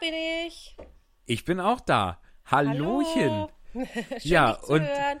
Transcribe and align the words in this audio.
bin 0.00 0.14
ich. 0.46 0.76
Ich 1.26 1.44
bin 1.44 1.60
auch 1.60 1.80
da. 1.80 2.20
Hallöchen. 2.44 3.30
Hallo. 3.30 3.50
Schön, 3.72 3.86
Ja, 4.22 4.58
zu 4.60 4.72
und- 4.72 4.82
hören. 4.82 5.20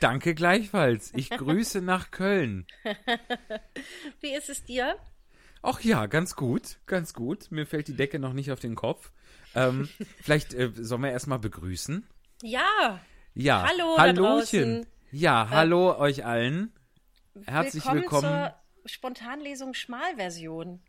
Danke 0.00 0.34
gleichfalls. 0.34 1.12
Ich 1.14 1.28
grüße 1.28 1.82
nach 1.82 2.10
Köln. 2.10 2.66
Wie 4.20 4.34
ist 4.34 4.48
es 4.48 4.64
dir? 4.64 4.96
Ach 5.62 5.80
ja, 5.80 6.06
ganz 6.06 6.36
gut, 6.36 6.78
ganz 6.86 7.12
gut. 7.12 7.50
Mir 7.50 7.66
fällt 7.66 7.88
die 7.88 7.96
Decke 7.96 8.18
noch 8.18 8.32
nicht 8.32 8.50
auf 8.50 8.60
den 8.60 8.76
Kopf. 8.76 9.12
Ähm, 9.54 9.88
vielleicht 10.22 10.54
äh, 10.54 10.70
sollen 10.74 11.02
wir 11.02 11.10
erstmal 11.10 11.38
begrüßen. 11.38 12.06
Ja, 12.42 12.98
Ja, 13.34 13.66
Hallo 13.68 13.98
Hallöchen. 13.98 14.82
Äh, 14.84 14.86
Ja, 15.10 15.48
hallo 15.50 15.96
euch 15.98 16.24
allen. 16.24 16.72
Herzlich 17.46 17.84
willkommen. 17.92 18.22
zur 18.22 18.54
Spontanlesung 18.86 19.74
Schmalversion. 19.74 20.82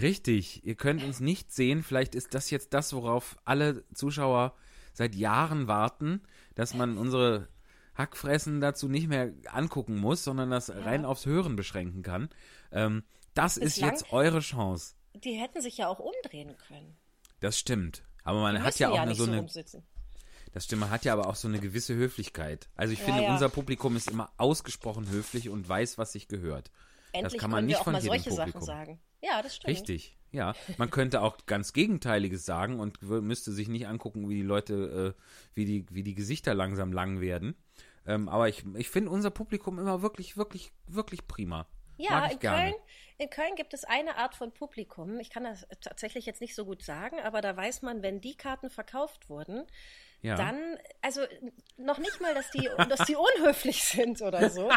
Richtig, 0.00 0.64
ihr 0.64 0.74
könnt 0.74 1.02
uns 1.02 1.20
nicht 1.20 1.52
sehen. 1.52 1.82
Vielleicht 1.82 2.14
ist 2.14 2.34
das 2.34 2.50
jetzt 2.50 2.74
das, 2.74 2.92
worauf 2.92 3.36
alle 3.44 3.84
Zuschauer 3.94 4.54
seit 4.92 5.14
Jahren 5.14 5.68
warten, 5.68 6.22
dass 6.54 6.74
man 6.74 6.98
unsere 6.98 7.48
Hackfressen 7.94 8.60
dazu 8.60 8.88
nicht 8.88 9.08
mehr 9.08 9.32
angucken 9.50 9.96
muss, 9.96 10.22
sondern 10.24 10.50
das 10.50 10.70
rein 10.70 11.04
aufs 11.04 11.24
Hören 11.26 11.56
beschränken 11.56 12.02
kann. 12.02 12.28
Ähm, 12.72 13.04
das 13.34 13.56
ist 13.56 13.74
Bislang- 13.76 13.90
jetzt 13.90 14.12
eure 14.12 14.40
Chance. 14.40 14.94
Die 15.14 15.32
hätten 15.34 15.62
sich 15.62 15.78
ja 15.78 15.88
auch 15.88 15.98
umdrehen 15.98 16.54
können. 16.68 16.96
Das 17.40 17.58
stimmt. 17.58 18.02
Aber 18.22 18.40
man 18.40 18.56
Die 18.56 18.62
hat 18.62 18.78
ja 18.78 18.90
auch 18.90 18.98
eine, 18.98 19.12
nicht 19.12 19.18
so 19.18 19.24
eine, 19.26 19.40
umsitzen. 19.40 19.82
das 20.52 20.64
stimmt, 20.64 20.80
man 20.80 20.90
hat 20.90 21.04
ja 21.04 21.12
aber 21.12 21.28
auch 21.28 21.36
so 21.36 21.48
eine 21.48 21.58
gewisse 21.60 21.94
Höflichkeit. 21.94 22.68
Also 22.74 22.92
ich 22.92 22.98
Ja, 22.98 23.04
finde, 23.06 23.22
ja. 23.22 23.32
unser 23.32 23.48
Publikum 23.48 23.96
ist 23.96 24.10
immer 24.10 24.30
ausgesprochen 24.36 25.08
höflich 25.08 25.48
und 25.48 25.66
weiß, 25.68 25.96
was 25.96 26.12
sich 26.12 26.28
gehört. 26.28 26.70
Endlich 27.12 27.32
das 27.34 27.40
kann 27.40 27.50
man 27.50 27.64
nicht 27.64 27.76
wir 27.76 27.80
auch 27.80 27.84
von 27.84 27.92
mal 27.94 28.02
solche 28.02 28.30
Publikum. 28.30 28.52
Sachen 28.52 28.62
sagen. 28.62 29.00
Ja, 29.22 29.42
das 29.42 29.56
stimmt. 29.56 29.70
Richtig, 29.70 30.16
ja. 30.30 30.54
Man 30.76 30.90
könnte 30.90 31.22
auch 31.22 31.38
ganz 31.46 31.72
Gegenteiliges 31.72 32.44
sagen 32.44 32.80
und 32.80 33.02
müsste 33.02 33.52
sich 33.52 33.68
nicht 33.68 33.86
angucken, 33.86 34.28
wie 34.28 34.36
die 34.36 34.42
Leute, 34.42 35.14
äh, 35.16 35.22
wie, 35.54 35.64
die, 35.64 35.86
wie 35.90 36.02
die 36.02 36.14
Gesichter 36.14 36.54
langsam 36.54 36.92
lang 36.92 37.20
werden. 37.20 37.56
Ähm, 38.06 38.28
aber 38.28 38.48
ich, 38.48 38.64
ich 38.76 38.88
finde 38.88 39.10
unser 39.10 39.30
Publikum 39.30 39.78
immer 39.78 40.02
wirklich, 40.02 40.36
wirklich, 40.36 40.72
wirklich 40.86 41.26
prima. 41.26 41.66
Ja, 41.98 42.26
in. 42.26 42.38
Köln, 42.38 42.74
in 43.18 43.30
Köln 43.30 43.54
gibt 43.56 43.72
es 43.74 43.84
eine 43.84 44.16
Art 44.16 44.34
von 44.34 44.52
Publikum. 44.52 45.18
Ich 45.18 45.30
kann 45.30 45.44
das 45.44 45.66
tatsächlich 45.80 46.26
jetzt 46.26 46.40
nicht 46.40 46.54
so 46.54 46.64
gut 46.64 46.82
sagen, 46.82 47.18
aber 47.20 47.40
da 47.40 47.56
weiß 47.56 47.82
man, 47.82 48.02
wenn 48.02 48.20
die 48.20 48.36
Karten 48.36 48.70
verkauft 48.70 49.30
wurden, 49.30 49.66
Ja. 50.22 50.34
dann, 50.34 50.78
also 51.02 51.20
noch 51.76 51.98
nicht 51.98 52.20
mal, 52.20 52.34
dass 52.34 52.50
die, 52.50 52.68
dass 52.88 53.06
die 53.06 53.16
unhöflich 53.16 53.84
sind 53.84 54.22
oder 54.22 54.50
so. 54.50 54.70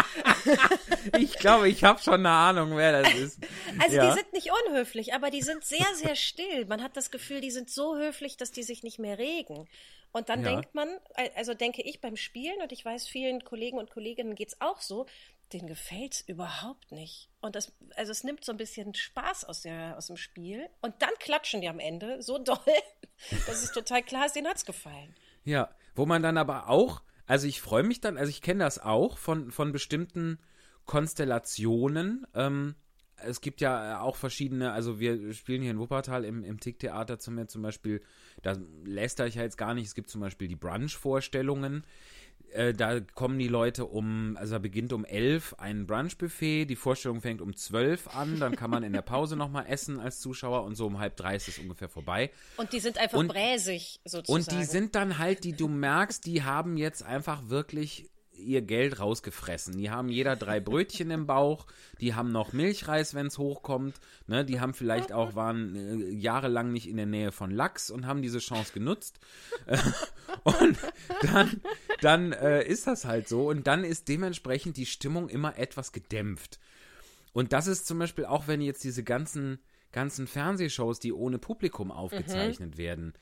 ich 1.17 1.33
glaube, 1.37 1.69
ich 1.69 1.83
habe 1.83 1.99
schon 2.01 2.15
eine 2.15 2.29
Ahnung, 2.29 2.75
wer 2.75 3.01
das 3.01 3.13
ist. 3.13 3.39
Also 3.79 3.95
ja. 3.95 4.07
die 4.07 4.13
sind 4.19 4.33
nicht 4.33 4.49
unhöflich, 4.67 5.13
aber 5.13 5.31
die 5.31 5.41
sind 5.41 5.63
sehr, 5.63 5.87
sehr 5.95 6.15
still. 6.15 6.65
Man 6.65 6.83
hat 6.83 6.97
das 6.97 7.09
Gefühl, 7.09 7.41
die 7.41 7.51
sind 7.51 7.69
so 7.69 7.97
höflich, 7.97 8.37
dass 8.37 8.51
die 8.51 8.63
sich 8.63 8.83
nicht 8.83 8.99
mehr 8.99 9.17
regen. 9.17 9.67
Und 10.11 10.29
dann 10.29 10.43
Ja. 10.43 10.51
denkt 10.51 10.75
man, 10.75 10.89
also 11.35 11.53
denke 11.53 11.81
ich 11.83 12.01
beim 12.01 12.15
Spielen, 12.15 12.61
und 12.61 12.71
ich 12.71 12.83
weiß, 12.83 13.07
vielen 13.07 13.43
Kollegen 13.43 13.77
und 13.77 13.91
Kolleginnen 13.91 14.35
geht's 14.35 14.59
auch 14.59 14.81
so, 14.81 15.05
denen 15.53 15.67
gefällt's 15.67 16.21
überhaupt 16.21 16.91
nicht. 16.91 17.29
Und 17.41 17.55
das, 17.55 17.71
also 17.95 18.11
es 18.11 18.23
nimmt 18.23 18.43
so 18.45 18.51
ein 18.51 18.57
bisschen 18.57 18.93
Spaß 18.93 19.45
aus, 19.45 19.61
der, 19.61 19.97
aus 19.97 20.07
dem 20.07 20.17
Spiel. 20.17 20.69
Und 20.81 21.01
dann 21.01 21.13
klatschen 21.19 21.61
die 21.61 21.69
am 21.69 21.79
Ende 21.79 22.21
so 22.21 22.37
doll, 22.43 22.57
dass 23.47 23.63
es 23.63 23.71
total 23.71 24.03
klar 24.03 24.25
ist, 24.25 24.35
denen 24.35 24.47
hat's 24.47 24.65
gefallen. 24.65 25.15
Ja, 25.49 25.67
wo 25.95 26.05
man 26.05 26.21
dann 26.21 26.37
aber 26.37 26.69
auch, 26.69 27.01
also 27.25 27.47
ich 27.47 27.59
freue 27.59 27.81
mich 27.81 27.99
dann, 27.99 28.17
also 28.17 28.29
ich 28.29 28.43
kenne 28.43 28.63
das 28.63 28.77
auch 28.77 29.17
von, 29.17 29.49
von 29.49 29.71
bestimmten 29.71 30.37
Konstellationen. 30.85 32.27
Ähm, 32.35 32.75
es 33.15 33.41
gibt 33.41 33.59
ja 33.59 33.99
auch 33.99 34.15
verschiedene, 34.15 34.71
also 34.71 34.99
wir 34.99 35.33
spielen 35.33 35.63
hier 35.63 35.71
in 35.71 35.79
Wuppertal 35.79 36.23
im, 36.23 36.43
im 36.43 36.59
Tick-Theater 36.59 37.17
zum, 37.17 37.47
zum 37.47 37.63
Beispiel, 37.63 38.03
da 38.43 38.55
lässt 38.83 39.19
ich 39.21 39.35
ja 39.35 39.41
jetzt 39.41 39.57
gar 39.57 39.73
nicht, 39.73 39.87
es 39.87 39.95
gibt 39.95 40.11
zum 40.11 40.21
Beispiel 40.21 40.47
die 40.47 40.55
Brunch-Vorstellungen. 40.55 41.83
Äh, 42.53 42.73
da 42.73 42.99
kommen 42.99 43.37
die 43.39 43.47
Leute 43.47 43.85
um, 43.85 44.35
also 44.39 44.53
da 44.53 44.59
beginnt 44.59 44.93
um 44.93 45.05
11 45.05 45.55
ein 45.57 45.85
Brunch-Buffet, 45.85 46.65
die 46.65 46.75
Vorstellung 46.75 47.21
fängt 47.21 47.41
um 47.41 47.55
12 47.55 48.15
an, 48.15 48.39
dann 48.39 48.55
kann 48.55 48.69
man 48.71 48.83
in 48.83 48.93
der 48.93 49.01
Pause 49.01 49.35
nochmal 49.37 49.65
essen 49.67 49.99
als 49.99 50.19
Zuschauer 50.19 50.63
und 50.63 50.75
so 50.75 50.87
um 50.87 50.99
halb 50.99 51.15
drei 51.15 51.35
ist 51.35 51.47
es 51.47 51.59
ungefähr 51.59 51.89
vorbei. 51.89 52.31
Und 52.57 52.73
die 52.73 52.79
sind 52.79 52.97
einfach 52.97 53.17
Und- 53.17 53.27
bräsig, 53.29 53.99
sozusagen. 54.05 54.33
Und 54.33 54.51
die 54.51 54.63
sind 54.65 54.95
dann 54.95 55.17
halt, 55.17 55.43
die 55.43 55.53
du 55.53 55.67
merkst, 55.67 56.25
die 56.25 56.43
haben 56.43 56.77
jetzt 56.77 57.03
einfach 57.03 57.49
wirklich 57.49 58.09
ihr 58.39 58.61
Geld 58.61 58.99
rausgefressen. 58.99 59.77
Die 59.77 59.89
haben 59.89 60.09
jeder 60.09 60.35
drei 60.35 60.59
Brötchen 60.59 61.11
im 61.11 61.25
Bauch, 61.25 61.65
die 61.99 62.15
haben 62.15 62.31
noch 62.31 62.53
Milchreis, 62.53 63.13
wenn 63.13 63.27
es 63.27 63.37
hochkommt, 63.37 63.95
ne? 64.27 64.45
die 64.45 64.59
haben 64.59 64.73
vielleicht 64.73 65.11
auch, 65.11 65.35
waren 65.35 65.75
äh, 65.75 66.09
jahrelang 66.09 66.71
nicht 66.71 66.87
in 66.87 66.97
der 66.97 67.05
Nähe 67.05 67.31
von 67.31 67.51
Lachs 67.51 67.91
und 67.91 68.05
haben 68.05 68.21
diese 68.21 68.39
Chance 68.39 68.73
genutzt. 68.73 69.19
Und 70.43 70.77
dann, 71.21 71.61
dann 72.01 72.31
äh, 72.31 72.63
ist 72.65 72.87
das 72.87 73.03
halt 73.03 73.27
so 73.27 73.49
und 73.49 73.67
dann 73.67 73.83
ist 73.83 74.07
dementsprechend 74.07 74.77
die 74.77 74.85
Stimmung 74.85 75.27
immer 75.27 75.57
etwas 75.57 75.91
gedämpft. 75.91 76.59
Und 77.33 77.51
das 77.51 77.67
ist 77.67 77.87
zum 77.87 77.99
Beispiel 77.99 78.25
auch, 78.25 78.47
wenn 78.47 78.61
jetzt 78.61 78.83
diese 78.83 79.03
ganzen, 79.03 79.59
ganzen 79.91 80.27
Fernsehshows, 80.27 80.99
die 80.99 81.13
ohne 81.13 81.39
Publikum 81.39 81.91
aufgezeichnet 81.91 82.77
werden, 82.77 83.13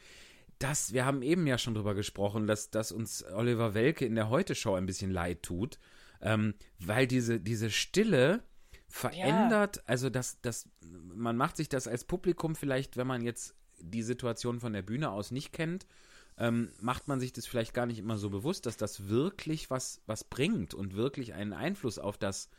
das, 0.60 0.94
wir 0.94 1.06
haben 1.06 1.22
eben 1.22 1.46
ja 1.48 1.58
schon 1.58 1.74
drüber 1.74 1.96
gesprochen, 1.96 2.48
dass, 2.48 2.70
dass 2.70 2.92
uns 2.92 3.24
Oliver 3.24 3.74
Welke 3.74 4.06
in 4.06 4.16
der 4.16 4.30
Heute-Show 4.30 4.74
ein 4.76 4.86
bisschen 4.86 5.12
leid 5.12 5.44
tut, 5.44 5.80
ähm, 6.22 6.56
weil 6.80 7.08
diese, 7.08 7.40
diese 7.40 7.70
Stille 7.70 8.44
verändert, 8.88 9.84
also 9.88 10.10
das, 10.10 10.40
das, 10.42 10.68
man 10.82 11.38
macht 11.38 11.58
sich 11.58 11.70
das 11.70 11.88
als 11.88 12.06
Publikum 12.06 12.56
vielleicht, 12.56 12.98
wenn 12.98 13.08
man 13.08 13.22
jetzt 13.22 13.56
die 13.80 14.02
Situation 14.02 14.60
von 14.60 14.74
der 14.74 14.82
Bühne 14.82 15.12
aus 15.12 15.32
nicht 15.32 15.54
kennt, 15.54 15.86
ähm, 16.38 16.72
macht 16.80 17.08
man 17.08 17.20
sich 17.20 17.34
das 17.34 17.48
vielleicht 17.48 17.74
gar 17.74 17.86
nicht 17.86 18.00
immer 18.00 18.18
so 18.18 18.30
bewusst, 18.30 18.66
dass 18.66 18.78
das 18.78 19.10
wirklich 19.10 19.70
was, 19.70 20.02
was 20.06 20.24
bringt 20.24 20.74
und 20.74 20.96
wirklich 20.96 21.34
einen 21.34 21.54
Einfluss 21.54 22.00
auf 22.00 22.18
das, 22.18 22.50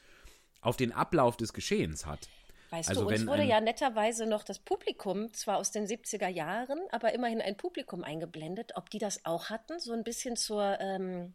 auf 0.60 0.76
den 0.76 0.92
Ablauf 0.92 1.36
des 1.36 1.52
Geschehens 1.52 2.06
hat. 2.06 2.28
Weißt 2.70 2.90
Also 2.90 3.02
du, 3.02 3.08
uns 3.08 3.26
wurde 3.26 3.44
ja 3.44 3.60
netterweise 3.60 4.26
noch 4.26 4.44
das 4.44 4.58
Publikum, 4.58 5.32
zwar 5.32 5.56
aus 5.56 5.70
den 5.70 5.86
70er 5.86 6.28
Jahren, 6.28 6.78
aber 6.90 7.14
immerhin 7.14 7.40
ein 7.40 7.56
Publikum 7.56 8.04
eingeblendet, 8.04 8.72
ob 8.74 8.90
die 8.90 8.98
das 8.98 9.24
auch 9.24 9.48
hatten, 9.48 9.78
so 9.78 9.92
ein 9.92 10.04
bisschen 10.04 10.36
zur, 10.36 10.78
ähm, 10.80 11.34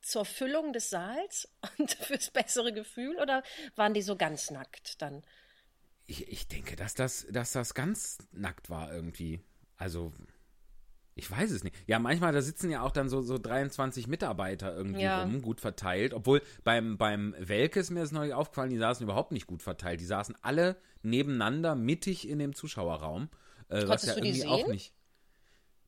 zur 0.00 0.24
Füllung 0.24 0.72
des 0.72 0.90
Saals 0.90 1.48
und 1.78 1.92
fürs 1.94 2.30
bessere 2.30 2.72
Gefühl, 2.72 3.16
oder 3.20 3.42
waren 3.74 3.94
die 3.94 4.02
so 4.02 4.16
ganz 4.16 4.50
nackt 4.50 5.02
dann? 5.02 5.24
Ich, 6.06 6.28
ich 6.28 6.46
denke, 6.48 6.76
dass 6.76 6.94
das, 6.94 7.26
dass 7.30 7.52
das 7.52 7.74
ganz 7.74 8.18
nackt 8.32 8.70
war 8.70 8.92
irgendwie. 8.92 9.40
Also, 9.76 10.12
ich 11.18 11.30
weiß 11.30 11.50
es 11.50 11.64
nicht. 11.64 11.74
Ja, 11.86 11.98
manchmal, 11.98 12.32
da 12.32 12.40
sitzen 12.40 12.70
ja 12.70 12.82
auch 12.82 12.92
dann 12.92 13.08
so, 13.08 13.20
so 13.22 13.38
23 13.38 14.06
Mitarbeiter 14.06 14.74
irgendwie 14.74 15.02
Ja. 15.02 15.22
rum, 15.22 15.42
gut 15.42 15.60
verteilt. 15.60 16.14
Obwohl 16.14 16.42
beim, 16.64 16.96
beim 16.96 17.34
Welke 17.38 17.80
ist 17.80 17.90
mir 17.90 18.00
das 18.00 18.12
neulich 18.12 18.34
aufgefallen, 18.34 18.70
die 18.70 18.78
saßen 18.78 19.04
überhaupt 19.04 19.32
nicht 19.32 19.46
gut 19.46 19.62
verteilt. 19.62 20.00
Die 20.00 20.04
saßen 20.06 20.36
alle 20.42 20.76
nebeneinander, 21.02 21.74
mittig 21.74 22.28
in 22.28 22.38
dem 22.38 22.54
Zuschauerraum. 22.54 23.28
Äh, 23.68 23.86
was 23.88 24.04
ja 24.06 24.14
du 24.14 24.20
die 24.20 24.28
irgendwie 24.28 24.46
auch 24.48 24.66
nicht. 24.68 24.94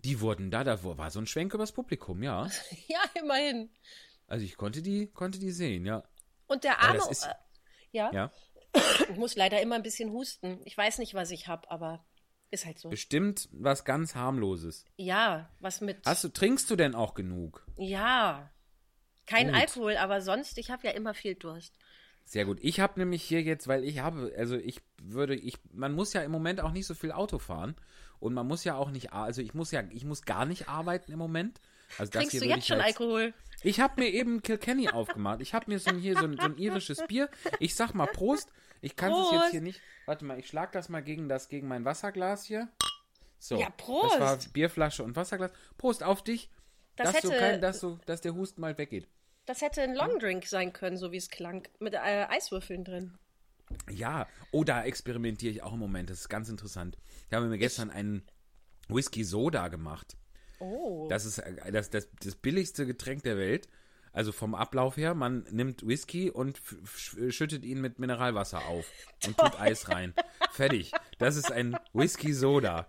Die 0.04 0.20
wurden 0.20 0.50
da, 0.50 0.64
da 0.64 0.82
war 0.82 1.10
so 1.10 1.19
ein 1.20 1.26
Schwenk 1.26 1.54
übers 1.54 1.72
Publikum, 1.72 2.22
ja. 2.22 2.48
Ja, 2.88 3.00
immerhin. 3.20 3.70
Also 4.26 4.44
ich 4.44 4.56
konnte 4.56 4.82
die, 4.82 5.06
konnte 5.08 5.38
die 5.38 5.50
sehen, 5.52 5.84
ja. 5.86 6.02
Und 6.46 6.64
der 6.64 6.80
arme. 6.80 7.00
ist- 7.10 7.26
äh, 7.26 7.34
ja, 7.92 8.10
Ja. 8.12 8.32
ich 9.10 9.16
muss 9.16 9.36
leider 9.36 9.60
immer 9.60 9.74
ein 9.76 9.82
bisschen 9.82 10.10
husten. 10.10 10.60
Ich 10.64 10.76
weiß 10.76 10.98
nicht, 10.98 11.14
was 11.14 11.30
ich 11.30 11.48
habe, 11.48 11.70
aber 11.70 12.04
ist 12.50 12.66
halt 12.66 12.78
so. 12.78 12.88
Bestimmt 12.88 13.49
was 13.53 13.84
ganz 13.84 14.15
harmloses. 14.15 14.84
Ja, 14.97 15.49
was 15.61 15.81
mit. 15.81 15.99
Hast 16.05 16.25
du, 16.25 16.28
trinkst 16.28 16.71
du 16.71 16.77
denn 16.77 16.94
auch 16.94 17.15
genug? 17.15 17.65
Ja. 17.77 18.50
Kein 19.27 19.49
Gut. 19.49 19.56
Alkohol, 19.56 19.97
aber 19.97 20.21
sonst, 20.21 20.59
ich 20.59 20.71
habe 20.71 20.87
ja 20.87 20.93
immer 20.93 21.15
viel 21.15 21.34
Durst. 21.37 21.78
Sehr 22.25 22.44
gut. 22.44 22.59
Ich 22.62 22.81
habe 22.81 22.99
nämlich 22.99 23.22
hier 23.22 23.43
jetzt, 23.43 23.69
weil 23.69 23.84
ich 23.84 24.00
habe, 24.00 24.33
also 24.37 24.56
ich 24.56 24.81
würde, 25.03 25.34
ich, 25.37 25.55
man 25.72 25.93
muss 25.94 26.12
ja 26.12 26.22
im 26.22 26.31
Moment 26.31 26.61
auch 26.61 26.72
nicht 26.72 26.87
so 26.87 26.94
viel 26.94 27.12
Auto 27.12 27.38
fahren 27.38 27.75
und 28.21 28.34
man 28.34 28.47
muss 28.47 28.65
ja 28.65 28.75
auch 28.76 28.91
nicht, 28.91 29.12
also 29.12 29.41
ich 29.43 29.55
muss 29.55 29.70
ja, 29.73 29.82
ich 29.91 30.05
muss 30.05 30.23
gar 30.23 30.44
nicht 30.46 30.69
arbeiten 30.69 31.11
im 31.12 31.19
Moment. 31.19 31.61
Also 31.99 32.12
Trinkst 32.12 32.32
hier 32.32 32.41
du 32.41 32.46
jetzt 32.46 32.67
schon 32.69 32.76
als- 32.81 32.87
Alkohol? 32.96 33.35
Ich 33.62 33.80
habe 33.80 34.00
mir 34.00 34.08
eben 34.08 34.42
Kilkenny 34.42 34.88
aufgemacht. 34.88 35.40
Ich 35.40 35.54
habe 35.54 35.70
mir 35.70 35.78
so 35.78 35.90
ein, 35.90 35.98
hier 35.98 36.16
so 36.16 36.24
ein, 36.24 36.36
so 36.36 36.44
ein 36.44 36.56
irisches 36.56 37.06
Bier. 37.06 37.28
Ich 37.58 37.74
sag 37.74 37.94
mal 37.94 38.06
Prost. 38.06 38.52
Ich 38.80 38.96
kann 38.96 39.12
es 39.12 39.30
jetzt 39.32 39.50
hier 39.50 39.60
nicht. 39.60 39.80
Warte 40.06 40.24
mal, 40.24 40.38
ich 40.38 40.46
schlag 40.46 40.72
das 40.72 40.88
mal 40.88 41.02
gegen 41.02 41.28
das, 41.28 41.48
gegen 41.48 41.68
mein 41.68 41.84
Wasserglas 41.84 42.44
hier. 42.44 42.68
So. 43.38 43.58
Ja, 43.58 43.70
Prost. 43.70 44.14
Das 44.14 44.20
war 44.20 44.38
Bierflasche 44.52 45.02
und 45.02 45.16
Wasserglas. 45.16 45.52
Prost 45.76 46.02
auf 46.02 46.22
dich. 46.24 46.50
Das 46.96 47.12
dass, 47.12 47.22
du 47.22 47.30
hätte- 47.30 47.38
kein, 47.38 47.60
dass, 47.60 47.80
du, 47.80 47.98
dass 48.06 48.20
der 48.20 48.34
Husten 48.34 48.60
mal 48.60 48.76
weggeht. 48.78 49.08
Das 49.46 49.62
hätte 49.62 49.82
ein 49.82 49.94
Longdrink 49.94 50.46
sein 50.46 50.72
können, 50.72 50.96
so 50.96 51.12
wie 51.12 51.16
es 51.16 51.28
klang. 51.28 51.66
Mit 51.78 51.94
äh, 51.94 51.98
Eiswürfeln 51.98 52.84
drin. 52.84 53.18
Ja, 53.90 54.26
oh, 54.50 54.64
da 54.64 54.84
experimentiere 54.84 55.52
ich 55.52 55.62
auch 55.62 55.72
im 55.72 55.78
Moment. 55.78 56.10
Das 56.10 56.20
ist 56.20 56.28
ganz 56.28 56.48
interessant. 56.48 56.98
Ich 57.28 57.34
habe 57.34 57.46
mir 57.46 57.58
gestern 57.58 57.90
einen 57.90 58.22
Whisky 58.88 59.24
Soda 59.24 59.68
gemacht. 59.68 60.16
Oh. 60.60 61.06
Das 61.08 61.24
ist 61.24 61.38
äh, 61.38 61.72
das, 61.72 61.90
das, 61.90 62.08
das 62.22 62.36
billigste 62.36 62.86
Getränk 62.86 63.22
der 63.24 63.36
Welt. 63.36 63.68
Also 64.12 64.32
vom 64.32 64.56
Ablauf 64.56 64.96
her, 64.96 65.14
man 65.14 65.44
nimmt 65.52 65.86
Whisky 65.86 66.30
und 66.30 66.60
schüttet 67.28 67.64
ihn 67.64 67.80
mit 67.80 68.00
Mineralwasser 68.00 68.66
auf 68.66 68.84
und 69.24 69.36
Toll. 69.38 69.50
tut 69.50 69.60
Eis 69.60 69.88
rein. 69.88 70.14
Fertig. 70.50 70.90
Das 71.18 71.36
ist 71.36 71.52
ein 71.52 71.76
Whisky 71.92 72.32
Soda. 72.32 72.88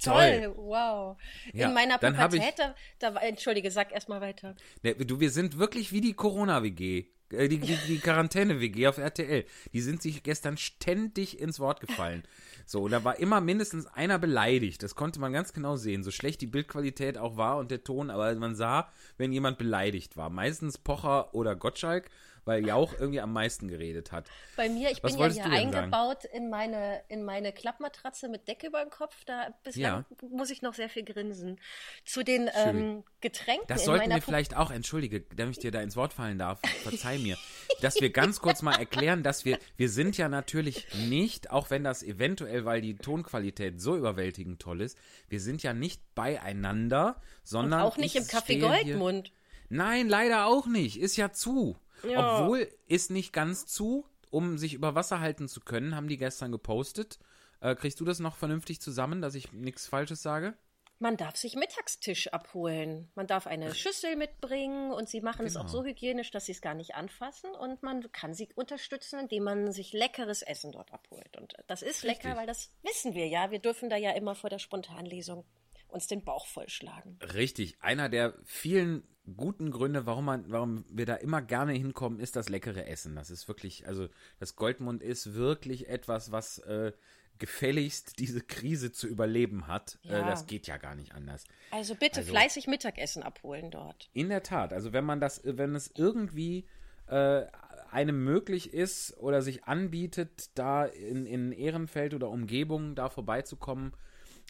Toll, 0.00 0.42
Toll. 0.44 0.54
wow. 0.56 1.16
Ja, 1.52 1.68
In 1.68 1.74
meiner 1.74 1.98
Pubertät, 1.98 2.54
da, 2.56 2.74
da, 3.00 3.16
entschuldige, 3.20 3.70
sag 3.72 3.90
erstmal 3.90 4.20
weiter. 4.20 4.54
Ne, 4.82 4.94
du, 4.94 5.18
wir 5.18 5.30
sind 5.30 5.58
wirklich 5.58 5.90
wie 5.90 6.00
die 6.00 6.14
Corona-WG. 6.14 7.06
Äh, 7.32 7.48
die, 7.48 7.58
die, 7.58 7.76
die 7.88 7.98
Quarantäne-WG 7.98 8.86
auf 8.86 8.98
RTL. 8.98 9.44
Die 9.72 9.80
sind 9.80 10.02
sich 10.02 10.22
gestern 10.22 10.56
ständig 10.56 11.40
ins 11.40 11.58
Wort 11.58 11.80
gefallen. 11.80 12.22
So, 12.70 12.82
und 12.82 12.92
da 12.92 13.02
war 13.02 13.18
immer 13.18 13.40
mindestens 13.40 13.88
einer 13.88 14.20
beleidigt. 14.20 14.84
Das 14.84 14.94
konnte 14.94 15.18
man 15.18 15.32
ganz 15.32 15.52
genau 15.52 15.74
sehen. 15.74 16.04
So 16.04 16.12
schlecht 16.12 16.40
die 16.40 16.46
Bildqualität 16.46 17.18
auch 17.18 17.36
war 17.36 17.58
und 17.58 17.72
der 17.72 17.82
Ton, 17.82 18.10
aber 18.10 18.32
man 18.36 18.54
sah, 18.54 18.88
wenn 19.18 19.32
jemand 19.32 19.58
beleidigt 19.58 20.16
war. 20.16 20.30
Meistens 20.30 20.78
Pocher 20.78 21.34
oder 21.34 21.56
Gottschalk 21.56 22.08
weil 22.44 22.66
Jauch 22.66 22.94
irgendwie 22.98 23.20
am 23.20 23.32
meisten 23.32 23.68
geredet 23.68 24.12
hat. 24.12 24.28
Bei 24.56 24.68
mir, 24.68 24.90
ich 24.90 25.02
Was 25.02 25.16
bin 25.16 25.32
ja 25.32 25.44
hier 25.44 25.44
eingebaut 25.44 26.24
in 26.24 26.50
meine, 26.50 27.02
in 27.08 27.24
meine 27.24 27.52
Klappmatratze 27.52 28.28
mit 28.28 28.48
Decke 28.48 28.68
über 28.68 28.80
dem 28.82 28.90
Kopf. 28.90 29.24
Da 29.24 29.54
bislang 29.64 30.04
ja. 30.20 30.28
muss 30.28 30.50
ich 30.50 30.62
noch 30.62 30.74
sehr 30.74 30.88
viel 30.88 31.04
grinsen. 31.04 31.58
Zu 32.04 32.22
den 32.22 32.50
ähm, 32.54 33.04
Getränken. 33.20 33.66
Das 33.68 33.84
sollten 33.84 34.10
wir 34.10 34.22
vielleicht 34.22 34.56
auch, 34.56 34.70
entschuldige, 34.70 35.20
damit 35.36 35.56
ich 35.56 35.60
dir 35.60 35.70
da 35.70 35.80
ins 35.80 35.96
Wort 35.96 36.12
fallen 36.12 36.38
darf, 36.38 36.60
verzeih 36.82 37.18
mir, 37.18 37.36
dass 37.80 38.00
wir 38.00 38.10
ganz 38.10 38.40
kurz 38.40 38.62
mal 38.62 38.78
erklären, 38.78 39.22
dass 39.22 39.44
wir, 39.44 39.58
wir 39.76 39.88
sind 39.88 40.16
ja 40.16 40.28
natürlich 40.28 40.86
nicht, 41.08 41.50
auch 41.50 41.70
wenn 41.70 41.84
das 41.84 42.02
eventuell, 42.02 42.64
weil 42.64 42.80
die 42.80 42.96
Tonqualität 42.96 43.80
so 43.80 43.96
überwältigend 43.96 44.60
toll 44.60 44.80
ist, 44.80 44.98
wir 45.28 45.40
sind 45.40 45.62
ja 45.62 45.72
nicht 45.72 46.14
beieinander, 46.14 47.20
sondern. 47.44 47.82
Und 47.82 47.86
auch 47.86 47.96
nicht 47.96 48.16
im 48.16 48.24
Café 48.24 48.60
Goldmund. 48.60 49.32
Nein, 49.68 50.08
leider 50.08 50.46
auch 50.46 50.66
nicht. 50.66 50.98
Ist 50.98 51.16
ja 51.16 51.32
zu. 51.32 51.78
Ja. 52.08 52.40
Obwohl 52.40 52.68
ist 52.86 53.10
nicht 53.10 53.32
ganz 53.32 53.66
zu, 53.66 54.06
um 54.30 54.58
sich 54.58 54.74
über 54.74 54.94
Wasser 54.94 55.20
halten 55.20 55.48
zu 55.48 55.60
können, 55.60 55.94
haben 55.94 56.08
die 56.08 56.16
gestern 56.16 56.52
gepostet. 56.52 57.18
Äh, 57.60 57.74
kriegst 57.74 58.00
du 58.00 58.04
das 58.04 58.20
noch 58.20 58.36
vernünftig 58.36 58.80
zusammen, 58.80 59.20
dass 59.20 59.34
ich 59.34 59.52
nichts 59.52 59.86
Falsches 59.86 60.22
sage? 60.22 60.54
Man 61.02 61.16
darf 61.16 61.34
sich 61.36 61.56
Mittagstisch 61.56 62.28
abholen. 62.28 63.10
Man 63.14 63.26
darf 63.26 63.46
eine 63.46 63.74
Schüssel 63.74 64.16
mitbringen 64.16 64.92
und 64.92 65.08
sie 65.08 65.22
machen 65.22 65.46
genau. 65.46 65.48
es 65.48 65.56
auch 65.56 65.60
genau. 65.62 65.72
so 65.72 65.84
hygienisch, 65.84 66.30
dass 66.30 66.44
sie 66.44 66.52
es 66.52 66.60
gar 66.60 66.74
nicht 66.74 66.94
anfassen 66.94 67.50
und 67.52 67.82
man 67.82 68.12
kann 68.12 68.34
sie 68.34 68.50
unterstützen, 68.54 69.18
indem 69.18 69.44
man 69.44 69.72
sich 69.72 69.94
leckeres 69.94 70.42
Essen 70.42 70.72
dort 70.72 70.92
abholt. 70.92 71.38
Und 71.38 71.54
das 71.68 71.80
ist 71.80 72.04
Richtig. 72.04 72.24
lecker, 72.24 72.36
weil 72.36 72.46
das 72.46 72.70
wissen 72.82 73.14
wir 73.14 73.26
ja. 73.28 73.50
Wir 73.50 73.60
dürfen 73.60 73.88
da 73.88 73.96
ja 73.96 74.10
immer 74.10 74.34
vor 74.34 74.50
der 74.50 74.58
Spontanlesung 74.58 75.46
uns 75.92 76.06
den 76.06 76.24
Bauch 76.24 76.46
vollschlagen. 76.46 77.18
Richtig. 77.34 77.76
Einer 77.80 78.08
der 78.08 78.34
vielen 78.44 79.02
guten 79.36 79.70
Gründe, 79.70 80.06
warum 80.06 80.24
man, 80.24 80.50
warum 80.50 80.84
wir 80.88 81.06
da 81.06 81.14
immer 81.14 81.42
gerne 81.42 81.72
hinkommen, 81.72 82.20
ist 82.20 82.36
das 82.36 82.48
leckere 82.48 82.86
Essen. 82.86 83.14
Das 83.14 83.30
ist 83.30 83.48
wirklich, 83.48 83.86
also 83.86 84.08
das 84.38 84.56
Goldmund 84.56 85.02
ist 85.02 85.34
wirklich 85.34 85.88
etwas, 85.88 86.32
was 86.32 86.58
äh, 86.58 86.92
gefälligst 87.38 88.18
diese 88.18 88.40
Krise 88.42 88.92
zu 88.92 89.08
überleben 89.08 89.66
hat. 89.66 89.98
Äh, 90.04 90.12
ja. 90.12 90.20
Äh, 90.20 90.30
das 90.30 90.46
geht 90.46 90.66
ja 90.66 90.76
gar 90.76 90.94
nicht 90.94 91.14
anders. 91.14 91.44
Also 91.70 91.94
bitte 91.94 92.20
also, 92.20 92.32
fleißig 92.32 92.66
Mittagessen 92.66 93.22
abholen 93.22 93.70
dort. 93.70 94.10
In 94.12 94.28
der 94.28 94.42
Tat. 94.42 94.72
Also 94.72 94.92
wenn 94.92 95.04
man 95.04 95.20
das, 95.20 95.40
wenn 95.44 95.74
es 95.74 95.90
irgendwie 95.94 96.66
äh, 97.06 97.46
einem 97.90 98.22
möglich 98.22 98.72
ist 98.72 99.16
oder 99.18 99.42
sich 99.42 99.64
anbietet, 99.64 100.50
da 100.54 100.84
in, 100.84 101.26
in 101.26 101.52
Ehrenfeld 101.52 102.14
oder 102.14 102.28
Umgebung 102.28 102.94
da 102.94 103.08
vorbeizukommen, 103.08 103.92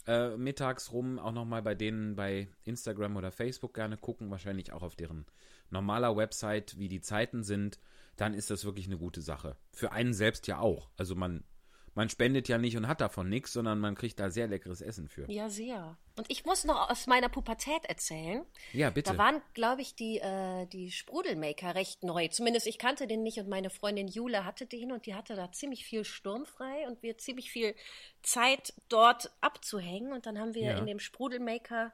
äh, 0.06 0.36
mittags 0.36 0.92
rum 0.92 1.18
auch 1.18 1.32
nochmal 1.32 1.62
bei 1.62 1.74
denen 1.74 2.16
bei 2.16 2.48
Instagram 2.64 3.16
oder 3.16 3.32
Facebook 3.32 3.74
gerne 3.74 3.96
gucken, 3.96 4.30
wahrscheinlich 4.30 4.72
auch 4.72 4.82
auf 4.82 4.96
deren 4.96 5.26
normaler 5.70 6.16
Website, 6.16 6.78
wie 6.78 6.88
die 6.88 7.00
Zeiten 7.00 7.42
sind, 7.42 7.78
dann 8.16 8.34
ist 8.34 8.50
das 8.50 8.64
wirklich 8.64 8.86
eine 8.86 8.98
gute 8.98 9.20
Sache. 9.22 9.56
Für 9.72 9.92
einen 9.92 10.12
selbst 10.12 10.46
ja 10.46 10.58
auch. 10.58 10.90
Also 10.96 11.14
man 11.14 11.44
man 12.00 12.08
spendet 12.08 12.48
ja 12.48 12.56
nicht 12.56 12.78
und 12.78 12.88
hat 12.88 13.02
davon 13.02 13.28
nichts, 13.28 13.52
sondern 13.52 13.78
man 13.78 13.94
kriegt 13.94 14.18
da 14.20 14.30
sehr 14.30 14.46
leckeres 14.46 14.80
Essen 14.80 15.06
für. 15.06 15.30
Ja, 15.30 15.50
sehr. 15.50 15.98
Und 16.16 16.30
ich 16.30 16.46
muss 16.46 16.64
noch 16.64 16.88
aus 16.88 17.06
meiner 17.06 17.28
Pubertät 17.28 17.84
erzählen. 17.84 18.42
Ja, 18.72 18.88
bitte. 18.88 19.12
Da 19.12 19.18
waren, 19.18 19.42
glaube 19.52 19.82
ich, 19.82 19.96
die, 19.96 20.18
äh, 20.18 20.64
die 20.64 20.92
Sprudelmaker 20.92 21.74
recht 21.74 22.02
neu. 22.02 22.28
Zumindest 22.28 22.66
ich 22.66 22.78
kannte 22.78 23.06
den 23.06 23.22
nicht 23.22 23.38
und 23.38 23.50
meine 23.50 23.68
Freundin 23.68 24.08
Jule 24.08 24.46
hatte 24.46 24.64
den 24.64 24.92
und 24.92 25.04
die 25.04 25.14
hatte 25.14 25.36
da 25.36 25.52
ziemlich 25.52 25.84
viel 25.84 26.06
sturmfrei 26.06 26.86
und 26.86 27.02
wir 27.02 27.18
ziemlich 27.18 27.50
viel 27.50 27.74
Zeit 28.22 28.72
dort 28.88 29.30
abzuhängen. 29.42 30.14
Und 30.14 30.24
dann 30.24 30.38
haben 30.38 30.54
wir 30.54 30.62
ja. 30.62 30.78
in 30.78 30.86
dem 30.86 31.00
Sprudelmaker 31.00 31.92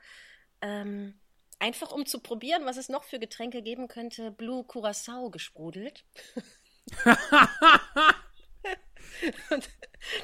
ähm, 0.60 1.14
einfach 1.58 1.90
um 1.90 2.06
zu 2.06 2.20
probieren, 2.20 2.64
was 2.64 2.76
es 2.76 2.88
noch 2.88 3.02
für 3.02 3.18
Getränke 3.18 3.60
geben 3.60 3.88
könnte, 3.88 4.30
Blue 4.30 4.62
Curacao 4.62 5.30
gesprudelt. 5.30 6.04
Und 9.50 9.68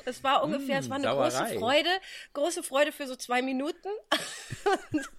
das 0.04 0.22
war 0.22 0.42
ungefähr, 0.44 0.78
es 0.78 0.90
war 0.90 0.96
eine 0.96 1.08
Sauerei. 1.08 1.28
große 1.28 1.58
Freude, 1.58 1.90
große 2.34 2.62
Freude 2.62 2.92
für 2.92 3.06
so 3.06 3.16
zwei 3.16 3.42
Minuten. 3.42 3.88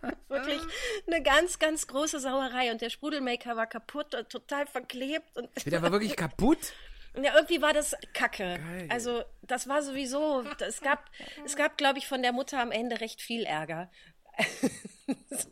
wirklich 0.28 0.60
eine 1.06 1.22
ganz, 1.22 1.58
ganz 1.58 1.86
große 1.86 2.20
Sauerei 2.20 2.70
und 2.70 2.80
der 2.80 2.90
Sprudelmaker 2.90 3.56
war 3.56 3.66
kaputt 3.66 4.14
und 4.14 4.28
total 4.28 4.66
verklebt. 4.66 5.26
Und 5.36 5.50
der 5.66 5.82
war 5.82 5.92
wirklich 5.92 6.16
kaputt? 6.16 6.72
Ja, 7.16 7.34
irgendwie 7.34 7.60
war 7.60 7.72
das 7.72 7.96
Kacke. 8.12 8.58
Geil. 8.58 8.86
Also, 8.90 9.24
das 9.42 9.66
war 9.68 9.82
sowieso, 9.82 10.44
es 10.60 10.80
gab, 10.80 11.10
es 11.44 11.56
gab, 11.56 11.76
glaube 11.76 11.98
ich, 11.98 12.06
von 12.06 12.22
der 12.22 12.32
Mutter 12.32 12.60
am 12.60 12.70
Ende 12.70 13.00
recht 13.00 13.22
viel 13.22 13.44
Ärger. 13.44 13.90
so, 15.30 15.48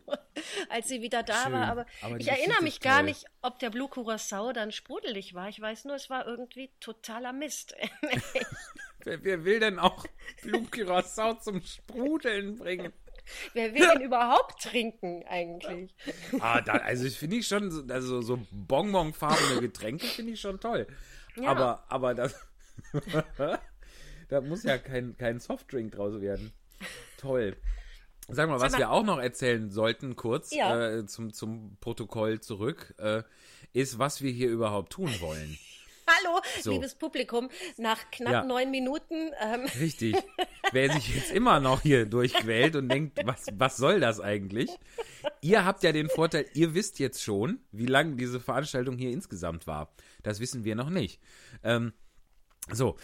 als 0.69 0.89
sie 0.89 1.03
wieder 1.03 1.23
da 1.23 1.45
Schön. 1.45 1.53
war. 1.53 1.69
Aber, 1.69 1.87
aber 2.03 2.21
ich 2.21 2.29
erinnere 2.29 2.63
mich 2.63 2.81
gar 2.81 3.03
nicht, 3.03 3.27
ob 3.43 3.59
der 3.59 3.71
Blue 3.71 3.89
Curacao 3.89 4.53
dann 4.53 4.73
sprudelig 4.73 5.35
war. 5.35 5.49
Ich 5.49 5.61
weiß 5.61 5.85
nur, 5.87 5.97
es 5.97 6.11
war 6.11 6.27
irgendwie 6.27 6.71
totaler 6.81 7.33
Mist. 7.33 7.75
wer, 9.05 9.25
wer, 9.25 9.45
will 9.45 9.61
denn 9.61 9.79
auch 9.79 10.07
Blue 10.43 10.67
Curacao 10.71 11.35
zum 11.35 11.63
Sprudeln 11.63 12.57
bringen? 12.57 12.93
Wer 13.55 13.75
will 13.75 13.89
denn 13.89 14.03
überhaupt 14.03 14.63
trinken 14.63 15.25
eigentlich? 15.29 15.95
Ah, 16.41 16.61
da, 16.61 16.75
also 16.75 17.07
ich 17.07 17.19
finde 17.19 17.37
ich 17.37 17.49
schon, 17.49 17.91
also 17.91 18.23
so 18.23 18.39
bonbonfarbene 18.53 19.61
Getränke 19.61 20.07
finde 20.07 20.33
ich 20.33 20.41
schon 20.41 20.61
toll. 20.61 20.87
Ja. 21.35 21.51
Aber, 21.51 21.85
aber 21.89 22.15
das, 22.15 22.35
da 24.29 24.41
muss 24.41 24.63
ja 24.63 24.79
kein, 24.79 25.17
kein 25.17 25.41
Softdrink 25.41 25.93
draus 25.93 26.21
werden. 26.21 26.53
Toll. 27.19 27.57
Sag 28.29 28.49
mal, 28.49 28.61
was 28.61 28.77
wir 28.77 28.91
auch 28.91 29.05
noch 29.05 29.19
erzählen 29.19 29.71
sollten, 29.71 30.17
kurz 30.17 30.53
ja. 30.53 30.99
äh, 30.99 31.07
zum, 31.07 31.33
zum 31.33 31.77
Protokoll 31.81 32.41
zurück, 32.41 32.95
äh, 32.99 33.23
ist, 33.73 33.99
was 33.99 34.21
wir 34.21 34.33
hier 34.33 34.49
überhaupt 34.49 34.93
tun 34.93 35.15
wollen. 35.21 35.59
Hallo, 36.09 36.41
so. 36.61 36.71
liebes 36.73 36.95
Publikum, 36.95 37.51
nach 37.79 38.11
knapp 38.13 38.33
ja. 38.33 38.45
neun 38.45 38.71
Minuten. 38.71 39.33
Ähm. 39.41 39.67
Richtig. 39.81 40.17
Wer 40.71 40.93
sich 40.93 41.15
jetzt 41.15 41.33
immer 41.33 41.59
noch 41.59 41.83
hier 41.83 42.07
durchquält 42.07 42.77
und 42.77 42.89
denkt, 42.89 43.19
was, 43.25 43.47
was 43.53 43.77
soll 43.77 43.99
das 43.99 44.21
eigentlich? 44.21 44.71
Ihr 45.41 45.65
habt 45.65 45.83
ja 45.83 45.91
den 45.91 46.09
Vorteil, 46.09 46.47
ihr 46.55 46.75
wisst 46.75 47.01
jetzt 47.01 47.23
schon, 47.23 47.61
wie 47.73 47.87
lang 47.87 48.17
diese 48.17 48.39
Veranstaltung 48.39 48.97
hier 48.97 49.11
insgesamt 49.11 49.67
war. 49.67 49.93
Das 50.23 50.39
wissen 50.39 50.65
wir 50.65 50.77
noch 50.77 50.91
nicht. 50.91 51.21
Ähm, 51.65 51.93
so, 52.73 52.97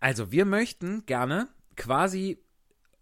also 0.00 0.32
wir 0.32 0.46
möchten 0.46 1.04
gerne 1.04 1.48
quasi 1.76 2.42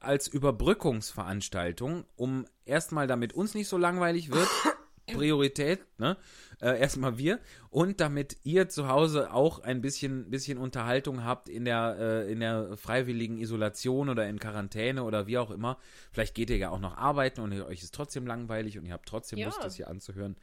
als 0.06 0.28
Überbrückungsveranstaltung, 0.28 2.04
um 2.16 2.46
erstmal, 2.64 3.06
damit 3.06 3.32
uns 3.32 3.54
nicht 3.54 3.68
so 3.68 3.76
langweilig 3.76 4.30
wird, 4.30 4.48
Priorität, 5.06 5.80
ne? 5.98 6.16
Äh, 6.60 6.80
erstmal 6.80 7.18
wir 7.18 7.38
und 7.70 8.00
damit 8.00 8.38
ihr 8.42 8.68
zu 8.68 8.88
Hause 8.88 9.32
auch 9.32 9.60
ein 9.60 9.80
bisschen, 9.80 10.30
bisschen 10.30 10.58
Unterhaltung 10.58 11.22
habt 11.22 11.48
in 11.48 11.64
der, 11.64 11.96
äh, 11.98 12.32
in 12.32 12.40
der 12.40 12.76
freiwilligen 12.76 13.38
Isolation 13.38 14.08
oder 14.08 14.26
in 14.26 14.38
Quarantäne 14.38 15.04
oder 15.04 15.26
wie 15.26 15.38
auch 15.38 15.50
immer. 15.50 15.78
Vielleicht 16.12 16.34
geht 16.34 16.50
ihr 16.50 16.56
ja 16.56 16.70
auch 16.70 16.80
noch 16.80 16.96
arbeiten 16.96 17.40
und 17.42 17.52
euch 17.60 17.82
ist 17.82 17.94
trotzdem 17.94 18.26
langweilig 18.26 18.78
und 18.78 18.86
ihr 18.86 18.94
habt 18.94 19.08
trotzdem 19.08 19.38
ja. 19.38 19.46
Lust, 19.46 19.62
das 19.62 19.76
hier 19.76 19.88
anzuhören. 19.88 20.36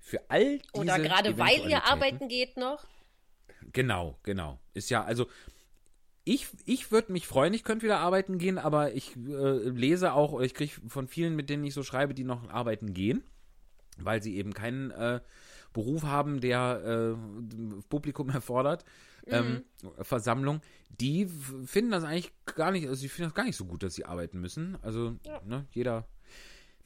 Für 0.00 0.20
all 0.28 0.58
diese 0.58 0.82
Oder 0.82 0.98
gerade 0.98 1.38
weil 1.38 1.70
ihr 1.70 1.84
arbeiten 1.84 2.28
geht 2.28 2.56
noch. 2.56 2.84
Genau, 3.72 4.18
genau. 4.22 4.58
Ist 4.74 4.90
ja, 4.90 5.02
also 5.02 5.28
ich, 6.24 6.48
ich 6.64 6.90
würde 6.90 7.12
mich 7.12 7.26
freuen, 7.26 7.52
ich 7.52 7.64
könnte 7.64 7.84
wieder 7.84 7.98
arbeiten 7.98 8.38
gehen, 8.38 8.58
aber 8.58 8.94
ich 8.94 9.14
äh, 9.16 9.68
lese 9.68 10.14
auch, 10.14 10.32
oder 10.32 10.44
ich 10.44 10.54
kriege 10.54 10.72
von 10.88 11.06
vielen, 11.06 11.36
mit 11.36 11.50
denen 11.50 11.64
ich 11.64 11.74
so 11.74 11.82
schreibe, 11.82 12.14
die 12.14 12.24
noch 12.24 12.48
arbeiten 12.48 12.94
gehen, 12.94 13.22
weil 13.98 14.22
sie 14.22 14.36
eben 14.36 14.54
keinen 14.54 14.90
äh, 14.90 15.20
Beruf 15.74 16.04
haben, 16.04 16.40
der 16.40 17.16
äh, 17.16 17.82
Publikum 17.90 18.30
erfordert, 18.30 18.84
ähm, 19.26 19.64
mhm. 19.82 20.04
Versammlung, 20.04 20.60
die 20.88 21.26
finden 21.66 21.90
das 21.90 22.04
eigentlich 22.04 22.32
gar 22.56 22.70
nicht, 22.70 22.88
also 22.88 23.00
sie 23.00 23.08
finden 23.08 23.30
das 23.30 23.34
gar 23.34 23.44
nicht 23.44 23.56
so 23.56 23.66
gut, 23.66 23.82
dass 23.82 23.94
sie 23.94 24.06
arbeiten 24.06 24.40
müssen. 24.40 24.78
Also, 24.82 25.16
ja. 25.26 25.40
ne, 25.44 25.66
jeder. 25.72 26.06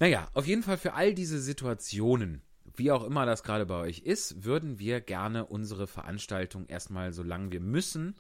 Naja, 0.00 0.28
auf 0.35 0.47
jeden 0.47 0.62
Fall 0.62 0.78
für 0.78 0.95
all 0.95 1.14
diese 1.14 1.40
Situationen, 1.40 2.42
wie 2.76 2.92
auch 2.92 3.04
immer 3.04 3.26
das 3.26 3.42
gerade 3.42 3.66
bei 3.66 3.80
euch 3.80 4.00
ist, 4.00 4.45
würden 4.45 4.78
wir 4.78 5.00
gerne 5.00 5.47
unsere 5.47 5.87
Veranstaltung 5.87 6.66
erstmal, 6.66 7.12
solange 7.12 7.50
wir 7.50 7.61
müssen, 7.61 8.14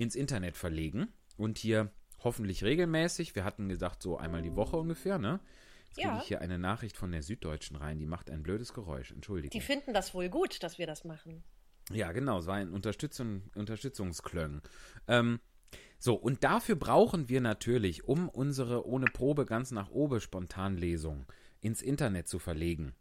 ins 0.00 0.14
Internet 0.14 0.56
verlegen 0.56 1.08
und 1.36 1.58
hier 1.58 1.92
hoffentlich 2.24 2.64
regelmäßig, 2.64 3.34
wir 3.34 3.44
hatten 3.44 3.68
gesagt 3.68 4.02
so 4.02 4.16
einmal 4.16 4.40
die 4.40 4.56
Woche 4.56 4.78
ungefähr, 4.78 5.18
ne? 5.18 5.40
Jetzt 5.88 6.06
kriege 6.06 6.18
ich 6.22 6.28
hier 6.28 6.40
eine 6.40 6.58
Nachricht 6.58 6.96
von 6.96 7.12
der 7.12 7.22
Süddeutschen 7.22 7.76
rein, 7.76 7.98
die 7.98 8.06
macht 8.06 8.30
ein 8.30 8.42
blödes 8.42 8.72
Geräusch. 8.72 9.10
Entschuldigung. 9.10 9.50
Die 9.50 9.60
finden 9.60 9.92
das 9.92 10.14
wohl 10.14 10.30
gut, 10.30 10.62
dass 10.62 10.78
wir 10.78 10.86
das 10.86 11.04
machen. 11.04 11.42
Ja, 11.90 12.12
genau, 12.12 12.38
es 12.38 12.46
war 12.46 12.54
ein 12.54 12.70
Unterstützung, 12.70 13.42
Unterstützungsklöng. 13.54 14.62
Ähm, 15.06 15.40
so, 15.98 16.14
und 16.14 16.44
dafür 16.44 16.76
brauchen 16.76 17.28
wir 17.28 17.42
natürlich, 17.42 18.04
um 18.04 18.30
unsere 18.30 18.86
ohne 18.86 19.06
Probe 19.06 19.44
ganz 19.44 19.70
nach 19.70 19.90
oben 19.90 20.20
Spontanlesung 20.20 21.26
ins 21.60 21.82
Internet 21.82 22.26
zu 22.26 22.38
verlegen, 22.38 22.94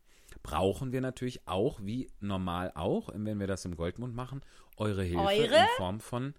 brauchen 0.43 0.91
wir 0.91 0.99
natürlich 0.99 1.47
auch, 1.47 1.79
wie 1.81 2.11
normal 2.19 2.73
auch, 2.75 3.09
wenn 3.13 3.39
wir 3.39 3.47
das 3.47 3.63
im 3.63 3.77
Goldmund 3.77 4.15
machen, 4.15 4.41
eure 4.75 5.03
Hilfe 5.03 5.23
Eure? 5.23 5.55
in 5.55 5.67
Form 5.77 5.99
von 6.01 6.33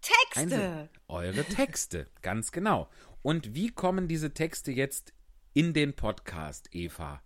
Texte! 0.00 0.40
Einzel 0.40 0.88
eure 1.08 1.44
Texte, 1.44 2.06
ganz 2.22 2.52
genau. 2.52 2.88
Und 3.22 3.54
wie 3.54 3.70
kommen 3.70 4.08
diese 4.08 4.32
Texte 4.32 4.72
jetzt 4.72 5.12
in 5.52 5.74
den 5.74 5.94
Podcast, 5.94 6.68
Eva? 6.72 7.20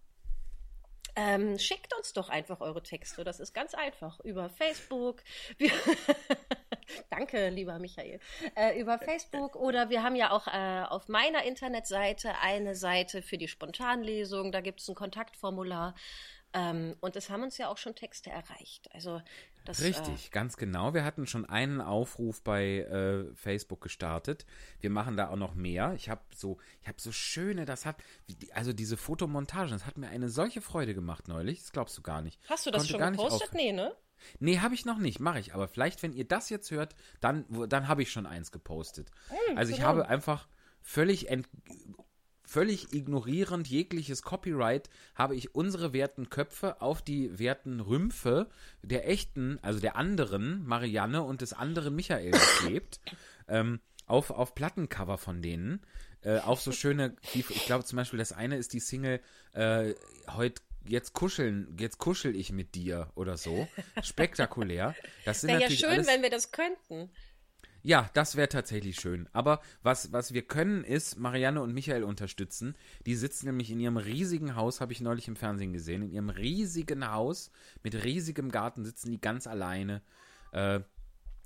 Ähm, 1.17 1.59
schickt 1.59 1.95
uns 1.97 2.13
doch 2.13 2.29
einfach 2.29 2.61
eure 2.61 2.83
Texte. 2.83 3.23
Das 3.23 3.39
ist 3.39 3.53
ganz 3.53 3.75
einfach. 3.75 4.19
Über 4.21 4.49
Facebook. 4.49 5.23
Danke, 7.11 7.51
lieber 7.51 7.79
Michael. 7.79 8.19
Äh, 8.57 8.81
über 8.81 8.99
Facebook 8.99 9.55
oder 9.55 9.91
wir 9.91 10.03
haben 10.03 10.17
ja 10.17 10.33
auch 10.33 10.49
äh, 10.49 10.85
auf 10.89 11.09
meiner 11.09 11.45
Internetseite 11.45 12.37
eine 12.41 12.75
Seite 12.75 13.23
für 13.23 13.39
die 13.39 13.47
Spontanlesung. 13.47 14.51
Da 14.51 14.61
gibt 14.61 14.81
es 14.81 14.89
ein 14.89 14.97
Kontaktformular. 14.97 15.95
Ähm, 16.55 16.95
und 17.01 17.17
es 17.17 17.31
haben 17.31 17.43
uns 17.43 17.59
ja 17.59 17.69
auch 17.69 17.79
schon 17.79 17.97
Texte 17.97 18.31
erreicht. 18.31 18.89
Also 18.95 19.21
das, 19.65 19.83
Richtig, 19.83 20.31
ganz 20.31 20.57
genau. 20.57 20.95
Wir 20.95 21.05
hatten 21.05 21.27
schon 21.27 21.45
einen 21.45 21.81
Aufruf 21.81 22.43
bei 22.43 22.81
äh, 22.81 23.35
Facebook 23.35 23.81
gestartet. 23.81 24.47
Wir 24.79 24.91
machen 24.91 25.17
da 25.17 25.31
auch 25.31 25.37
noch 25.37 25.55
mehr. 25.55 25.95
Ich 25.95 26.09
habe 26.09 26.21
so, 26.35 26.59
ich 26.81 26.87
habe 26.87 27.01
so 27.01 27.11
schöne, 27.11 27.65
das 27.65 27.87
hat, 27.87 27.97
also 28.53 28.73
diese 28.73 28.97
Fotomontagen, 28.97 29.73
das 29.73 29.85
hat 29.85 29.99
mir 29.99 30.09
eine 30.09 30.29
solche 30.29 30.61
Freude 30.61 30.95
gemacht 30.95 31.27
neulich. 31.27 31.61
Das 31.61 31.73
glaubst 31.73 31.99
du 31.99 32.03
gar 32.03 32.23
nicht. 32.23 32.41
Hast 32.49 32.67
du 32.67 32.71
das 32.71 32.83
Konnte 32.83 32.93
schon 32.93 33.01
gar 33.01 33.11
gepostet? 33.11 33.53
Nee, 33.53 33.73
ne? 33.73 33.93
Nee, 34.39 34.61
habe 34.61 34.75
ich 34.75 34.85
noch 34.85 34.99
nicht, 34.99 35.19
mache 35.19 35.41
ich. 35.41 35.55
Aber 35.55 35.67
vielleicht, 35.67 36.03
wenn 36.03 36.13
ihr 36.13 36.27
das 36.27 36.51
jetzt 36.51 36.71
hört, 36.71 36.95
dann, 37.21 37.45
dann 37.69 37.89
habe 37.89 38.03
ich 38.03 38.13
schon 38.13 38.27
eins 38.27 38.53
gepostet. 38.53 39.11
also 39.57 39.71
ich 39.73 39.79
genau. 39.79 39.89
habe 39.89 40.09
einfach 40.09 40.47
völlig 40.83 41.31
ent, 41.31 41.49
völlig 42.45 42.93
ignorierend 42.93 43.67
jegliches 43.67 44.23
Copyright, 44.23 44.91
habe 45.15 45.35
ich 45.35 45.55
unsere 45.55 45.93
werten 45.93 46.31
Köpfe 46.31 46.81
auf 46.81 47.03
die 47.03 47.39
werten 47.39 47.81
Rümpfe 47.81 48.49
der 48.83 49.09
echten, 49.09 49.59
also 49.63 49.81
der 49.81 49.97
anderen 49.97 50.65
Marianne 50.67 51.23
und 51.23 51.41
des 51.41 51.53
anderen 51.53 51.95
Michael 51.95 52.33
geklebt. 52.33 53.01
ähm, 53.49 53.81
auf, 54.07 54.31
auf 54.31 54.55
Plattencover 54.55 55.19
von 55.19 55.43
denen. 55.43 55.81
Äh, 56.23 56.39
auf 56.39 56.61
so 56.61 56.73
schöne, 56.73 57.17
ich 57.35 57.47
glaube 57.67 57.85
zum 57.85 57.97
Beispiel, 57.97 58.19
das 58.19 58.33
eine 58.33 58.57
ist 58.57 58.73
die 58.73 58.81
Single 58.81 59.21
äh, 59.53 59.95
heute 60.31 60.63
jetzt 60.87 61.13
kuscheln, 61.15 61.77
jetzt 61.79 61.99
kuschel 61.99 62.37
ich 62.37 62.53
mit 62.53 62.75
dir 62.75 63.11
oder 63.15 63.37
so. 63.37 63.69
Spektakulär. 64.03 64.95
Das 65.25 65.41
sind 65.41 65.51
Wäre 65.51 65.63
ja 65.63 65.71
schön, 65.71 65.91
alles, 65.91 66.07
wenn 66.07 66.23
wir 66.23 66.31
das 66.31 66.53
könnten. 66.53 67.11
Ja, 67.87 68.09
das 68.15 68.35
wäre 68.35 68.49
tatsächlich 68.49 68.97
schön. 68.97 69.29
Aber 69.35 69.61
was, 69.83 70.11
was 70.11 70.33
wir 70.33 70.41
können, 70.41 70.85
ist 70.85 71.19
Marianne 71.19 71.61
und 71.61 71.75
Michael 71.75 72.03
unterstützen. 72.03 72.77
Die 73.05 73.15
sitzen 73.15 73.45
nämlich 73.45 73.71
in 73.71 73.79
ihrem 73.79 73.99
riesigen 73.99 74.57
Haus, 74.57 74.81
habe 74.81 74.95
ich 74.95 75.03
neulich 75.03 75.29
im 75.29 75.37
Fernsehen 75.37 75.75
gesehen. 75.75 76.01
In 76.01 76.11
ihrem 76.11 76.31
riesigen 76.31 77.07
Haus 77.11 77.51
mit 77.83 78.03
riesigem 78.03 78.51
Garten 78.51 78.87
sitzen 78.87 79.11
die 79.11 79.21
ganz 79.21 79.47
alleine 79.47 80.01
äh, 80.53 80.81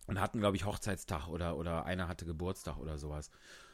und 0.07 0.21
hatten, 0.21 0.39
glaube 0.39 0.57
ich, 0.57 0.65
Hochzeitstag 0.65 1.27
oder, 1.27 1.57
oder 1.57 1.87
einer 1.87 2.07
hatte 2.07 2.25
Geburtstag 2.25 2.79
oder 2.79 2.99
sowas. 2.99 3.33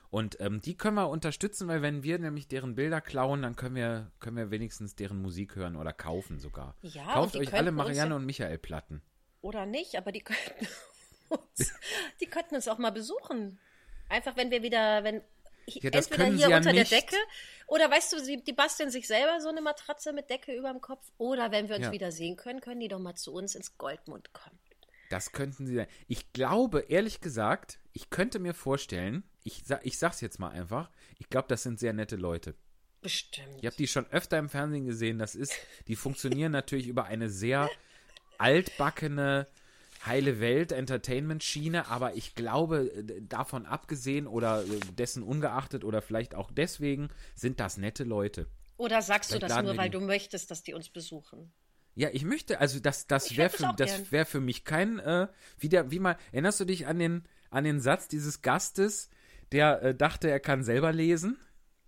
Und 0.08 0.40
ähm, 0.40 0.62
die 0.62 0.74
können 0.74 0.96
wir 0.96 1.10
unterstützen, 1.10 1.68
weil 1.68 1.82
wenn 1.82 2.02
wir 2.02 2.18
nämlich 2.18 2.48
deren 2.48 2.76
Bilder 2.76 3.02
klauen, 3.02 3.42
dann 3.42 3.56
können 3.56 3.74
wir, 3.74 4.10
können 4.20 4.38
wir 4.38 4.50
wenigstens 4.50 4.94
deren 4.94 5.20
Musik 5.20 5.54
hören 5.54 5.76
oder 5.76 5.92
kaufen 5.92 6.38
sogar. 6.38 6.76
Ja, 6.80 7.12
Kauft 7.12 7.36
euch 7.36 7.52
alle 7.52 7.72
Marianne 7.72 8.16
und 8.16 8.24
Michael 8.24 8.56
Platten. 8.56 9.02
Oder 9.42 9.66
nicht, 9.66 9.96
aber 9.96 10.12
die 10.12 10.20
könnten 10.20 10.66
uns, 11.34 11.72
die 12.20 12.26
könnten 12.26 12.54
uns 12.54 12.68
auch 12.68 12.78
mal 12.78 12.90
besuchen. 12.90 13.58
Einfach, 14.08 14.36
wenn 14.36 14.50
wir 14.50 14.62
wieder, 14.62 15.02
wenn 15.04 15.22
Ja, 15.66 15.90
das 15.90 16.06
entweder 16.08 16.26
hier 16.36 16.48
ja 16.50 16.56
unter 16.58 16.72
nicht. 16.72 16.90
der 16.90 17.00
Decke 17.00 17.16
oder 17.66 17.90
weißt 17.90 18.12
du, 18.12 18.20
sie, 18.20 18.42
die 18.42 18.52
basteln 18.52 18.90
sich 18.90 19.06
selber 19.06 19.40
so 19.40 19.48
eine 19.48 19.62
Matratze 19.62 20.12
mit 20.12 20.28
Decke 20.30 20.54
über 20.54 20.70
dem 20.70 20.80
Kopf 20.80 21.10
oder 21.18 21.50
wenn 21.50 21.68
wir 21.68 21.76
uns 21.76 21.86
Ja. 21.86 21.92
wieder 21.92 22.12
sehen 22.12 22.36
können, 22.36 22.60
können 22.60 22.80
die 22.80 22.88
doch 22.88 22.98
mal 22.98 23.14
zu 23.14 23.32
uns 23.32 23.54
ins 23.54 23.76
Goldmund 23.78 24.32
kommen. 24.32 24.58
Das 25.10 25.32
könnten 25.32 25.66
sie 25.66 25.74
sein. 25.76 25.86
Ich 26.08 26.32
glaube, 26.32 26.80
ehrlich 26.88 27.20
gesagt, 27.20 27.78
ich 27.92 28.10
könnte 28.10 28.38
mir 28.38 28.54
vorstellen, 28.54 29.22
ich, 29.44 29.62
ich 29.82 29.98
sag's 29.98 30.20
jetzt 30.20 30.38
mal 30.40 30.48
einfach, 30.50 30.90
ich 31.18 31.28
glaube, 31.28 31.46
das 31.48 31.62
sind 31.62 31.78
sehr 31.78 31.92
nette 31.92 32.16
Leute. 32.16 32.54
Bestimmt. 33.00 33.58
Ich 33.60 33.66
habe 33.66 33.76
die 33.76 33.86
schon 33.86 34.06
öfter 34.10 34.38
im 34.38 34.48
Fernsehen 34.48 34.86
gesehen. 34.86 35.18
Das 35.18 35.34
ist, 35.34 35.52
die 35.88 35.94
funktionieren 35.96 36.52
natürlich 36.52 36.86
über 36.88 37.04
eine 37.04 37.28
sehr 37.28 37.70
altbackene, 38.38 39.46
heile 40.06 40.40
Welt 40.40 40.72
Entertainment-Schiene, 40.72 41.88
aber 41.88 42.14
ich 42.14 42.34
glaube, 42.34 42.90
äh, 42.94 43.22
davon 43.22 43.66
abgesehen 43.66 44.26
oder 44.26 44.62
äh, 44.64 44.80
dessen 44.98 45.22
ungeachtet 45.22 45.84
oder 45.84 46.02
vielleicht 46.02 46.34
auch 46.34 46.50
deswegen 46.50 47.08
sind 47.34 47.60
das 47.60 47.76
nette 47.76 48.04
Leute. 48.04 48.46
Oder 48.76 49.02
sagst 49.02 49.30
du 49.30 49.34
Vielleicht 49.34 49.42
das 49.44 49.50
laden 49.50 49.66
nur, 49.66 49.76
weil 49.76 49.90
die- 49.90 49.98
du 49.98 50.00
möchtest, 50.00 50.50
dass 50.50 50.62
die 50.62 50.74
uns 50.74 50.88
besuchen? 50.90 51.52
Ja, 51.96 52.08
ich 52.12 52.24
möchte, 52.24 52.58
also 52.60 52.80
das, 52.80 53.06
das 53.06 53.36
wäre 53.36 53.50
für, 53.50 53.72
das 53.76 54.10
wär 54.10 54.26
für 54.26 54.40
mich 54.40 54.64
kein, 54.64 54.98
äh, 54.98 55.28
wie, 55.58 55.68
der, 55.68 55.92
wie 55.92 56.00
mal, 56.00 56.16
erinnerst 56.32 56.58
du 56.58 56.64
dich 56.64 56.88
an 56.88 56.98
den, 56.98 57.22
an 57.50 57.62
den 57.62 57.78
Satz 57.80 58.08
dieses 58.08 58.42
Gastes, 58.42 59.10
der 59.52 59.80
äh, 59.82 59.94
dachte, 59.94 60.28
er 60.28 60.40
kann 60.40 60.64
selber 60.64 60.92
lesen? 60.92 61.38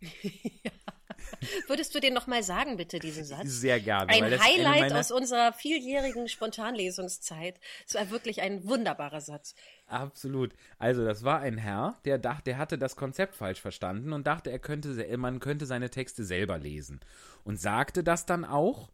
Würdest 1.66 1.94
du 1.94 2.00
den 2.00 2.14
noch 2.14 2.26
mal 2.26 2.42
sagen, 2.42 2.76
bitte, 2.76 2.98
diesen 2.98 3.24
Satz? 3.24 3.42
Sehr 3.44 3.80
gerne. 3.80 4.10
Ein 4.10 4.40
Highlight 4.40 4.92
aus 4.92 5.10
unserer 5.10 5.52
vieljährigen 5.52 6.28
Spontanlesungszeit. 6.28 7.60
Es 7.86 7.94
war 7.94 8.10
wirklich 8.10 8.42
ein 8.42 8.66
wunderbarer 8.68 9.20
Satz. 9.20 9.54
Absolut. 9.86 10.54
Also, 10.78 11.04
das 11.04 11.24
war 11.24 11.40
ein 11.40 11.58
Herr, 11.58 11.98
der 12.04 12.18
dachte, 12.18 12.44
der 12.44 12.58
hatte 12.58 12.78
das 12.78 12.96
Konzept 12.96 13.34
falsch 13.36 13.60
verstanden 13.60 14.12
und 14.12 14.26
dachte, 14.26 14.50
er 14.50 14.58
könnte, 14.58 15.16
man 15.16 15.40
könnte 15.40 15.66
seine 15.66 15.90
Texte 15.90 16.24
selber 16.24 16.58
lesen. 16.58 17.00
Und 17.44 17.60
sagte 17.60 18.02
das 18.02 18.26
dann 18.26 18.44
auch. 18.44 18.90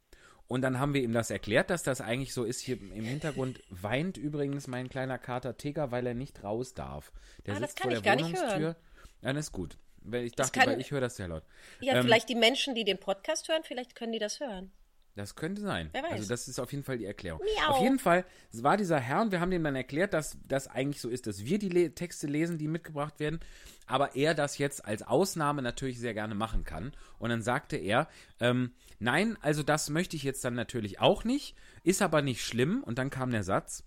Und 0.48 0.60
dann 0.60 0.78
haben 0.78 0.92
wir 0.92 1.02
ihm 1.02 1.14
das 1.14 1.30
erklärt, 1.30 1.70
dass 1.70 1.82
das 1.82 2.02
eigentlich 2.02 2.34
so 2.34 2.44
ist. 2.44 2.60
Hier 2.60 2.78
im 2.78 3.04
Hintergrund 3.04 3.62
weint 3.70 4.18
übrigens 4.18 4.66
mein 4.66 4.90
kleiner 4.90 5.16
Kater 5.16 5.56
Tiger, 5.56 5.90
weil 5.92 6.06
er 6.06 6.12
nicht 6.12 6.44
raus 6.44 6.74
darf. 6.74 7.10
Der 7.46 7.54
Ah, 7.54 7.60
das 7.60 7.70
sitzt 7.70 7.80
kann 7.80 7.90
vor 7.90 7.96
ich 7.96 8.02
der 8.02 8.16
gar 8.16 8.22
nicht 8.22 8.36
Wohnungstür. 8.36 8.60
hören. 8.60 8.76
Dann 9.22 9.36
ist 9.36 9.52
gut. 9.52 9.78
Weil 10.04 10.24
ich 10.24 10.32
dachte, 10.32 10.58
kann- 10.58 10.68
weil 10.68 10.80
ich 10.80 10.90
höre 10.90 11.00
das 11.00 11.16
sehr 11.16 11.28
laut. 11.28 11.44
Ja, 11.80 11.94
Ähm, 11.94 12.04
vielleicht 12.04 12.28
die 12.28 12.34
Menschen, 12.34 12.74
die 12.74 12.84
den 12.84 12.98
Podcast 12.98 13.48
hören, 13.48 13.62
vielleicht 13.64 13.94
können 13.94 14.12
die 14.12 14.18
das 14.18 14.40
hören. 14.40 14.72
Das 15.14 15.34
könnte 15.34 15.60
sein. 15.60 15.90
Wer 15.92 16.04
weiß. 16.04 16.12
Also 16.12 16.28
das 16.30 16.48
ist 16.48 16.58
auf 16.58 16.72
jeden 16.72 16.84
Fall 16.84 16.96
die 16.96 17.04
Erklärung. 17.04 17.42
Miau. 17.42 17.68
Auf 17.74 17.82
jeden 17.82 17.98
Fall 17.98 18.24
war 18.52 18.78
dieser 18.78 18.98
Herr 18.98 19.20
und 19.20 19.30
wir 19.30 19.40
haben 19.40 19.50
dem 19.50 19.62
dann 19.62 19.76
erklärt, 19.76 20.14
dass 20.14 20.38
das 20.48 20.68
eigentlich 20.68 21.02
so 21.02 21.10
ist, 21.10 21.26
dass 21.26 21.44
wir 21.44 21.58
die 21.58 21.68
Le 21.68 21.94
Texte 21.94 22.26
lesen, 22.26 22.56
die 22.56 22.66
mitgebracht 22.66 23.20
werden, 23.20 23.38
aber 23.86 24.16
er 24.16 24.32
das 24.34 24.56
jetzt 24.56 24.86
als 24.86 25.02
Ausnahme 25.02 25.60
natürlich 25.60 26.00
sehr 26.00 26.14
gerne 26.14 26.34
machen 26.34 26.64
kann. 26.64 26.96
Und 27.18 27.28
dann 27.28 27.42
sagte 27.42 27.76
er, 27.76 28.08
ähm, 28.40 28.72
nein, 29.00 29.36
also 29.42 29.62
das 29.62 29.90
möchte 29.90 30.16
ich 30.16 30.22
jetzt 30.22 30.42
dann 30.46 30.54
natürlich 30.54 30.98
auch 30.98 31.24
nicht, 31.24 31.56
ist 31.82 32.00
aber 32.00 32.22
nicht 32.22 32.42
schlimm. 32.42 32.82
Und 32.82 32.96
dann 32.96 33.10
kam 33.10 33.32
der 33.32 33.42
Satz, 33.44 33.84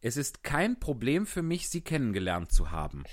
es 0.00 0.16
ist 0.16 0.42
kein 0.42 0.80
Problem 0.80 1.26
für 1.26 1.42
mich, 1.42 1.68
Sie 1.70 1.80
kennengelernt 1.80 2.50
zu 2.50 2.72
haben. 2.72 3.04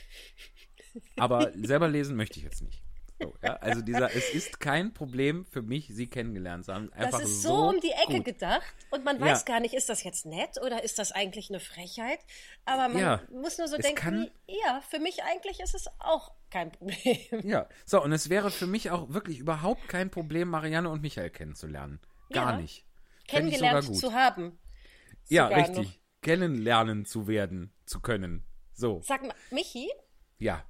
Aber 1.17 1.51
selber 1.55 1.87
lesen 1.87 2.15
möchte 2.15 2.39
ich 2.39 2.45
jetzt 2.45 2.61
nicht. 2.61 2.81
So, 3.21 3.33
ja, 3.43 3.55
also 3.57 3.81
dieser, 3.81 4.13
es 4.13 4.29
ist 4.33 4.59
kein 4.59 4.93
Problem 4.93 5.45
für 5.45 5.61
mich, 5.61 5.87
Sie 5.93 6.07
kennengelernt 6.07 6.65
zu 6.65 6.73
haben. 6.73 6.91
Einfach 6.93 7.19
Das 7.19 7.29
ist 7.29 7.43
so, 7.43 7.53
um 7.69 7.79
die 7.79 7.91
Ecke 7.91 8.17
gut. 8.17 8.25
gedacht 8.25 8.65
und 8.89 9.05
man 9.05 9.17
Ja. 9.19 9.27
weiß 9.27 9.45
gar 9.45 9.59
nicht, 9.59 9.73
ist 9.75 9.87
das 9.87 10.03
jetzt 10.03 10.25
nett 10.25 10.59
oder 10.65 10.83
ist 10.83 10.97
das 10.99 11.11
eigentlich 11.11 11.49
eine 11.49 11.59
Frechheit? 11.59 12.19
Aber 12.65 12.89
man 12.89 12.97
Ja. 13.01 13.21
muss 13.31 13.57
nur 13.59 13.67
so 13.67 13.75
Es 13.77 13.83
denken, 13.85 14.01
kann- 14.01 14.31
ja, 14.47 14.81
für 14.89 14.99
mich 14.99 15.23
eigentlich 15.23 15.59
ist 15.59 15.75
es 15.75 15.87
auch 15.99 16.33
kein 16.49 16.71
Problem. 16.71 16.97
Ja, 17.43 17.69
so, 17.85 18.01
und 18.03 18.11
es 18.11 18.29
wäre 18.29 18.49
für 18.51 18.67
mich 18.67 18.89
auch 18.91 19.09
wirklich 19.13 19.37
überhaupt 19.39 19.87
kein 19.87 20.09
Problem, 20.09 20.49
Marianne 20.49 20.89
und 20.89 21.01
Michael 21.01 21.29
kennenzulernen. 21.29 21.99
Gar 22.31 22.53
Ja. 22.53 22.57
nicht. 22.57 22.83
Kennengelernt 23.27 23.95
zu 23.95 24.11
haben. 24.13 24.59
Ja, 25.29 25.47
richtig. 25.47 25.87
noch. 25.87 25.93
Kennenlernen 26.21 27.05
zu 27.05 27.27
werden, 27.27 27.73
zu 27.85 27.99
können. 28.01 28.43
So, 28.73 29.01
Sag 29.03 29.21
mal, 29.21 29.35
Michi, 29.51 29.89
ja. 30.39 30.63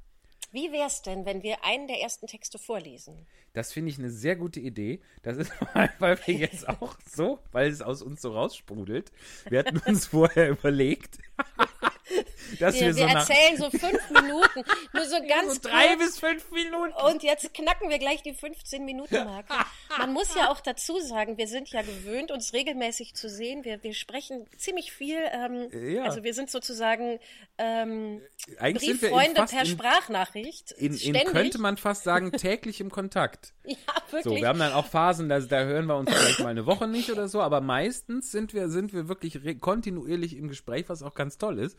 Wie 0.54 0.72
wär's 0.72 1.02
denn, 1.02 1.26
wenn 1.26 1.42
wir 1.42 1.66
einen 1.66 1.88
der 1.88 2.00
ersten 2.00 2.28
Texte 2.28 2.60
vorlesen? 2.60 3.26
Das 3.54 3.74
finde 3.74 3.90
ich 3.90 3.98
eine 3.98 4.12
sehr 4.12 4.36
gute 4.36 4.60
Idee. 4.60 5.02
Das 5.24 5.38
ist 5.38 5.52
weil 6.00 6.18
wir 6.26 6.36
jetzt 6.36 6.70
auch 6.70 6.96
so, 7.12 7.40
weil 7.52 7.72
es 7.72 7.82
aus 7.82 8.02
uns 8.02 8.22
so 8.22 8.34
raussprudelt. 8.34 9.12
Wir 9.50 9.60
hatten 9.60 9.80
uns 9.80 10.06
vorher 10.08 10.50
überlegt, 10.50 11.18
dass 12.60 12.76
wir, 12.76 12.82
Wir, 12.88 12.94
so 12.94 13.00
wir 13.00 13.08
erzählen 13.08 13.58
so 13.58 13.70
fünf 13.72 14.10
Minuten, 14.22 14.64
nur 14.94 15.06
so 15.06 15.18
ganz 15.28 15.56
so 15.56 15.60
drei 15.70 15.88
kurz. 15.96 16.00
bis 16.00 16.20
fünf 16.20 16.52
Minuten. 16.52 16.94
Und 17.10 17.24
jetzt 17.24 17.54
knacken 17.54 17.90
wir 17.90 18.00
gleich 18.00 18.22
die 18.24 18.34
15-Minuten-Marke. 18.34 19.54
Man 19.98 20.14
muss 20.14 20.34
ja 20.36 20.50
auch 20.52 20.60
dazu 20.62 21.00
sagen, 21.00 21.38
wir 21.38 21.48
sind 21.48 21.70
ja 21.70 21.82
gewöhnt, 21.82 22.32
uns 22.32 22.54
regelmäßig 22.54 23.14
zu 23.16 23.30
sehen. 23.30 23.64
Wir, 23.64 23.82
wir 23.84 23.94
sprechen 23.94 24.46
ziemlich 24.58 24.92
viel. 24.92 25.18
Ähm, 25.32 25.70
Ja. 25.94 26.04
Also 26.04 26.24
wir 26.24 26.34
sind 26.34 26.50
sozusagen 26.50 27.20
ähm, 27.58 28.22
Eigentlich 28.60 29.00
Brieffreunde 29.00 29.46
per 29.46 29.62
in, 29.62 29.66
Sprachnachricht. 29.68 30.72
in, 30.74 30.96
in 30.96 31.14
könnte 31.26 31.60
man 31.60 31.78
fast 31.78 32.04
sagen 32.04 32.32
täglich 32.38 32.82
im 32.82 32.90
Kontakt. 32.92 33.54
ja, 33.66 33.76
So, 34.08 34.18
wirklich. 34.18 34.42
wir 34.42 34.48
haben 34.48 34.60
dann 34.60 34.74
auch 34.74 34.86
Phasen, 34.88 35.30
da, 35.30 35.40
da 35.40 35.64
hören 35.64 35.86
wir 35.86 35.96
uns 35.98 36.10
vielleicht 36.10 36.40
mal 36.40 36.48
eine 36.50 36.66
Woche 36.66 36.88
nicht 36.88 37.12
oder 37.12 37.28
so, 37.28 37.42
aber 37.42 37.62
meistens 37.62 38.32
sind 38.32 38.54
wir, 38.54 38.70
sind 38.70 38.94
wir 38.94 39.08
wirklich 39.08 39.40
kontinuierlich 39.60 40.36
im 40.36 40.48
Gespräch, 40.48 40.86
was 40.88 41.04
auch 41.04 41.14
ganz 41.14 41.38
toll 41.38 41.60
ist. 41.60 41.78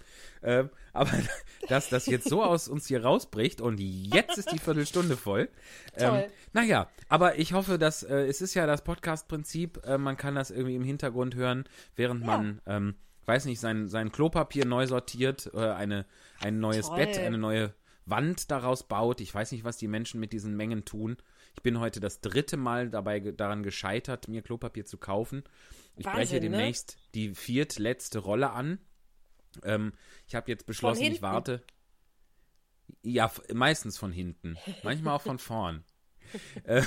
Ähm, 0.60 0.70
aber 0.92 1.10
dass 1.68 1.88
das 1.88 2.06
jetzt 2.06 2.28
so 2.28 2.42
aus 2.42 2.68
uns 2.68 2.86
hier 2.86 3.02
rausbricht 3.02 3.60
und 3.60 3.78
jetzt 3.78 4.38
ist 4.38 4.52
die 4.52 4.58
Viertelstunde 4.58 5.16
voll. 5.16 5.48
Toll. 5.98 6.24
Ähm, 6.24 6.30
naja, 6.52 6.88
aber 7.08 7.38
ich 7.38 7.52
hoffe, 7.52 7.78
dass 7.78 8.02
äh, 8.02 8.26
es 8.26 8.40
ist 8.40 8.54
ja 8.54 8.66
das 8.66 8.84
Podcast-Prinzip, 8.84 9.84
äh, 9.84 9.98
man 9.98 10.16
kann 10.16 10.34
das 10.34 10.50
irgendwie 10.50 10.76
im 10.76 10.84
Hintergrund 10.84 11.34
hören, 11.34 11.64
während 11.96 12.20
Ja. 12.22 12.26
man, 12.26 12.60
ähm, 12.66 12.94
weiß 13.26 13.46
nicht, 13.46 13.60
sein, 13.60 13.88
sein 13.88 14.12
Klopapier 14.12 14.66
neu 14.66 14.86
sortiert, 14.86 15.50
äh, 15.54 15.58
eine, 15.70 16.06
ein 16.40 16.60
neues 16.60 16.86
Toll. 16.86 16.96
Bett, 16.98 17.18
eine 17.18 17.38
neue 17.38 17.74
Wand 18.06 18.50
daraus 18.50 18.86
baut. 18.86 19.20
Ich 19.20 19.34
weiß 19.34 19.52
nicht, 19.52 19.64
was 19.64 19.78
die 19.78 19.88
Menschen 19.88 20.20
mit 20.20 20.32
diesen 20.32 20.56
Mengen 20.56 20.84
tun. 20.84 21.16
Ich 21.56 21.62
bin 21.62 21.80
heute 21.80 22.00
das 22.00 22.20
dritte 22.20 22.56
Mal 22.56 22.90
dabei 22.90 23.20
daran 23.20 23.62
gescheitert, 23.62 24.28
mir 24.28 24.42
Klopapier 24.42 24.84
zu 24.84 24.98
kaufen. 24.98 25.42
Ich 25.96 26.04
breche 26.04 26.18
Wahnsinn, 26.18 26.42
ne? 26.42 26.50
demnächst 26.50 26.96
die 27.14 27.34
viertletzte 27.34 28.18
Rolle 28.18 28.50
an. 28.50 28.78
Ähm, 29.62 29.92
ich 30.26 30.34
habe 30.34 30.50
jetzt 30.50 30.66
beschlossen, 30.66 31.04
ich 31.04 31.22
warte. 31.22 31.62
Ja, 33.02 33.30
meistens 33.52 33.98
von 33.98 34.12
hinten. 34.12 34.56
Manchmal 34.82 35.16
auch 35.16 35.22
von 35.22 35.38
vorn. 35.38 35.84
Äh, 36.64 36.82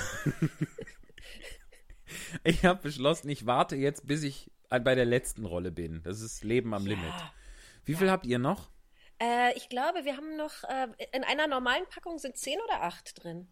ich 2.43 2.65
habe 2.65 2.81
beschlossen, 2.81 3.29
ich 3.29 3.45
warte 3.45 3.75
jetzt, 3.75 4.05
bis 4.07 4.23
ich 4.23 4.51
bei 4.69 4.95
der 4.95 5.05
letzten 5.05 5.45
Rolle 5.45 5.71
bin. 5.71 6.03
Das 6.03 6.21
ist 6.21 6.43
Leben 6.43 6.73
am 6.73 6.85
Limit. 6.85 7.13
Wie 7.85 7.95
viel 7.95 8.11
habt 8.11 8.25
ihr 8.25 8.39
noch? 8.39 8.69
Äh, 9.19 9.55
ich 9.55 9.69
glaube, 9.69 10.05
wir 10.05 10.17
haben 10.17 10.35
noch, 10.37 10.63
äh, 10.65 10.87
in 11.13 11.23
einer 11.23 11.47
normalen 11.47 11.85
Packung 11.89 12.19
sind 12.19 12.37
zehn 12.37 12.59
oder 12.61 12.83
acht 12.83 13.23
drin. 13.23 13.47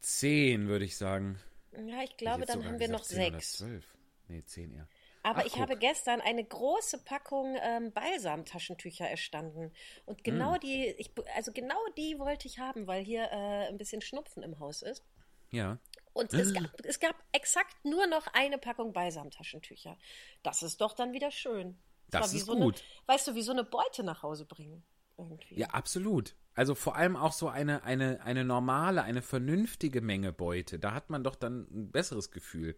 Zehn, 0.00 0.68
würde 0.68 0.84
ich 0.84 0.96
sagen. 0.96 1.38
Ja, 1.72 2.02
ich 2.02 2.16
glaube, 2.16 2.42
Hätte 2.42 2.52
dann 2.52 2.64
haben 2.64 2.78
wir 2.78 2.88
gesagt 2.88 2.92
noch 2.92 3.02
10 3.02 3.18
oder 3.18 3.40
sechs. 3.40 3.52
12. 3.58 3.96
Nee, 4.28 4.44
zehn 4.44 4.72
eher. 4.72 4.88
Aber 5.22 5.40
Ach, 5.40 5.44
ich 5.44 5.52
guck. 5.52 5.62
habe 5.62 5.76
gestern 5.76 6.20
eine 6.20 6.42
große 6.44 6.98
Packung 7.04 7.56
ähm, 7.60 7.92
Balsamtaschentücher 7.92 9.08
erstanden. 9.08 9.72
Und 10.06 10.24
genau 10.24 10.54
Hm. 10.54 10.60
die, 10.60 10.86
ich, 10.98 11.12
also 11.36 11.52
genau 11.52 11.78
die 11.96 12.18
wollte 12.18 12.48
ich 12.48 12.58
haben, 12.58 12.86
weil 12.86 13.02
hier 13.04 13.24
äh, 13.24 13.68
ein 13.68 13.76
bisschen 13.76 14.00
Schnupfen 14.00 14.42
im 14.42 14.58
Haus 14.58 14.82
ist. 14.82 15.04
Ja. 15.50 15.78
Und 16.12 16.32
es 16.32 16.54
gab, 16.54 16.70
es 16.84 17.00
gab 17.00 17.14
exakt 17.32 17.84
nur 17.84 18.06
noch 18.06 18.26
eine 18.32 18.58
Packung 18.58 18.92
Balsamtaschentücher. 18.92 19.98
Das 20.42 20.62
ist 20.62 20.80
doch 20.80 20.94
dann 20.94 21.12
wieder 21.12 21.30
schön. 21.30 21.78
Das 22.08 22.32
wie 22.32 22.38
ist 22.38 22.46
so 22.46 22.56
gut. 22.56 22.82
Eine, 23.06 23.14
weißt 23.14 23.28
du, 23.28 23.34
wie 23.34 23.42
so 23.42 23.52
eine 23.52 23.64
Beute 23.64 24.02
nach 24.02 24.22
Hause 24.22 24.44
bringen. 24.46 24.82
Irgendwie. 25.18 25.58
Ja, 25.58 25.68
absolut. 25.68 26.34
Also 26.54 26.74
vor 26.74 26.96
allem 26.96 27.14
auch 27.14 27.32
so 27.32 27.48
eine, 27.48 27.84
eine, 27.84 28.22
eine 28.22 28.44
normale, 28.44 29.02
eine 29.02 29.22
vernünftige 29.22 30.00
Menge 30.00 30.32
Beute. 30.32 30.78
Da 30.78 30.94
hat 30.94 31.10
man 31.10 31.22
doch 31.22 31.36
dann 31.36 31.66
ein 31.70 31.90
besseres 31.92 32.30
Gefühl. 32.30 32.76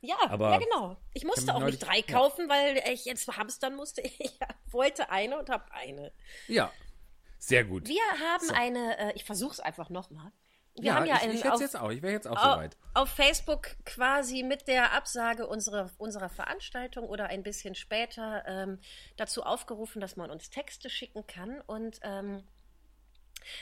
Ja, 0.00 0.16
Aber 0.28 0.50
ja, 0.52 0.58
genau. 0.58 0.96
Ich 1.14 1.24
musste 1.24 1.54
auch 1.54 1.62
nicht 1.64 1.78
drei 1.78 2.02
kaufen, 2.02 2.48
weil 2.48 2.82
ich 2.92 3.04
jetzt 3.04 3.26
hamstern 3.36 3.74
musste. 3.76 4.02
Ich 4.18 4.38
wollte 4.72 5.10
eine 5.10 5.38
und 5.38 5.48
habe 5.48 5.64
eine. 5.72 6.12
Ja. 6.48 6.70
Sehr 7.38 7.64
gut. 7.64 7.86
Wir 7.88 8.02
haben 8.20 8.50
eine, 8.50 8.98
äh, 8.98 9.12
ich 9.14 9.24
versuche 9.24 9.52
es 9.52 9.60
einfach 9.60 9.88
nochmal. 9.90 10.32
Wir 10.74 10.86
ja, 10.86 10.94
haben 10.96 11.06
ja 11.06 11.16
ich, 11.16 11.22
einen 11.22 11.34
ich 11.34 11.48
auf, 11.48 11.60
jetzt 11.60 11.76
auch. 11.76 11.90
Ich 11.90 12.02
wäre 12.02 12.12
jetzt 12.12 12.26
auch 12.26 12.36
au- 12.36 12.52
soweit. 12.54 12.76
auf 12.92 13.08
Facebook 13.08 13.76
quasi 13.86 14.42
mit 14.42 14.68
der 14.68 14.92
Absage 14.92 15.46
unserer, 15.46 15.90
unserer 15.96 16.28
Veranstaltung 16.28 17.06
oder 17.08 17.26
ein 17.28 17.42
bisschen 17.42 17.74
später 17.74 18.44
ähm, 18.46 18.80
dazu 19.16 19.42
aufgerufen, 19.44 20.00
dass 20.00 20.16
man 20.16 20.30
uns 20.30 20.50
Texte 20.50 20.90
schicken 20.90 21.26
kann. 21.26 21.60
Und 21.62 22.00
ähm, 22.02 22.42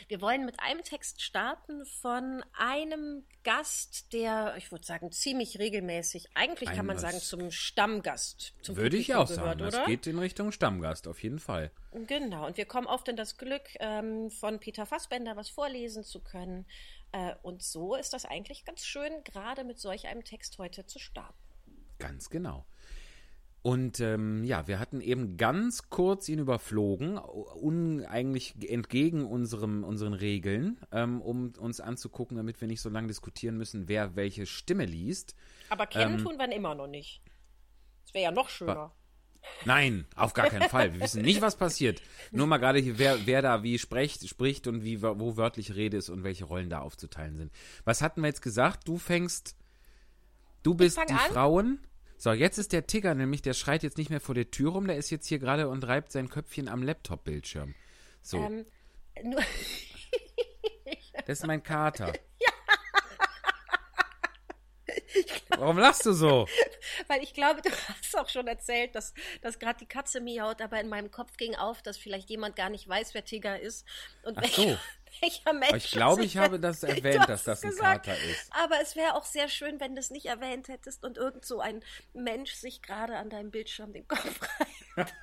wir 0.08 0.20
wollen 0.20 0.44
mit 0.44 0.60
einem 0.60 0.82
Text 0.82 1.22
starten 1.22 1.84
von 1.86 2.44
einem 2.56 3.24
Gast, 3.42 4.12
der, 4.12 4.54
ich 4.56 4.70
würde 4.72 4.84
sagen, 4.84 5.12
ziemlich 5.12 5.58
regelmäßig, 5.58 6.28
eigentlich 6.34 6.70
kann 6.70 6.86
man 6.86 6.98
sagen, 6.98 7.14
das- 7.18 7.28
zum 7.28 7.50
Stammgast. 7.50 8.54
Zum 8.62 8.76
Würde 8.76 8.96
ich 8.96 9.08
Publikum 9.08 9.22
auch 9.24 9.28
gehört, 9.28 9.44
sagen. 9.46 9.58
Das 9.60 9.74
oder? 9.74 9.84
geht 9.86 10.06
in 10.06 10.18
Richtung 10.18 10.52
Stammgast, 10.52 11.08
auf 11.08 11.22
jeden 11.22 11.38
Fall. 11.38 11.70
Genau, 12.06 12.46
und 12.46 12.56
wir 12.56 12.64
kommen 12.66 12.86
oft 12.86 13.08
in 13.08 13.16
das 13.16 13.36
Glück, 13.36 13.62
ähm, 13.80 14.30
von 14.30 14.58
Peter 14.60 14.86
Fassbender 14.86 15.36
was 15.36 15.48
vorlesen 15.48 16.04
zu 16.04 16.20
können. 16.20 16.66
Äh, 17.12 17.34
und 17.42 17.62
so 17.62 17.94
ist 17.94 18.12
das 18.12 18.24
eigentlich 18.24 18.64
ganz 18.64 18.84
schön, 18.84 19.22
gerade 19.24 19.64
mit 19.64 19.78
solch 19.78 20.08
einem 20.08 20.24
Text 20.24 20.58
heute 20.58 20.86
zu 20.86 20.98
starten. 20.98 21.38
Ganz 21.98 22.28
genau. 22.28 22.66
Und 23.64 23.98
ähm, 24.00 24.44
ja, 24.44 24.68
wir 24.68 24.78
hatten 24.78 25.00
eben 25.00 25.38
ganz 25.38 25.88
kurz 25.88 26.28
ihn 26.28 26.38
überflogen, 26.38 27.16
un, 27.16 28.04
eigentlich 28.04 28.56
entgegen 28.70 29.24
unserem, 29.24 29.84
unseren 29.84 30.12
Regeln, 30.12 30.78
ähm, 30.92 31.22
um 31.22 31.54
uns 31.58 31.80
anzugucken, 31.80 32.36
damit 32.36 32.60
wir 32.60 32.68
nicht 32.68 32.82
so 32.82 32.90
lange 32.90 33.08
diskutieren 33.08 33.56
müssen, 33.56 33.88
wer 33.88 34.16
welche 34.16 34.44
Stimme 34.44 34.84
liest. 34.84 35.34
Aber 35.70 35.86
kennen 35.86 36.18
Ähm, 36.18 36.22
tun 36.22 36.38
wir 36.38 36.52
immer 36.52 36.74
noch 36.74 36.88
nicht. 36.88 37.22
Das 38.04 38.12
wäre 38.12 38.24
ja 38.24 38.30
noch 38.32 38.50
schöner. 38.50 38.92
Nein, 39.64 40.04
auf 40.14 40.34
gar 40.34 40.50
keinen 40.50 40.68
Fall. 40.68 40.92
Wir 40.92 41.00
wissen 41.00 41.22
nicht, 41.22 41.40
was 41.40 41.56
passiert. 41.56 42.02
Nur 42.32 42.46
mal 42.46 42.58
gerade 42.58 42.80
hier, 42.80 42.98
wer, 42.98 43.26
wer 43.26 43.40
da 43.40 43.62
wie 43.62 43.78
spricht, 43.78 44.28
spricht 44.28 44.66
und 44.66 44.84
wie, 44.84 45.00
wo 45.00 45.38
wörtliche 45.38 45.74
Rede 45.74 45.96
ist 45.96 46.10
und 46.10 46.22
welche 46.22 46.44
Rollen 46.44 46.68
da 46.68 46.80
aufzuteilen 46.80 47.36
sind. 47.36 47.50
Was 47.84 48.02
hatten 48.02 48.20
wir 48.20 48.26
jetzt 48.26 48.42
gesagt? 48.42 48.86
Du 48.86 48.98
fängst, 48.98 49.56
du 50.62 50.74
bist 50.74 50.98
die 51.08 51.14
an. 51.14 51.18
Frauen. 51.30 51.78
So, 52.16 52.32
jetzt 52.32 52.58
ist 52.58 52.72
der 52.72 52.86
Tigger 52.86 53.14
nämlich, 53.14 53.42
der 53.42 53.54
schreit 53.54 53.82
jetzt 53.82 53.98
nicht 53.98 54.10
mehr 54.10 54.20
vor 54.20 54.34
der 54.34 54.50
Tür 54.50 54.72
rum, 54.72 54.86
der 54.86 54.96
ist 54.96 55.10
jetzt 55.10 55.26
hier 55.26 55.38
gerade 55.38 55.68
und 55.68 55.86
reibt 55.86 56.12
sein 56.12 56.28
Köpfchen 56.28 56.68
am 56.68 56.82
Laptop-Bildschirm. 56.82 57.74
So, 58.22 58.38
Ähm, 58.38 58.64
das 61.26 61.40
ist 61.40 61.46
mein 61.46 61.62
Kater. 61.62 62.12
Warum 65.48 65.78
lachst 65.78 66.06
du 66.06 66.12
so? 66.12 66.46
weil 67.08 67.22
ich 67.22 67.34
glaube, 67.34 67.62
du 67.62 67.70
hast 67.70 68.18
auch 68.18 68.28
schon 68.28 68.46
erzählt, 68.46 68.94
dass, 68.94 69.14
dass 69.42 69.58
gerade 69.58 69.78
die 69.78 69.86
Katze 69.86 70.20
miaut, 70.20 70.60
aber 70.60 70.80
in 70.80 70.88
meinem 70.88 71.10
Kopf 71.10 71.36
ging 71.36 71.54
auf, 71.54 71.82
dass 71.82 71.96
vielleicht 71.96 72.30
jemand 72.30 72.56
gar 72.56 72.70
nicht 72.70 72.88
weiß, 72.88 73.14
wer 73.14 73.24
Tiger 73.24 73.58
ist 73.58 73.86
und 74.22 74.38
Ach 74.38 74.44
so. 74.44 74.76
welcher 75.20 75.52
Mensch. 75.52 75.84
Ich 75.84 75.90
glaube, 75.92 76.24
ich 76.24 76.36
habe 76.36 76.58
das 76.58 76.82
erwähnt, 76.82 77.28
dass 77.28 77.44
das 77.44 77.62
ein 77.62 77.70
gesagt. 77.70 78.06
Kater 78.06 78.18
ist. 78.24 78.50
Aber 78.52 78.80
es 78.80 78.96
wäre 78.96 79.14
auch 79.14 79.24
sehr 79.24 79.48
schön, 79.48 79.80
wenn 79.80 79.94
du 79.94 80.00
es 80.00 80.10
nicht 80.10 80.26
erwähnt 80.26 80.68
hättest 80.68 81.04
und 81.04 81.18
irgend 81.18 81.44
so 81.44 81.60
ein 81.60 81.82
Mensch 82.12 82.52
sich 82.52 82.82
gerade 82.82 83.16
an 83.16 83.30
deinem 83.30 83.50
Bildschirm 83.50 83.92
den 83.92 84.06
Kopf 84.08 84.40
reibt. 84.96 85.14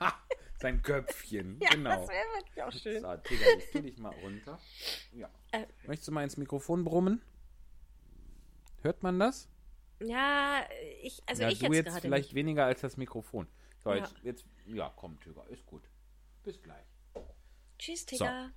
Sein 0.59 0.81
Köpfchen, 0.83 1.59
Ja, 1.59 1.69
genau. 1.71 1.89
das 1.89 2.09
wäre 2.09 2.25
wirklich 2.35 2.63
auch 2.63 2.71
schön. 2.71 3.01
So, 3.01 3.15
Tigger, 3.17 3.45
jetzt 3.57 3.71
tu 3.71 3.81
dich 3.81 3.97
mal 3.97 4.13
runter. 4.21 4.59
Ja. 5.11 5.27
Äh. 5.51 5.65
Möchtest 5.87 6.07
du 6.07 6.11
mal 6.11 6.23
ins 6.23 6.37
Mikrofon 6.37 6.83
brummen? 6.83 7.21
Hört 8.83 9.01
man 9.01 9.19
das? 9.19 9.47
Ja, 10.03 10.65
ich, 11.01 11.21
also 11.25 11.43
ja, 11.43 11.49
ich 11.49 11.59
du 11.59 11.65
jetzt, 11.65 11.75
jetzt, 11.75 11.85
gerade 11.87 12.01
vielleicht 12.01 12.29
nicht. 12.29 12.35
weniger 12.35 12.65
als 12.65 12.81
das 12.81 12.97
Mikrofon. 12.97 13.47
So, 13.83 13.91
Ja. 13.91 13.97
jetzt, 13.97 14.15
jetzt, 14.23 14.45
ja, 14.65 14.91
komm, 14.95 15.19
Tigger, 15.19 15.47
ist 15.49 15.65
gut. 15.65 15.83
Bis 16.43 16.61
gleich. 16.61 16.85
Tschüss, 17.77 18.05
Tiger. 18.05 18.51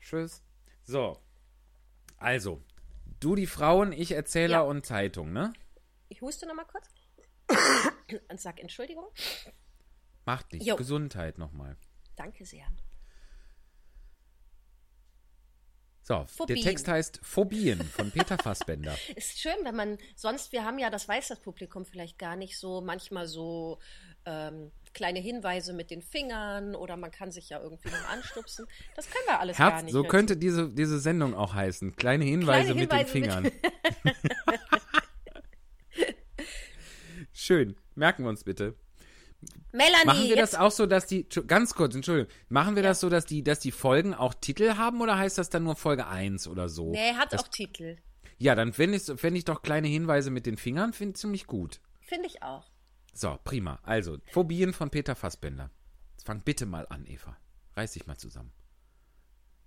Tschüss. 0.00 0.42
So. 0.84 1.18
Also, 2.16 2.62
du 3.20 3.34
die 3.34 3.46
Frauen, 3.46 3.92
ich 3.92 4.12
Erzähler 4.12 4.58
Ja. 4.58 4.60
und 4.62 4.84
Zeitung, 4.86 5.32
ne? 5.32 5.52
Ich 6.08 6.22
huste 6.22 6.46
noch 6.46 6.54
mal 6.54 6.64
kurz 6.64 6.88
und 8.30 8.40
sag 8.40 8.60
Entschuldigung. 8.60 9.06
Macht 10.24 10.52
nichts. 10.52 10.66
Jo. 10.66 10.76
Gesundheit 10.76 11.38
nochmal. 11.38 11.76
Danke 12.16 12.44
sehr. 12.44 12.66
So, 16.08 16.24
Phobien. 16.26 16.56
der 16.56 16.64
Text 16.64 16.88
heißt 16.88 17.20
Phobien 17.22 17.82
von 17.82 18.10
Peter 18.10 18.38
Fassbender. 18.42 18.96
Ist 19.14 19.40
schön, 19.40 19.52
wenn 19.64 19.76
man, 19.76 19.98
sonst, 20.16 20.52
wir 20.52 20.64
haben 20.64 20.78
ja, 20.78 20.88
das 20.88 21.06
weiß 21.06 21.28
das 21.28 21.38
Publikum 21.38 21.84
vielleicht 21.84 22.18
gar 22.18 22.34
nicht 22.34 22.56
so, 22.58 22.80
manchmal 22.80 23.26
so 23.26 23.78
ähm, 24.24 24.72
kleine 24.94 25.18
Hinweise 25.18 25.74
mit 25.74 25.90
den 25.90 26.00
Fingern 26.00 26.74
oder 26.74 26.96
man 26.96 27.10
kann 27.10 27.30
sich 27.30 27.50
ja 27.50 27.60
irgendwie 27.60 27.90
noch 27.90 28.08
anstupsen. 28.08 28.66
Das 28.96 29.10
können 29.10 29.26
wir 29.26 29.38
alles 29.38 29.58
gar 29.58 29.70
Herz, 29.72 29.82
nicht. 29.82 29.92
so 29.92 30.02
könnte 30.02 30.38
diese, 30.38 30.70
diese 30.70 30.98
Sendung 30.98 31.34
auch 31.34 31.52
heißen. 31.52 31.94
Kleine 31.96 32.24
Hinweise, 32.24 32.72
Kleine 32.72 32.80
mit 32.80 32.90
den 32.90 33.06
Hinweise 33.06 33.42
mit- 33.42 33.52
Fingern. 33.52 34.14
Schön. 37.34 37.76
Merken 37.96 38.22
wir 38.22 38.30
uns 38.30 38.44
bitte. 38.44 38.76
Melanie, 39.72 40.06
Machen 40.06 40.28
wir 40.28 40.36
das 40.36 40.54
auch 40.54 40.70
so, 40.70 40.86
dass 40.86 41.06
die, 41.06 41.28
ganz 41.46 41.74
kurz, 41.74 41.94
Entschuldigung, 41.94 42.32
machen 42.48 42.74
wir 42.74 42.82
das 42.82 43.00
so, 43.00 43.10
dass 43.10 43.26
die, 43.26 43.42
dass 43.42 43.60
die 43.60 43.70
Folgen 43.70 44.14
auch 44.14 44.32
Titel 44.34 44.76
haben 44.76 45.00
oder 45.02 45.18
heißt 45.18 45.36
das 45.36 45.50
dann 45.50 45.64
nur 45.64 45.76
Folge 45.76 46.06
1 46.06 46.48
oder 46.48 46.68
so? 46.68 46.90
nee, 46.90 47.12
hat 47.12 47.32
das, 47.32 47.44
auch 47.44 47.48
Titel. 47.48 47.98
Ja, 48.38 48.54
dann 48.54 48.72
fände 48.72 48.96
ich, 48.96 49.20
fänd 49.20 49.36
ich 49.36 49.44
doch 49.44 49.62
kleine 49.62 49.88
Hinweise 49.88 50.30
mit 50.30 50.46
den 50.46 50.56
Fingern, 50.56 50.92
finde 50.92 51.16
ich 51.16 51.20
ziemlich 51.20 51.46
gut. 51.46 51.80
Finde 52.00 52.26
ich 52.26 52.42
auch. 52.42 52.70
So, 53.12 53.36
prima. 53.44 53.80
Also, 53.82 54.18
Phobien 54.30 54.72
von 54.72 54.90
Peter 54.90 55.16
Fassbender. 55.16 55.70
Jetzt 56.12 56.24
fang 56.24 56.42
bitte 56.42 56.66
mal 56.66 56.86
an, 56.88 57.04
Eva. 57.06 57.36
Reiß 57.76 57.92
dich 57.92 58.06
mal 58.06 58.16
zusammen. 58.16 58.52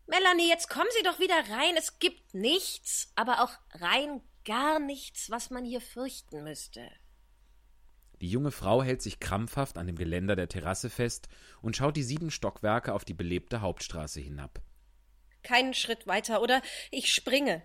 Melanie, 0.08 0.50
jetzt 0.50 0.70
kommen 0.70 0.90
Sie 0.98 1.04
doch 1.04 1.20
wieder 1.20 1.36
rein. 1.36 1.76
Es 1.78 2.00
gibt 2.00 2.34
nichts, 2.34 3.12
aber 3.16 3.44
auch 3.44 3.52
rein 3.80 4.22
gar 4.46 4.80
nichts, 4.80 5.30
was 5.30 5.50
man 5.50 5.64
hier 5.64 5.82
fürchten 5.82 6.44
müsste. 6.44 6.90
Die 8.22 8.30
junge 8.30 8.52
Frau 8.52 8.84
hält 8.84 9.02
sich 9.02 9.20
krampfhaft 9.20 9.80
an 9.80 9.88
dem 9.88 9.98
Geländer 9.98 10.36
der 10.36 10.48
Terrasse 10.48 10.92
fest 10.92 11.28
und 11.62 11.76
schaut 11.76 11.98
die 11.98 12.04
sieben 12.04 12.30
Stockwerke 12.30 12.94
auf 12.94 13.04
die 13.04 13.16
belebte 13.16 13.62
Hauptstraße 13.62 14.22
hinab. 14.22 14.62
Keinen 15.42 15.74
Schritt 15.74 16.06
weiter, 16.06 16.42
oder 16.44 16.62
ich 16.92 17.12
springe. 17.12 17.64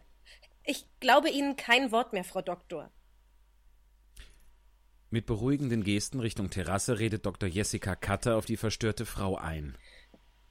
Ich 0.64 0.86
glaube 0.98 1.28
Ihnen 1.28 1.56
kein 1.56 1.92
Wort 1.92 2.14
mehr, 2.14 2.24
Frau 2.24 2.40
Doktor. 2.40 2.90
Mit 5.10 5.26
beruhigenden 5.26 5.84
Gesten 5.84 6.20
Richtung 6.20 6.48
Terrasse 6.50 6.98
redet 6.98 7.26
Dr. 7.26 7.48
Jessica 7.48 7.94
Katter 7.94 8.36
auf 8.36 8.46
die 8.46 8.56
verstörte 8.56 9.04
Frau 9.04 9.36
ein. 9.36 9.76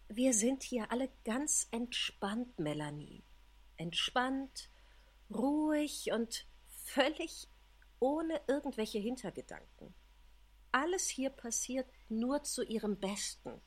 Wir 0.07 0.33
sind 0.33 0.61
hier 0.61 0.91
alle 0.91 1.09
ganz 1.25 1.67
entspannt, 1.71 2.59
Melanie. 2.59 3.23
Entspannt, 3.75 4.69
ruhig 5.29 6.11
und 6.13 6.45
völlig 6.85 7.49
ohne 7.99 8.39
irgendwelche 8.47 8.99
Hintergedanken. 8.99 9.93
Alles 10.71 11.08
hier 11.08 11.29
passiert 11.29 11.88
nur 12.10 12.43
zu 12.43 12.63
ihrem 12.63 12.99
Besten. 12.99 13.62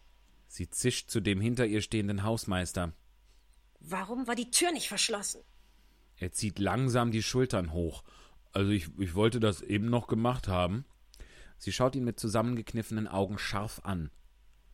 Sie 0.46 0.68
zischt 0.70 1.10
zu 1.10 1.20
dem 1.20 1.40
hinter 1.40 1.66
ihr 1.66 1.82
stehenden 1.82 2.22
Hausmeister. 2.22 2.92
Warum 3.80 4.26
war 4.26 4.34
die 4.34 4.50
Tür 4.50 4.72
nicht 4.72 4.88
verschlossen? 4.88 5.42
Er 6.16 6.32
zieht 6.32 6.58
langsam 6.58 7.12
die 7.12 7.22
Schultern 7.22 7.72
hoch. 7.72 8.02
Also 8.52 8.70
ich, 8.70 8.88
ich 8.98 9.14
wollte 9.14 9.40
das 9.40 9.60
eben 9.62 9.88
noch 9.88 10.06
gemacht 10.06 10.48
haben. 10.48 10.84
Sie 11.58 11.72
schaut 11.72 11.94
ihn 11.94 12.04
mit 12.04 12.18
zusammengekniffenen 12.18 13.08
Augen 13.08 13.38
scharf 13.38 13.80
an. 13.84 14.10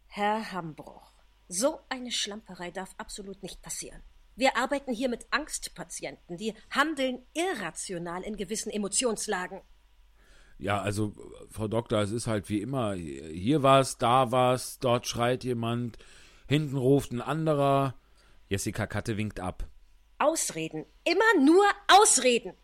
Herr 0.06 0.52
Hambruch, 0.52 1.12
so 1.48 1.80
eine 1.88 2.12
Schlamperei 2.12 2.70
darf 2.70 2.94
absolut 2.98 3.42
nicht 3.42 3.62
passieren. 3.62 4.02
Wir 4.36 4.56
arbeiten 4.56 4.92
hier 4.92 5.08
mit 5.08 5.26
Angstpatienten, 5.30 6.36
die 6.36 6.54
handeln 6.70 7.24
irrational 7.34 8.22
in 8.22 8.36
gewissen 8.36 8.70
Emotionslagen. 8.70 9.60
Ja, 10.58 10.80
also, 10.80 11.12
Frau 11.50 11.68
Doktor, 11.68 12.00
es 12.00 12.10
ist 12.10 12.26
halt 12.26 12.48
wie 12.48 12.60
immer. 12.60 12.94
Hier 12.94 13.62
war's, 13.62 13.98
da 13.98 14.30
war's, 14.30 14.78
dort 14.78 15.06
schreit 15.06 15.44
jemand, 15.44 15.98
hinten 16.48 16.76
ruft 16.76 17.12
ein 17.12 17.20
anderer. 17.20 17.94
Jessica 18.48 18.86
Katte 18.86 19.16
winkt 19.16 19.40
ab. 19.40 19.68
Ausreden, 20.18 20.86
immer 21.04 21.44
nur 21.44 21.64
Ausreden. 21.88 22.54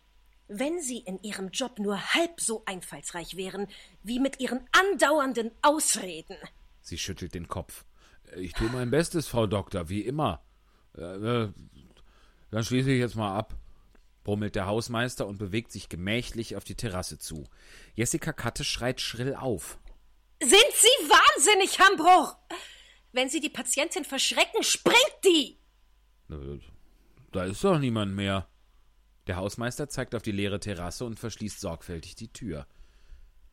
Wenn 0.47 0.81
Sie 0.81 0.99
in 0.99 1.21
Ihrem 1.21 1.49
Job 1.49 1.79
nur 1.79 2.13
halb 2.13 2.41
so 2.41 2.63
einfallsreich 2.65 3.37
wären, 3.37 3.67
wie 4.03 4.19
mit 4.19 4.39
Ihren 4.39 4.67
andauernden 4.71 5.51
Ausreden. 5.61 6.37
Sie 6.81 6.97
schüttelt 6.97 7.33
den 7.33 7.47
Kopf. 7.47 7.85
Ich 8.35 8.53
tue 8.53 8.69
mein 8.69 8.89
Bestes, 8.89 9.27
Frau 9.27 9.47
Doktor, 9.47 9.89
wie 9.89 10.01
immer. 10.01 10.43
Äh, 10.97 11.49
dann 12.51 12.63
schließe 12.63 12.91
ich 12.91 12.99
jetzt 12.99 13.15
mal 13.15 13.35
ab, 13.35 13.55
brummelt 14.23 14.55
der 14.55 14.65
Hausmeister 14.65 15.25
und 15.25 15.37
bewegt 15.37 15.71
sich 15.71 15.89
gemächlich 15.89 16.55
auf 16.55 16.63
die 16.63 16.75
Terrasse 16.75 17.17
zu. 17.17 17.45
Jessica 17.95 18.33
Katte 18.33 18.63
schreit 18.63 19.01
schrill 19.01 19.35
auf. 19.35 19.79
Sind 20.41 20.51
Sie 20.51 21.09
wahnsinnig, 21.09 21.79
Hambruch? 21.79 22.35
Wenn 23.13 23.29
Sie 23.29 23.39
die 23.39 23.49
Patientin 23.49 24.05
verschrecken, 24.05 24.63
springt 24.63 25.17
die! 25.25 25.59
Da 27.31 27.45
ist 27.45 27.63
doch 27.63 27.77
niemand 27.77 28.15
mehr. 28.15 28.47
Der 29.27 29.35
Hausmeister 29.35 29.87
zeigt 29.89 30.15
auf 30.15 30.23
die 30.23 30.31
leere 30.31 30.59
Terrasse 30.59 31.05
und 31.05 31.19
verschließt 31.19 31.59
sorgfältig 31.59 32.15
die 32.15 32.33
Tür. 32.33 32.67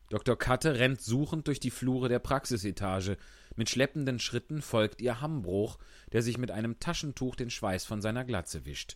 Dr. 0.09 0.37
Katte 0.37 0.79
rennt 0.79 1.01
suchend 1.01 1.47
durch 1.47 1.59
die 1.59 1.69
Flure 1.69 2.09
der 2.09 2.19
Praxisetage. 2.19 3.17
Mit 3.59 3.69
schleppenden 3.69 4.19
Schritten 4.19 4.61
folgt 4.61 5.01
ihr 5.01 5.19
Hambruch, 5.19 5.79
der 6.13 6.21
sich 6.21 6.37
mit 6.37 6.49
einem 6.49 6.79
Taschentuch 6.79 7.35
den 7.35 7.49
Schweiß 7.49 7.83
von 7.83 8.01
seiner 8.01 8.23
Glatze 8.23 8.65
wischt. 8.65 8.95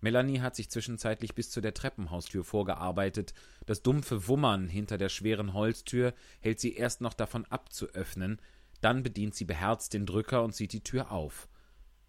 Melanie 0.00 0.40
hat 0.40 0.56
sich 0.56 0.68
zwischenzeitlich 0.70 1.36
bis 1.36 1.50
zu 1.50 1.60
der 1.60 1.72
Treppenhaustür 1.72 2.42
vorgearbeitet. 2.42 3.32
Das 3.64 3.82
dumpfe 3.84 4.26
Wummern 4.26 4.68
hinter 4.68 4.98
der 4.98 5.08
schweren 5.08 5.52
Holztür 5.52 6.14
hält 6.40 6.58
sie 6.58 6.74
erst 6.74 7.00
noch 7.00 7.14
davon 7.14 7.44
ab 7.44 7.72
zu 7.72 7.86
öffnen. 7.90 8.40
Dann 8.80 9.04
bedient 9.04 9.36
sie 9.36 9.44
beherzt 9.44 9.94
den 9.94 10.04
Drücker 10.04 10.42
und 10.42 10.52
zieht 10.52 10.72
die 10.72 10.82
Tür 10.82 11.12
auf. 11.12 11.48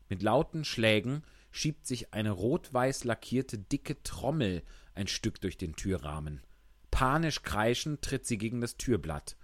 Mit 0.09 0.23
lauten 0.23 0.65
Schlägen 0.65 1.21
schiebt 1.51 1.85
sich 1.85 2.11
eine 2.11 2.31
rot-weiß 2.31 3.03
lackierte 3.03 3.59
dicke 3.59 4.01
Trommel 4.01 4.63
ein 4.95 5.05
Stück 5.05 5.39
durch 5.41 5.59
den 5.59 5.75
Türrahmen. 5.75 6.41
Panisch 6.89 7.43
kreischend 7.43 8.01
tritt 8.01 8.25
sie 8.25 8.39
gegen 8.39 8.61
das 8.61 8.77
Türblatt. 8.77 9.37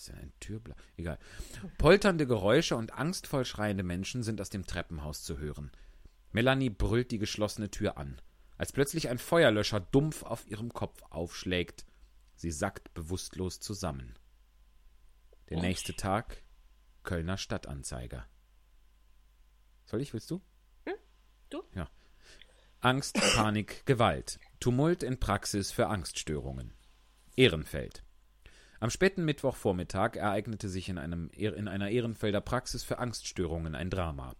Was 0.00 0.08
ist 0.08 0.16
denn 0.16 0.22
ein 0.22 0.32
Türblatt? 0.40 0.78
Egal. 0.96 1.18
Polternde 1.76 2.26
Geräusche 2.26 2.74
und 2.74 2.94
angstvoll 2.94 3.44
schreiende 3.44 3.82
Menschen 3.82 4.22
sind 4.22 4.40
aus 4.40 4.48
dem 4.48 4.64
Treppenhaus 4.64 5.24
zu 5.24 5.36
hören. 5.36 5.70
Melanie 6.32 6.70
brüllt 6.70 7.10
die 7.10 7.18
geschlossene 7.18 7.70
Tür 7.70 7.98
an, 7.98 8.18
als 8.56 8.72
plötzlich 8.72 9.10
ein 9.10 9.18
Feuerlöscher 9.18 9.78
dumpf 9.78 10.22
auf 10.22 10.46
ihrem 10.46 10.72
Kopf 10.72 11.02
aufschlägt. 11.10 11.84
Sie 12.34 12.50
sackt 12.50 12.94
bewusstlos 12.94 13.60
zusammen. 13.60 14.14
Der 15.50 15.60
nächste 15.60 15.94
Tag 15.94 16.44
Kölner 17.02 17.36
Stadtanzeiger. 17.36 18.26
Soll 19.84 20.00
ich, 20.00 20.14
willst 20.14 20.30
du? 20.30 20.40
Hm? 20.86 20.94
Du? 21.50 21.62
Ja. 21.74 21.90
Angst, 22.80 23.20
Panik, 23.34 23.84
Gewalt. 23.84 24.40
Tumult 24.60 25.02
in 25.02 25.20
Praxis 25.20 25.72
für 25.72 25.88
Angststörungen. 25.88 26.72
Ehrenfeld. 27.36 28.02
Am 28.80 28.88
späten 28.88 29.26
Mittwochvormittag 29.26 30.16
ereignete 30.16 30.68
sich 30.70 30.88
in, 30.88 30.96
einem, 30.96 31.28
in 31.36 31.68
einer 31.68 31.90
Ehrenfelder 31.90 32.40
Praxis 32.40 32.82
für 32.82 32.98
Angststörungen 32.98 33.74
ein 33.74 33.90
Drama. 33.90 34.34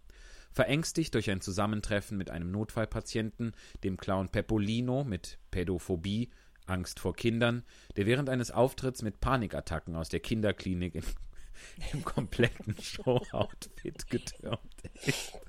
Verängstigt 0.51 1.13
durch 1.13 1.29
ein 1.29 1.41
Zusammentreffen 1.41 2.17
mit 2.17 2.31
einem 2.31 2.51
Notfallpatienten, 2.51 3.53
dem 3.83 3.97
Clown 3.97 4.29
Peppolino 4.29 5.03
mit 5.03 5.37
Pädophobie, 5.51 6.31
Angst 6.65 6.99
vor 6.99 7.15
Kindern, 7.15 7.63
der 7.95 8.07
während 8.07 8.29
eines 8.29 8.51
Auftritts 8.51 9.03
mit 9.03 9.21
Panikattacken 9.21 9.95
aus 9.95 10.09
der 10.09 10.19
Kinderklinik 10.19 10.95
in, 10.95 11.03
im 11.93 12.03
kompletten 12.03 12.75
Showoutfit 12.81 14.09
getürmt 14.09 14.81
ist 15.05 15.39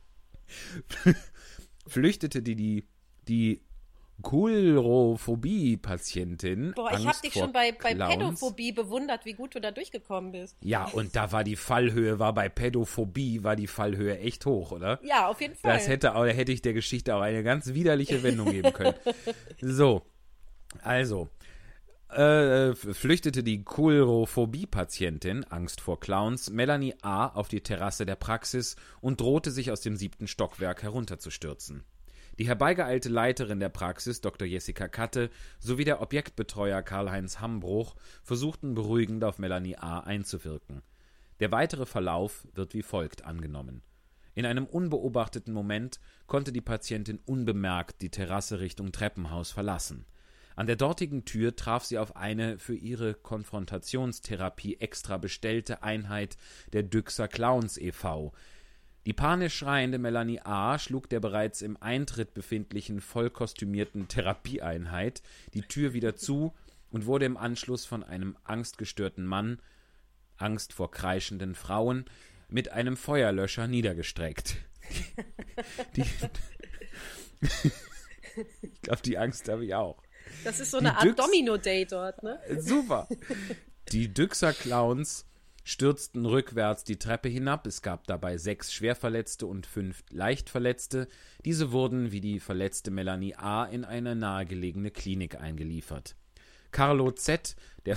flüchtete 1.86 2.42
die, 2.42 2.56
die, 2.56 2.88
die 3.28 3.62
Kulrophobie-Patientin. 4.22 6.72
Boah, 6.74 6.98
ich 6.98 7.06
hab 7.06 7.20
dich 7.20 7.34
schon 7.34 7.52
bei, 7.52 7.72
bei 7.72 7.94
Pädophobie 7.94 8.72
bewundert, 8.72 9.24
wie 9.24 9.34
gut 9.34 9.54
du 9.54 9.60
da 9.60 9.70
durchgekommen 9.70 10.32
bist. 10.32 10.56
Ja, 10.62 10.86
und 10.86 11.14
da 11.14 11.32
war 11.32 11.44
die 11.44 11.56
Fallhöhe, 11.56 12.18
war 12.18 12.32
bei 12.32 12.48
Pädophobie, 12.48 13.44
war 13.44 13.56
die 13.56 13.66
Fallhöhe 13.66 14.18
echt 14.18 14.46
hoch, 14.46 14.72
oder? 14.72 14.98
Ja, 15.02 15.28
auf 15.28 15.40
jeden 15.40 15.56
Fall. 15.56 15.74
Das 15.74 15.88
hätte, 15.88 16.14
auch, 16.14 16.24
hätte 16.24 16.52
ich 16.52 16.62
der 16.62 16.72
Geschichte 16.72 17.14
auch 17.14 17.20
eine 17.20 17.42
ganz 17.42 17.74
widerliche 17.74 18.22
Wendung 18.22 18.50
geben 18.50 18.72
können. 18.72 18.94
so, 19.60 20.02
also, 20.82 21.28
äh, 22.12 22.74
flüchtete 22.74 23.42
die 23.42 23.64
Kulrophobie-Patientin, 23.64 25.44
Angst 25.44 25.80
vor 25.80 25.98
Clowns, 25.98 26.50
Melanie 26.50 26.94
A. 27.00 27.28
auf 27.28 27.48
die 27.48 27.62
Terrasse 27.62 28.04
der 28.04 28.16
Praxis 28.16 28.76
und 29.00 29.20
drohte 29.20 29.50
sich 29.50 29.70
aus 29.70 29.80
dem 29.80 29.96
siebten 29.96 30.28
Stockwerk 30.28 30.82
herunterzustürzen. 30.82 31.84
Die 32.38 32.46
herbeigeeilte 32.46 33.08
Leiterin 33.08 33.60
der 33.60 33.68
Praxis, 33.68 34.20
Dr. 34.20 34.46
Jessica 34.46 34.88
Katte, 34.88 35.30
sowie 35.58 35.84
der 35.84 36.00
Objektbetreuer 36.00 36.82
Karl-Heinz 36.82 37.40
Hambruch 37.40 37.94
versuchten 38.22 38.74
beruhigend 38.74 39.22
auf 39.24 39.38
Melanie 39.38 39.76
A. 39.76 40.00
einzuwirken. 40.00 40.82
Der 41.40 41.52
weitere 41.52 41.86
Verlauf 41.86 42.46
wird 42.54 42.72
wie 42.72 42.82
folgt 42.82 43.24
angenommen. 43.24 43.82
In 44.34 44.46
einem 44.46 44.64
unbeobachteten 44.64 45.52
Moment 45.52 46.00
konnte 46.26 46.52
die 46.52 46.62
Patientin 46.62 47.18
unbemerkt 47.26 48.00
die 48.00 48.10
Terrasse 48.10 48.60
Richtung 48.60 48.92
Treppenhaus 48.92 49.50
verlassen. 49.50 50.06
An 50.56 50.66
der 50.66 50.76
dortigen 50.76 51.24
Tür 51.24 51.56
traf 51.56 51.84
sie 51.84 51.98
auf 51.98 52.16
eine 52.16 52.58
für 52.58 52.74
ihre 52.74 53.14
Konfrontationstherapie 53.14 54.80
extra 54.80 55.18
bestellte 55.18 55.82
Einheit 55.82 56.36
der 56.72 56.82
Düxer 56.82 57.28
Clowns 57.28 57.76
e.V. 57.76 58.32
Die 59.04 59.12
panisch 59.12 59.56
schreiende 59.56 59.98
Melanie 59.98 60.40
A. 60.44 60.78
schlug 60.78 61.08
der 61.08 61.18
bereits 61.18 61.60
im 61.60 61.76
Eintritt 61.80 62.34
befindlichen 62.34 63.00
vollkostümierten 63.00 64.06
Therapieeinheit 64.06 65.22
die 65.54 65.62
Tür 65.62 65.92
wieder 65.92 66.14
zu 66.14 66.54
und 66.90 67.06
wurde 67.06 67.24
im 67.24 67.36
Anschluss 67.36 67.84
von 67.84 68.04
einem 68.04 68.36
angstgestörten 68.44 69.26
Mann, 69.26 69.60
Angst 70.36 70.72
vor 70.72 70.90
kreischenden 70.90 71.54
Frauen, 71.54 72.04
mit 72.48 72.70
einem 72.70 72.96
Feuerlöscher 72.96 73.66
niedergestreckt. 73.66 74.56
Die, 75.96 76.04
ich 78.62 78.82
glaube, 78.82 79.02
die 79.02 79.18
Angst 79.18 79.48
habe 79.48 79.64
ich 79.64 79.74
auch. 79.74 80.02
Das 80.44 80.60
ist 80.60 80.70
so 80.70 80.78
eine 80.78 80.96
Art 80.96 81.18
Domino-Day 81.18 81.86
dort, 81.86 82.22
ne? 82.22 82.38
Super. 82.58 83.08
Die 83.92 84.12
Düxer-Clowns 84.12 85.26
stürzten 85.64 86.26
rückwärts 86.26 86.84
die 86.84 86.98
Treppe 86.98 87.28
hinab. 87.28 87.66
Es 87.66 87.82
gab 87.82 88.06
dabei 88.06 88.36
sechs 88.36 88.72
Schwerverletzte 88.72 89.46
und 89.46 89.66
fünf 89.66 90.02
Leichtverletzte. 90.10 91.08
Diese 91.44 91.72
wurden, 91.72 92.12
wie 92.12 92.20
die 92.20 92.40
verletzte 92.40 92.90
Melanie 92.90 93.34
A., 93.36 93.64
in 93.64 93.84
eine 93.84 94.14
nahegelegene 94.14 94.90
Klinik 94.90 95.40
eingeliefert. 95.40 96.16
Carlo 96.70 97.10
Z., 97.10 97.54
der, 97.86 97.96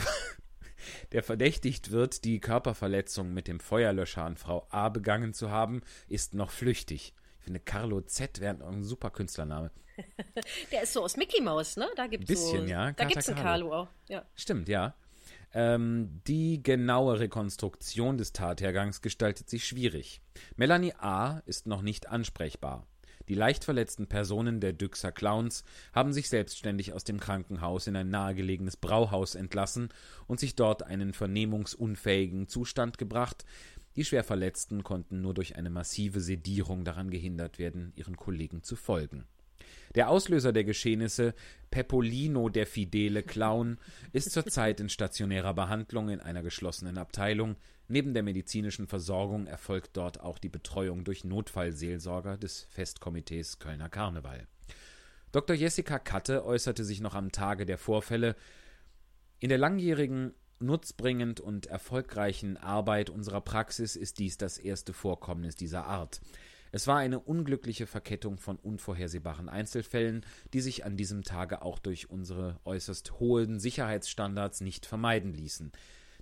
der 1.12 1.24
verdächtigt 1.24 1.92
wird, 1.92 2.24
die 2.26 2.40
Körperverletzung 2.40 3.34
mit 3.34 3.48
dem 3.48 3.60
Feuerlöscher 3.60 4.24
an 4.24 4.38
Frau 4.38 4.68
A 4.70 4.90
begangen 4.90 5.34
zu 5.34 5.50
haben, 5.50 5.82
ist 6.08 6.34
noch 6.34 6.52
flüchtig. 6.52 7.14
Ich 7.40 7.44
finde, 7.46 7.60
Carlo 7.60 8.02
Z 8.02 8.40
wäre 8.42 8.66
ein 8.68 8.84
super 8.84 9.12
Künstlername. 9.12 9.72
Der 10.72 10.84
ist 10.84 10.94
so 10.94 11.04
aus 11.04 11.16
Mickey 11.16 11.42
Mouse, 11.42 11.78
ne? 11.78 11.88
Da 11.96 12.08
gibt's 12.08 12.28
Bisschen, 12.28 12.66
so, 12.66 12.72
ja. 12.72 12.88
Da 12.88 12.92
Kater 12.94 13.08
gibt's 13.08 13.30
einen 13.30 13.38
Carlo. 13.38 13.70
Carlo 13.70 13.84
auch. 13.84 13.88
Ja. 14.10 14.26
Stimmt, 14.36 14.68
ja. 14.68 14.96
Ähm, 15.58 16.22
die 16.28 16.62
genaue 16.62 17.22
Rekonstruktion 17.22 18.18
des 18.18 18.34
Tathergangs 18.34 19.02
gestaltet 19.02 19.50
sich 19.50 19.66
schwierig. 19.66 20.20
Melanie 20.58 20.94
A. 20.98 21.40
ist 21.46 21.66
noch 21.66 21.82
nicht 21.82 22.10
ansprechbar. 22.10 22.86
Die 23.30 23.36
leicht 23.36 23.64
verletzten 23.64 24.08
Personen 24.08 24.60
der 24.60 24.74
Düxer 24.74 25.14
Clowns 25.14 25.64
haben 25.94 26.12
sich 26.12 26.28
selbstständig 26.28 26.92
aus 26.92 27.06
dem 27.06 27.22
Krankenhaus 27.22 27.88
in 27.88 27.96
ein 27.96 28.10
nahegelegenes 28.10 28.76
Brauhaus 28.76 29.34
entlassen 29.34 29.90
und 30.28 30.42
sich 30.42 30.56
dort 30.58 30.84
einen 30.84 31.14
vernehmungsunfähigen 31.14 32.50
Zustand 32.50 32.98
gebracht. 32.98 33.46
Die 33.96 34.04
Schwerverletzten 34.04 34.84
konnten 34.84 35.22
nur 35.22 35.34
durch 35.34 35.56
eine 35.56 35.70
massive 35.70 36.20
Sedierung 36.20 36.84
daran 36.84 37.10
gehindert 37.10 37.60
werden, 37.60 37.94
ihren 37.96 38.18
Kollegen 38.18 38.62
zu 38.62 38.76
folgen. 38.76 39.26
Der 39.96 40.10
Auslöser 40.10 40.52
der 40.52 40.64
Geschehnisse, 40.64 41.34
Pepolino 41.72 42.50
der 42.50 42.68
fidele 42.68 43.24
Clown, 43.24 43.78
ist 44.14 44.32
zurzeit 44.32 44.80
in 44.80 44.90
stationärer 44.90 45.54
Behandlung 45.54 46.10
in 46.10 46.20
einer 46.20 46.44
geschlossenen 46.44 46.98
Abteilung. 46.98 47.56
Neben 47.88 48.14
der 48.14 48.24
medizinischen 48.24 48.88
Versorgung 48.88 49.48
erfolgt 49.48 49.96
dort 49.98 50.20
auch 50.20 50.40
die 50.40 50.50
Betreuung 50.50 51.04
durch 51.04 51.24
Notfallseelsorger 51.24 52.38
des 52.38 52.64
Festkomitees 52.72 53.60
Kölner 53.60 53.90
Karneval. 53.90 54.48
Dr. 55.32 55.56
Jessica 55.56 56.00
Katte 56.00 56.46
äußerte 56.46 56.84
sich 56.84 57.02
noch 57.02 57.14
am 57.14 57.32
Tage 57.32 57.66
der 57.66 57.78
Vorfälle. 57.78 58.36
In 59.40 59.50
der 59.50 59.58
langjährigen, 59.58 60.34
nutzbringend 60.60 61.40
und 61.40 61.68
erfolgreichen 61.68 62.58
Arbeit 62.58 63.10
unserer 63.10 63.42
Praxis 63.42 63.96
ist 63.96 64.20
dies 64.20 64.38
das 64.38 64.58
erste 64.58 64.94
Vorkommnis 64.94 65.56
dieser 65.56 65.86
Art. 65.86 66.22
Es 66.76 66.88
war 66.88 66.98
eine 66.98 67.22
unglückliche 67.22 67.88
Verkettung 67.88 68.38
von 68.38 68.58
unvorhersehbaren 68.58 69.48
Einzelfällen, 69.48 70.26
die 70.52 70.60
sich 70.60 70.84
an 70.84 70.98
diesem 70.98 71.24
Tage 71.24 71.62
auch 71.62 71.80
durch 71.80 72.10
unsere 72.10 72.60
äußerst 72.66 73.18
hohen 73.22 73.62
Sicherheitsstandards 73.62 74.60
nicht 74.60 74.86
vermeiden 74.86 75.34
ließen. 75.34 75.72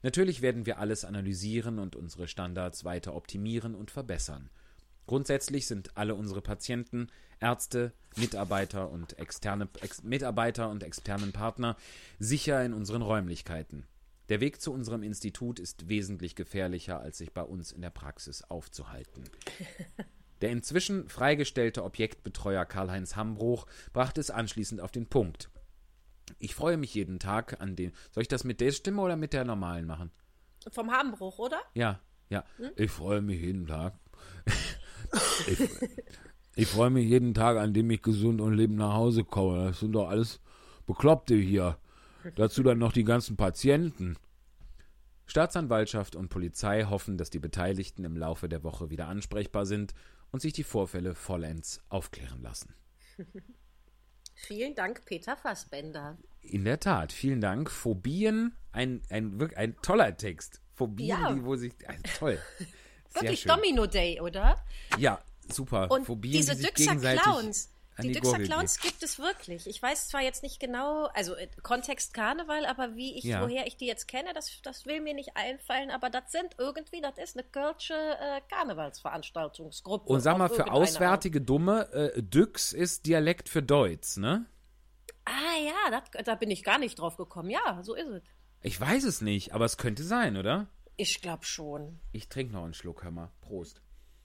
Natürlich 0.03 0.43
werden 0.43 0.67
wir 0.67 0.77
alles 0.77 1.05
analysieren 1.05 1.79
und 1.79 1.95
unsere 1.95 2.27
Standards 2.27 2.85
weiter 2.85 3.15
optimieren 3.15 3.73
und 3.73 3.89
verbessern. 3.89 4.51
Grundsätzlich 5.07 5.65
sind 5.65 5.97
alle 5.97 6.13
unsere 6.13 6.43
Patienten, 6.43 7.07
Ärzte, 7.39 7.91
Mitarbeiter 8.15 8.91
und 8.91 9.17
externe 9.17 9.67
ex, 9.81 10.03
Mitarbeiter 10.03 10.69
und 10.69 10.83
externen 10.83 11.31
Partner 11.31 11.77
sicher 12.19 12.63
in 12.63 12.73
unseren 12.73 13.01
Räumlichkeiten. 13.01 13.87
Der 14.29 14.39
Weg 14.39 14.61
zu 14.61 14.71
unserem 14.71 15.01
Institut 15.01 15.59
ist 15.59 15.89
wesentlich 15.89 16.35
gefährlicher, 16.35 16.99
als 16.99 17.17
sich 17.17 17.33
bei 17.33 17.41
uns 17.41 17.71
in 17.71 17.81
der 17.81 17.89
Praxis 17.89 18.43
aufzuhalten. 18.43 19.23
Der 20.43 20.51
inzwischen 20.51 21.07
freigestellte 21.07 21.85
Objektbetreuer 21.85 22.65
Karl-Heinz 22.65 23.15
Hambruch 23.15 23.65
brachte 23.93 24.19
es 24.19 24.29
anschließend 24.29 24.81
auf 24.81 24.91
den 24.91 25.07
Punkt. 25.07 25.49
Ich 26.37 26.53
freue 26.53 26.75
mich 26.75 26.93
jeden 26.93 27.17
Tag 27.17 27.61
an 27.61 27.77
den. 27.77 27.93
Soll 28.11 28.23
ich 28.23 28.27
das 28.27 28.43
mit 28.43 28.59
der 28.59 28.73
Stimme 28.73 29.01
oder 29.01 29.15
mit 29.15 29.31
der 29.31 29.45
normalen 29.45 29.85
machen? 29.85 30.11
Vom 30.69 30.91
Harmbruch, 30.91 31.39
oder? 31.39 31.61
Ja, 31.75 32.01
ja. 32.27 32.43
Ich 32.75 32.91
freue 32.91 33.21
mich 33.21 33.39
jeden 33.39 33.67
Tag. 33.67 33.97
ich, 35.47 35.59
ich 36.55 36.67
freue 36.67 36.89
mich 36.89 37.07
jeden 37.07 37.33
Tag, 37.33 37.55
an 37.55 37.73
dem 37.73 37.89
ich 37.89 38.01
gesund 38.01 38.41
und 38.41 38.53
lebend 38.53 38.79
nach 38.79 38.95
Hause 38.95 39.23
komme. 39.23 39.67
Das 39.67 39.79
sind 39.79 39.93
doch 39.93 40.09
alles 40.09 40.41
Bekloppte 40.85 41.35
hier. 41.35 41.77
Dazu 42.35 42.63
dann 42.63 42.79
noch 42.79 42.91
die 42.91 43.05
ganzen 43.05 43.37
Patienten. 43.37 44.17
Staatsanwaltschaft 45.25 46.17
und 46.17 46.27
Polizei 46.27 46.83
hoffen, 46.83 47.17
dass 47.17 47.29
die 47.29 47.39
Beteiligten 47.39 48.03
im 48.03 48.17
Laufe 48.17 48.49
der 48.49 48.65
Woche 48.65 48.89
wieder 48.89 49.07
ansprechbar 49.07 49.65
sind 49.65 49.93
und 50.33 50.41
sich 50.41 50.51
die 50.51 50.63
Vorfälle 50.63 51.15
vollends 51.15 51.79
aufklären 51.89 52.41
lassen. 52.41 52.73
Vielen 54.35 54.75
Dank, 54.75 55.05
Peter 55.05 55.37
Fassbender. 55.37 56.17
In 56.41 56.65
der 56.65 56.79
Tat, 56.79 57.13
vielen 57.13 57.39
Dank. 57.39 57.69
Phobien, 57.69 58.53
ein, 58.73 59.01
ein, 59.09 59.39
wirklich 59.39 59.57
ein 59.57 59.77
toller 59.81 60.17
Text. 60.17 60.59
Phobien, 60.73 61.07
Ja. 61.07 61.31
die, 61.31 61.45
wo 61.45 61.55
sich. 61.55 61.71
Also 61.87 62.01
toll. 62.17 62.39
Wirklich 63.13 63.41
schön. 63.41 63.49
Domino 63.49 63.85
Day, 63.85 64.19
oder? 64.19 64.57
Ja, 64.97 65.23
super. 65.47 65.89
Und 65.91 66.05
Phobien, 66.05 66.33
diese 66.33 66.55
die 66.55 66.63
Düxer 66.63 66.95
Clowns. 66.95 67.69
Die 68.01 68.07
die 68.07 68.13
Düxer 68.13 68.31
Gurgel 68.31 68.47
Clowns 68.47 68.79
gibt 68.79 69.03
es 69.03 69.19
wirklich. 69.19 69.67
Ich 69.67 69.81
weiß 69.81 70.07
zwar 70.07 70.21
jetzt 70.21 70.41
nicht 70.41 70.59
genau, 70.59 71.05
also 71.13 71.35
äh, 71.35 71.47
Kontext 71.61 72.13
Karneval, 72.13 72.65
aber 72.65 72.95
wie 72.95 73.17
ich, 73.17 73.23
Ja. 73.23 73.41
woher 73.43 73.67
ich 73.67 73.77
die 73.77 73.85
jetzt 73.85 74.07
kenne, 74.07 74.33
das, 74.33 74.59
das 74.63 74.85
will 74.87 74.99
mir 75.01 75.13
nicht 75.13 75.35
einfallen, 75.35 75.91
aber 75.91 76.09
das 76.09 76.31
sind 76.31 76.55
irgendwie, 76.57 77.01
das 77.01 77.17
ist 77.19 77.37
eine 77.37 77.43
Kölsche 77.47 77.93
äh, 77.93 78.41
Karnevalsveranstaltungsgruppe. 78.49 80.11
Und 80.11 80.21
sag 80.21 80.37
mal, 80.37 80.49
für 80.49 80.71
auswärtige 80.71 81.41
Dumme, 81.41 81.91
äh, 81.93 82.21
Düx 82.21 82.73
ist 82.73 83.05
Dialekt 83.05 83.49
für 83.49 83.61
Deutsch, 83.61 84.17
ne? 84.17 84.45
Art. 85.25 85.35
Ah 85.35 85.57
ja, 85.63 86.01
das, 86.11 86.25
da 86.25 86.35
bin 86.35 86.51
ich 86.51 86.63
gar 86.63 86.79
nicht 86.79 86.99
drauf 86.99 87.15
gekommen. 87.17 87.49
Ja, 87.49 87.81
so 87.83 87.93
ist 87.95 88.07
es. 88.07 88.23
Ich 88.61 88.79
weiß 88.79 89.03
es 89.03 89.21
nicht, 89.21 89.53
aber 89.53 89.65
es 89.65 89.77
könnte 89.77 90.03
sein, 90.03 90.35
oder? 90.37 90.67
Ich 90.95 91.21
glaube 91.21 91.45
schon. 91.45 91.99
Ich 92.11 92.27
trinke 92.29 92.53
noch 92.53 92.63
einen 92.63 92.73
Schluck, 92.73 93.03
hör 93.03 93.11
mal. 93.11 93.31
Prost. 93.41 93.81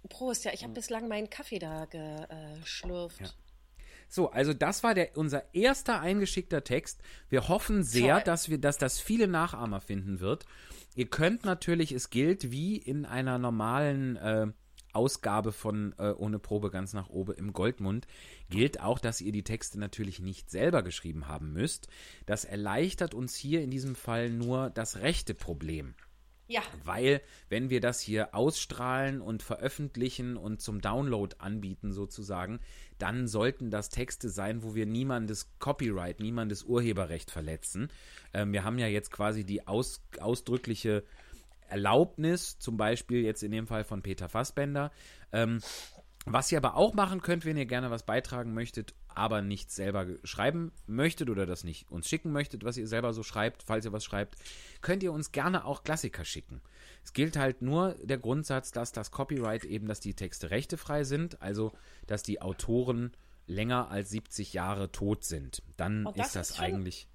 Prost, 0.09 0.45
ja, 0.45 0.53
ich 0.53 0.63
habe 0.65 0.73
bislang 0.73 1.09
meinen 1.09 1.29
Kaffee 1.31 1.59
da 1.59 1.87
geschlürft. 1.87 3.21
Ja. 3.21 3.29
So, 4.09 4.31
also 4.31 4.55
das 4.55 4.83
war 4.83 4.95
der, 4.95 5.17
unser 5.17 5.55
erster 5.55 6.01
eingeschickter 6.01 6.65
Text. 6.65 7.01
Wir 7.29 7.49
hoffen 7.49 7.83
sehr, 7.83 8.17
Toll. 8.17 8.25
dass 8.25 8.49
wir, 8.49 8.59
dass 8.59 8.79
das 8.79 8.99
viele 8.99 9.29
Nachahmer 9.29 9.81
finden 9.81 10.21
wird. 10.21 10.47
Ihr 10.95 11.07
könnt 11.07 11.45
natürlich, 11.45 11.93
es 11.93 12.11
gilt 12.11 12.51
wie 12.51 12.77
in 12.77 13.05
einer 13.05 13.39
normalen 13.39 14.17
äh, 14.17 14.47
Ausgabe 14.93 15.53
von 15.53 15.95
äh, 15.99 16.11
Ohne 16.11 16.39
Probe 16.39 16.71
ganz 16.71 16.93
nach 16.93 17.09
oben 17.09 17.35
im 17.35 17.53
Goldmund, 17.53 18.07
gilt 18.51 18.81
auch, 18.81 18.99
dass 18.99 19.21
ihr 19.21 19.33
die 19.33 19.45
Texte 19.45 19.79
natürlich 19.79 20.19
nicht 20.21 20.51
selber 20.51 20.83
geschrieben 20.83 21.29
haben 21.29 21.53
müsst. 21.53 21.89
Das 22.27 22.45
erleichtert 22.45 23.15
uns 23.15 23.37
hier 23.37 23.63
in 23.63 23.71
diesem 23.71 23.95
Fall 23.95 24.31
nur 24.31 24.71
das 24.71 24.97
rechte 24.97 25.35
Problem. 25.35 25.95
Ja, 26.51 26.63
Weil, 26.83 27.21
wenn 27.51 27.69
wir 27.69 27.81
das 27.81 28.01
hier 28.01 28.35
ausstrahlen 28.35 29.21
und 29.21 29.43
veröffentlichen 29.43 30.39
und 30.39 30.63
zum 30.63 30.81
Download 30.81 31.37
anbieten 31.39 31.93
sozusagen, 31.93 32.61
dann 32.99 33.29
sollten 33.29 33.71
das 33.71 33.91
Texte 33.91 34.31
sein, 34.31 34.63
wo 34.63 34.75
wir 34.75 34.87
niemandes 34.87 35.53
Copyright, 35.59 36.21
niemandes 36.21 36.63
Urheberrecht 36.63 37.31
verletzen. 37.31 37.91
Ähm, 38.33 38.55
wir 38.55 38.65
haben 38.65 38.79
ja 38.79 38.87
jetzt 38.87 39.13
quasi 39.13 39.45
die 39.45 39.67
aus, 39.67 40.03
ausdrückliche 40.21 41.05
Erlaubnis, 41.69 42.59
zum 42.59 42.79
Beispiel 42.79 43.23
jetzt 43.25 43.43
in 43.43 43.51
dem 43.53 43.67
Fall 43.67 43.85
von 43.85 44.01
Peter 44.01 44.31
Fassbender. 44.31 44.91
Ähm, 45.33 45.61
was 46.25 46.51
ihr 46.51 46.57
aber 46.59 46.77
auch 46.77 46.95
machen 46.95 47.21
könnt, 47.21 47.45
wenn 47.45 47.59
ihr 47.59 47.67
gerne 47.67 47.91
was 47.91 48.05
beitragen 48.05 48.55
möchtet, 48.55 48.95
aber 49.19 49.43
nicht 49.43 49.71
selber 49.71 50.07
schreiben 50.25 50.73
möchtet 50.87 51.29
oder 51.29 51.45
das 51.45 51.65
nicht 51.65 51.91
uns 51.91 52.09
schicken 52.09 52.33
möchtet, 52.33 52.65
was 52.65 52.77
ihr 52.77 52.87
selber 52.87 53.13
so 53.13 53.23
schreibt, 53.23 53.63
falls 53.63 53.85
ihr 53.85 53.93
was 53.93 54.05
schreibt, 54.05 54.37
könnt 54.81 55.03
ihr 55.03 55.13
uns 55.13 55.33
gerne 55.33 55.65
auch 55.65 55.83
Klassiker 55.83 56.25
schicken. 56.25 56.63
Es 57.05 57.13
gilt 57.13 57.37
halt 57.37 57.61
nur 57.63 57.95
der 58.03 58.19
Grundsatz, 58.19 58.71
dass 58.73 58.93
das 58.93 59.11
Copyright 59.11 59.65
eben, 59.65 59.89
dass 59.89 60.01
die 60.01 60.15
Texte 60.15 60.51
rechtefrei 60.51 61.05
sind, 61.05 61.41
also 61.43 61.73
dass 62.07 62.23
die 62.23 62.41
Autoren 62.41 63.13
länger 63.47 63.91
als 63.91 64.11
70 64.11 64.53
Jahre 64.53 64.93
tot 64.93 65.25
sind. 65.25 65.63
Dann 65.77 66.05
das 66.17 66.29
ist 66.29 66.37
das 66.37 66.51
ist 66.51 66.57
schon- 66.57 66.65
eigentlich. 66.67 67.09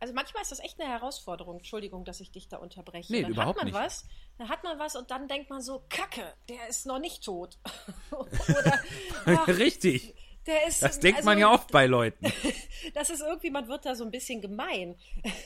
Also 0.00 0.14
manchmal 0.14 0.42
ist 0.42 0.52
das 0.52 0.60
echt 0.60 0.80
eine 0.80 0.88
Herausforderung. 0.88 1.56
Entschuldigung, 1.56 2.04
dass 2.04 2.20
ich 2.20 2.30
dich 2.30 2.46
da 2.48 2.58
unterbreche. 2.58 3.12
Nee, 3.12 3.22
dann 3.22 3.32
überhaupt 3.32 3.58
hat 3.58 3.64
man 3.64 3.72
nicht. 3.72 3.74
was, 3.84 4.06
dann 4.38 4.48
hat 4.48 4.62
man 4.62 4.78
was 4.78 4.94
und 4.94 5.10
dann 5.10 5.26
denkt 5.26 5.50
man 5.50 5.60
so, 5.60 5.82
Kacke, 5.88 6.22
der 6.48 6.68
ist 6.68 6.86
noch 6.86 7.00
nicht 7.00 7.24
tot. 7.24 7.58
Oder 8.12 8.80
ach, 9.26 9.48
Richtig. 9.48 10.14
Der 10.48 10.66
ist. 10.66 10.82
Das 10.82 10.98
denkt 10.98 11.18
also, 11.18 11.30
man 11.30 11.38
ja 11.38 11.52
oft 11.52 11.70
bei 11.70 11.86
Leuten. 11.86 12.32
Das 12.94 13.10
ist 13.10 13.20
irgendwie, 13.20 13.50
man 13.50 13.68
wird 13.68 13.84
da 13.84 13.94
so 13.94 14.04
ein 14.04 14.10
bisschen 14.10 14.40
gemein. 14.40 14.96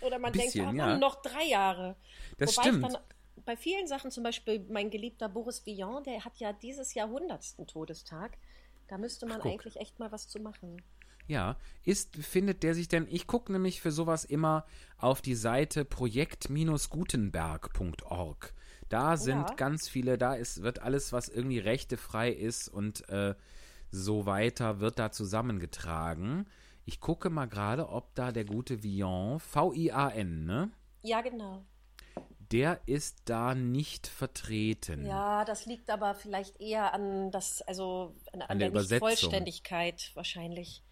Oder 0.00 0.18
man 0.18 0.32
Bisschen, 0.32 0.66
denkt, 0.66 0.80
ah, 0.80 0.90
ja. 0.90 0.98
Noch 0.98 1.20
drei 1.22 1.44
Jahre. 1.44 1.96
Das 2.38 2.56
Wobei 2.56 2.68
stimmt. 2.68 2.86
Ich 2.86 2.92
dann 2.92 3.02
bei 3.44 3.56
vielen 3.56 3.86
Sachen, 3.86 4.10
zum 4.10 4.22
Beispiel 4.22 4.64
mein 4.70 4.90
geliebter 4.90 5.28
Boris 5.28 5.64
Vian, 5.66 6.04
der 6.04 6.24
hat 6.24 6.38
ja 6.38 6.52
dieses 6.52 6.94
Jahr 6.94 7.06
100. 7.08 7.66
Todestag. 7.66 8.36
Da 8.88 8.98
müsste 8.98 9.26
man 9.26 9.40
guck. 9.40 9.52
eigentlich 9.52 9.76
echt 9.76 9.98
mal 9.98 10.12
was 10.12 10.28
zu 10.28 10.40
machen. 10.40 10.82
Ja, 11.28 11.56
ist, 11.84 12.14
findet 12.16 12.62
der 12.62 12.74
sich 12.74 12.88
denn, 12.88 13.06
ich 13.10 13.26
gucke 13.26 13.50
nämlich 13.52 13.80
für 13.80 13.90
sowas 13.90 14.24
immer 14.24 14.64
auf 14.96 15.22
die 15.22 15.34
Seite 15.34 15.84
projekt-gutenberg.org. 15.84 18.54
Da 18.88 19.16
sind 19.16 19.48
Ja. 19.48 19.54
ganz 19.56 19.88
viele, 19.88 20.18
da 20.18 20.34
ist, 20.34 20.62
wird 20.62 20.80
alles, 20.80 21.12
was 21.12 21.28
irgendwie 21.28 21.58
rechtefrei 21.58 22.30
ist 22.30 22.68
und 22.68 23.08
äh, 23.08 23.34
so 23.90 24.26
weiter, 24.26 24.80
wird 24.80 24.98
da 24.98 25.10
zusammengetragen. 25.10 26.46
Ich 26.84 27.00
gucke 27.00 27.30
mal 27.30 27.46
gerade, 27.46 27.88
ob 27.88 28.14
da 28.14 28.32
der 28.32 28.44
gute 28.44 28.82
Vian, 28.82 29.40
V-I-A-N, 29.40 30.44
ne? 30.44 30.70
Ja, 31.02 31.20
genau. 31.20 31.64
Der 32.52 32.80
ist 32.86 33.22
da 33.24 33.54
nicht 33.56 34.06
vertreten. 34.06 35.04
Ja, 35.04 35.44
das 35.44 35.66
liegt 35.66 35.90
aber 35.90 36.14
vielleicht 36.14 36.60
eher 36.60 36.94
an 36.94 37.32
das, 37.32 37.60
also 37.62 38.14
an, 38.32 38.42
an 38.42 38.58
der 38.58 38.68
der, 38.68 38.68
Übersetzung. 38.68 39.08
Nicht-Vollständigkeit 39.08 40.12
wahrscheinlich. 40.14 40.84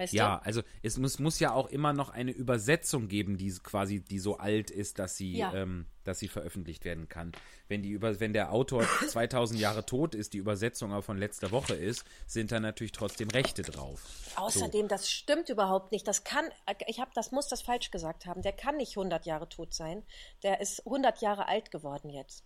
Weißt 0.00 0.14
Ja, 0.14 0.38
du? 0.38 0.46
also 0.46 0.62
es 0.82 0.96
muss, 0.98 1.18
muss 1.18 1.38
ja 1.40 1.52
auch 1.52 1.66
immer 1.68 1.92
noch 1.92 2.08
eine 2.08 2.30
Übersetzung 2.32 3.08
geben, 3.08 3.36
die 3.36 3.50
quasi, 3.62 4.00
die 4.00 4.18
so 4.18 4.38
alt 4.38 4.70
ist, 4.70 4.98
dass 4.98 5.16
sie, 5.16 5.36
Ja. 5.36 5.52
ähm, 5.54 5.84
dass 6.04 6.18
sie 6.18 6.28
veröffentlicht 6.28 6.86
werden 6.86 7.08
kann. 7.10 7.32
Wenn 7.68 7.82
die 7.82 7.90
über, 7.90 8.18
wenn 8.18 8.32
der 8.32 8.52
Autor 8.52 8.82
2000 9.08 9.60
Jahre 9.60 9.84
tot 9.84 10.14
ist, 10.14 10.32
die 10.32 10.38
Übersetzung 10.38 10.92
aber 10.92 11.02
von 11.02 11.18
letzter 11.18 11.50
Woche 11.50 11.74
ist, 11.74 12.04
sind 12.26 12.50
da 12.50 12.60
natürlich 12.60 12.92
trotzdem 12.92 13.28
Rechte 13.28 13.60
drauf. 13.62 14.00
Außerdem, 14.36 14.88
das 14.88 15.10
stimmt 15.10 15.50
überhaupt 15.50 15.92
nicht. 15.92 16.08
Das 16.08 16.24
kann, 16.24 16.46
ich 16.86 16.98
habe, 17.00 17.10
das 17.14 17.30
muss 17.30 17.48
das 17.48 17.60
falsch 17.60 17.90
gesagt 17.90 18.24
haben. 18.24 18.40
Der 18.40 18.52
kann 18.52 18.78
nicht 18.78 18.96
100 18.96 19.26
Jahre 19.26 19.48
tot 19.50 19.74
sein. 19.74 20.02
Der 20.42 20.60
ist 20.62 20.86
100 20.86 21.20
Jahre 21.20 21.46
alt 21.46 21.70
geworden 21.70 22.08
jetzt. 22.10 22.44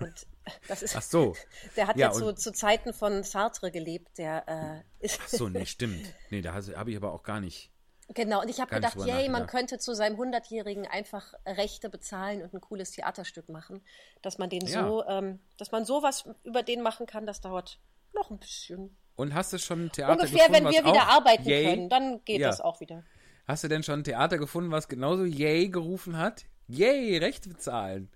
Und 0.00 0.26
das 0.68 0.82
ist, 0.82 0.96
Ach 0.96 1.02
so. 1.02 1.34
der 1.76 1.86
hat 1.88 1.96
Ja, 1.96 2.08
ja, 2.08 2.12
zu, 2.12 2.32
zu 2.32 2.52
Zeiten 2.52 2.92
von 2.92 3.22
Sartre 3.22 3.70
gelebt. 3.70 4.18
Der 4.18 4.84
äh, 5.00 5.04
ist 5.04 5.20
Ach 5.22 5.28
so, 5.28 5.48
nee, 5.48 5.66
stimmt. 5.66 6.06
Nee, 6.30 6.42
da 6.42 6.52
habe 6.54 6.90
ich 6.90 6.96
aber 6.96 7.12
auch 7.12 7.22
gar 7.22 7.40
nicht. 7.40 7.70
genau. 8.08 8.40
Und 8.42 8.48
ich 8.48 8.60
habe 8.60 8.74
gedacht, 8.74 8.96
yay, 9.04 9.28
man 9.28 9.46
könnte 9.46 9.78
zu 9.78 9.94
seinem 9.94 10.16
100-Jährigen 10.20 10.86
einfach 10.86 11.34
Rechte 11.46 11.90
bezahlen 11.90 12.42
und 12.42 12.54
ein 12.54 12.60
cooles 12.60 12.92
Theaterstück 12.92 13.48
machen, 13.48 13.82
dass 14.22 14.38
man 14.38 14.50
den 14.50 14.66
Ja. 14.66 14.86
so, 14.86 15.04
ähm, 15.06 15.40
dass 15.56 15.72
man 15.72 15.84
sowas 15.84 16.24
über 16.44 16.62
den 16.62 16.82
machen 16.82 17.06
kann. 17.06 17.26
Das 17.26 17.40
dauert 17.40 17.80
noch 18.14 18.30
ein 18.30 18.38
bisschen. 18.38 18.96
Und 19.16 19.34
hast 19.34 19.52
du 19.52 19.58
schon 19.58 19.86
ein 19.86 19.92
Theater 19.92 20.12
Ungefähr, 20.12 20.48
gefunden, 20.48 20.66
wenn 20.66 20.72
wir 20.72 20.84
wieder 20.84 21.08
arbeiten 21.08 21.48
Yay? 21.48 21.64
können, 21.64 21.88
dann 21.88 22.24
geht 22.24 22.40
Ja. 22.40 22.48
das 22.48 22.60
auch 22.60 22.80
wieder. 22.80 23.02
Hast 23.48 23.64
du 23.64 23.68
denn 23.68 23.82
schon 23.82 24.00
ein 24.00 24.04
Theater 24.04 24.38
gefunden, 24.38 24.70
was 24.70 24.88
genauso 24.88 25.24
Yay 25.24 25.68
gerufen 25.70 26.18
hat? 26.18 26.44
Yay, 26.68 27.16
Rechte 27.18 27.48
bezahlen. 27.48 28.10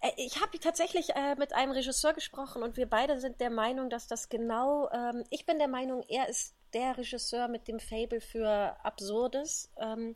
Äh, 0.00 0.10
Ich 0.16 0.40
habe 0.40 0.58
tatsächlich 0.58 1.10
äh, 1.14 1.34
mit 1.36 1.52
einem 1.54 1.72
Regisseur 1.72 2.12
gesprochen 2.12 2.62
und 2.62 2.76
wir 2.76 2.88
beide 2.88 3.18
sind 3.20 3.40
der 3.40 3.50
Meinung, 3.50 3.90
dass 3.90 4.06
das 4.06 4.28
genau, 4.28 4.90
ähm, 4.92 5.24
ich 5.30 5.46
bin 5.46 5.58
der 5.58 5.68
Meinung, 5.68 6.04
er 6.08 6.28
ist 6.28 6.54
der 6.72 6.96
Regisseur 6.98 7.48
mit 7.48 7.66
dem 7.68 7.80
Fable 7.80 8.20
für 8.20 8.76
Absurdes. 8.84 9.70
Ähm, 9.78 10.14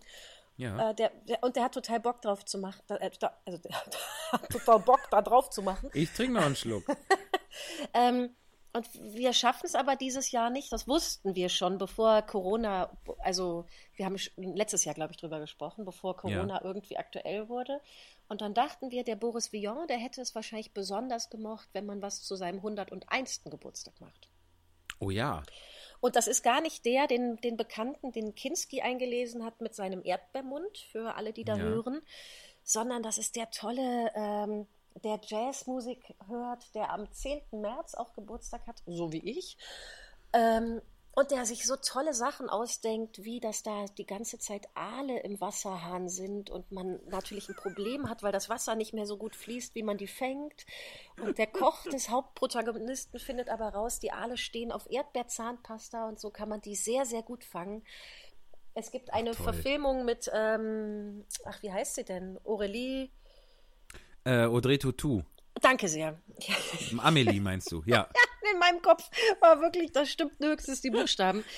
Ja. 0.56 0.90
äh, 0.90 0.94
der, 0.94 1.10
der, 1.28 1.42
und 1.42 1.56
der 1.56 1.64
hat 1.64 1.74
total 1.74 1.98
Bock 1.98 2.22
drauf 2.22 2.44
zu 2.44 2.58
machen. 2.58 2.80
Äh, 2.88 3.10
da- 3.18 3.36
also 3.44 3.58
der 3.58 3.72
hat 3.74 3.98
total 4.52 4.78
Bock 4.78 5.00
da 5.10 5.20
drauf 5.20 5.50
zu 5.50 5.62
machen. 5.62 5.90
Ich 5.94 6.12
trinke 6.12 6.34
noch 6.34 6.44
einen 6.46 6.56
Schluck. 6.56 6.84
Ähm, 7.92 8.34
und 8.72 8.88
wir 9.14 9.32
schaffen 9.32 9.66
es 9.66 9.76
aber 9.76 9.94
dieses 9.94 10.32
Jahr 10.32 10.50
nicht. 10.50 10.72
Das 10.72 10.88
wussten 10.88 11.36
wir 11.36 11.48
schon, 11.48 11.78
bevor 11.78 12.22
Corona, 12.22 12.90
also 13.20 13.66
wir 13.94 14.04
haben 14.06 14.16
letztes 14.36 14.84
Jahr, 14.84 14.96
glaube 14.96 15.12
ich, 15.12 15.18
drüber 15.18 15.38
gesprochen, 15.38 15.84
bevor 15.84 16.16
Corona 16.16 16.60
irgendwie 16.64 16.96
aktuell 16.96 17.48
wurde. 17.48 17.80
Und 18.28 18.40
dann 18.40 18.54
dachten 18.54 18.90
wir, 18.90 19.04
der 19.04 19.16
Boris 19.16 19.52
Vian, 19.52 19.86
der 19.86 19.98
hätte 19.98 20.20
es 20.20 20.34
wahrscheinlich 20.34 20.72
besonders 20.72 21.30
gemocht, 21.30 21.68
wenn 21.72 21.86
man 21.86 22.02
was 22.02 22.22
zu 22.22 22.36
seinem 22.36 22.56
101. 22.58 23.42
Geburtstag 23.44 24.00
macht. 24.00 24.28
Oh 24.98 25.10
ja. 25.10 25.42
Und 26.00 26.16
das 26.16 26.26
ist 26.26 26.42
gar 26.42 26.60
nicht 26.60 26.84
der, 26.84 27.06
den, 27.06 27.36
den 27.38 27.56
Bekannten, 27.56 28.12
den 28.12 28.34
Kinski 28.34 28.80
eingelesen 28.82 29.44
hat 29.44 29.60
mit 29.60 29.74
seinem 29.74 30.02
Erdbeermund, 30.04 30.78
für 30.90 31.14
alle, 31.14 31.32
die 31.32 31.44
da 31.44 31.56
Ja. 31.56 31.62
hören, 31.62 32.00
sondern 32.62 33.02
das 33.02 33.18
ist 33.18 33.36
der 33.36 33.50
tolle, 33.50 34.10
ähm, 34.14 34.66
der 35.02 35.20
Jazzmusik 35.22 36.14
hört, 36.28 36.74
der 36.74 36.90
am 36.90 37.10
10. 37.10 37.42
März 37.52 37.94
auch 37.94 38.12
Geburtstag 38.14 38.66
hat, 38.66 38.82
so 38.86 39.12
wie 39.12 39.38
ich. 39.38 39.56
Ähm, 40.32 40.80
und 41.14 41.30
der 41.30 41.46
sich 41.46 41.66
so 41.66 41.76
tolle 41.76 42.12
Sachen 42.12 42.48
ausdenkt, 42.48 43.22
wie 43.24 43.38
dass 43.38 43.62
da 43.62 43.84
die 43.98 44.06
ganze 44.06 44.38
Zeit 44.38 44.68
Aale 44.74 45.20
im 45.20 45.40
Wasserhahn 45.40 46.08
sind 46.08 46.50
und 46.50 46.72
man 46.72 46.98
natürlich 47.06 47.48
ein 47.48 47.54
Problem 47.54 48.08
hat, 48.08 48.22
weil 48.22 48.32
das 48.32 48.48
Wasser 48.48 48.74
nicht 48.74 48.94
mehr 48.94 49.06
so 49.06 49.16
gut 49.16 49.36
fließt, 49.36 49.74
wie 49.76 49.84
man 49.84 49.96
die 49.96 50.08
fängt. 50.08 50.66
Und 51.22 51.38
der 51.38 51.46
Koch 51.46 51.84
des 51.92 52.08
Hauptprotagonisten 52.10 53.20
findet 53.20 53.48
aber 53.48 53.68
raus, 53.68 54.00
die 54.00 54.10
Aale 54.10 54.36
stehen 54.36 54.72
auf 54.72 54.90
Erdbeerzahnpasta 54.90 56.08
und 56.08 56.18
so 56.18 56.30
kann 56.30 56.48
man 56.48 56.60
die 56.60 56.74
sehr, 56.74 57.06
sehr 57.06 57.22
gut 57.22 57.44
fangen. 57.44 57.84
Es 58.74 58.90
gibt 58.90 59.12
eine 59.12 59.32
toll. 59.32 59.44
Verfilmung 59.44 60.04
mit, 60.04 60.28
ähm, 60.34 61.24
ach, 61.44 61.62
wie 61.62 61.72
heißt 61.72 61.94
sie 61.94 62.04
denn? 62.04 62.40
Aurelie. 62.44 63.10
Äh, 64.24 64.46
Audrey 64.46 64.78
Tautou. 64.78 65.22
Danke 65.60 65.88
sehr. 65.88 66.20
Amelie 66.98 67.40
meinst 67.40 67.70
du? 67.72 67.82
Ja. 67.86 68.08
in 68.52 68.58
meinem 68.58 68.82
Kopf 68.82 69.08
war 69.40 69.60
wirklich, 69.60 69.92
das 69.92 70.10
stimmt 70.10 70.32
höchstens 70.40 70.80
die 70.82 70.90
Buchstaben. 70.90 71.44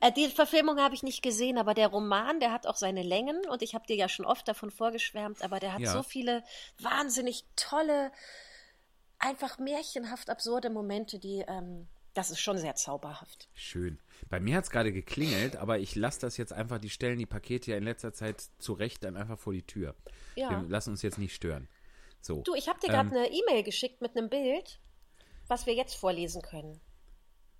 Äh, 0.00 0.12
die 0.12 0.28
Verfilmung 0.28 0.78
habe 0.78 0.94
ich 0.94 1.02
nicht 1.02 1.22
gesehen, 1.22 1.56
aber 1.58 1.72
der 1.72 1.88
Roman, 1.88 2.38
der 2.40 2.52
hat 2.52 2.66
auch 2.66 2.76
seine 2.76 3.02
Längen 3.02 3.40
und 3.48 3.62
ich 3.62 3.74
habe 3.74 3.86
dir 3.86 3.96
ja 3.96 4.08
schon 4.08 4.26
oft 4.26 4.46
davon 4.46 4.70
vorgeschwärmt, 4.70 5.42
aber 5.42 5.58
der 5.58 5.72
hat 5.72 5.80
Ja. 5.80 5.92
so 5.92 6.02
viele 6.02 6.44
wahnsinnig 6.80 7.44
tolle, 7.56 8.12
einfach 9.18 9.58
märchenhaft 9.58 10.28
absurde 10.28 10.68
Momente, 10.70 11.18
die, 11.18 11.44
ähm, 11.48 11.88
das 12.14 12.30
ist 12.30 12.40
schon 12.40 12.58
sehr 12.58 12.74
zauberhaft. 12.74 13.48
Schön. 13.54 13.98
Bei 14.28 14.38
mir 14.40 14.56
hat 14.56 14.64
es 14.64 14.70
gerade 14.70 14.92
geklingelt, 14.92 15.56
aber 15.56 15.78
ich 15.78 15.94
lasse 15.96 16.20
das 16.20 16.36
jetzt 16.36 16.52
einfach, 16.52 16.78
die 16.78 16.90
stellen 16.90 17.18
die 17.18 17.26
Pakete 17.26 17.70
ja 17.70 17.76
in 17.78 17.84
letzter 17.84 18.12
Zeit 18.12 18.42
zurecht 18.58 19.02
dann 19.04 19.16
einfach 19.16 19.38
vor 19.38 19.52
die 19.54 19.62
Tür. 19.66 19.94
Ja. 20.34 20.50
Wir 20.50 20.68
lassen 20.68 20.90
uns 20.90 21.02
jetzt 21.02 21.18
nicht 21.18 21.34
stören. 21.34 21.68
So. 22.26 22.42
Du, 22.42 22.54
ich 22.54 22.68
habe 22.68 22.80
dir 22.80 22.88
gerade 22.88 23.08
Ähm, 23.10 23.16
eine 23.16 23.30
E-Mail 23.30 23.62
geschickt 23.62 24.00
mit 24.00 24.16
einem 24.16 24.28
Bild, 24.28 24.80
was 25.46 25.66
wir 25.66 25.74
jetzt 25.74 25.94
vorlesen 25.94 26.42
können. 26.42 26.80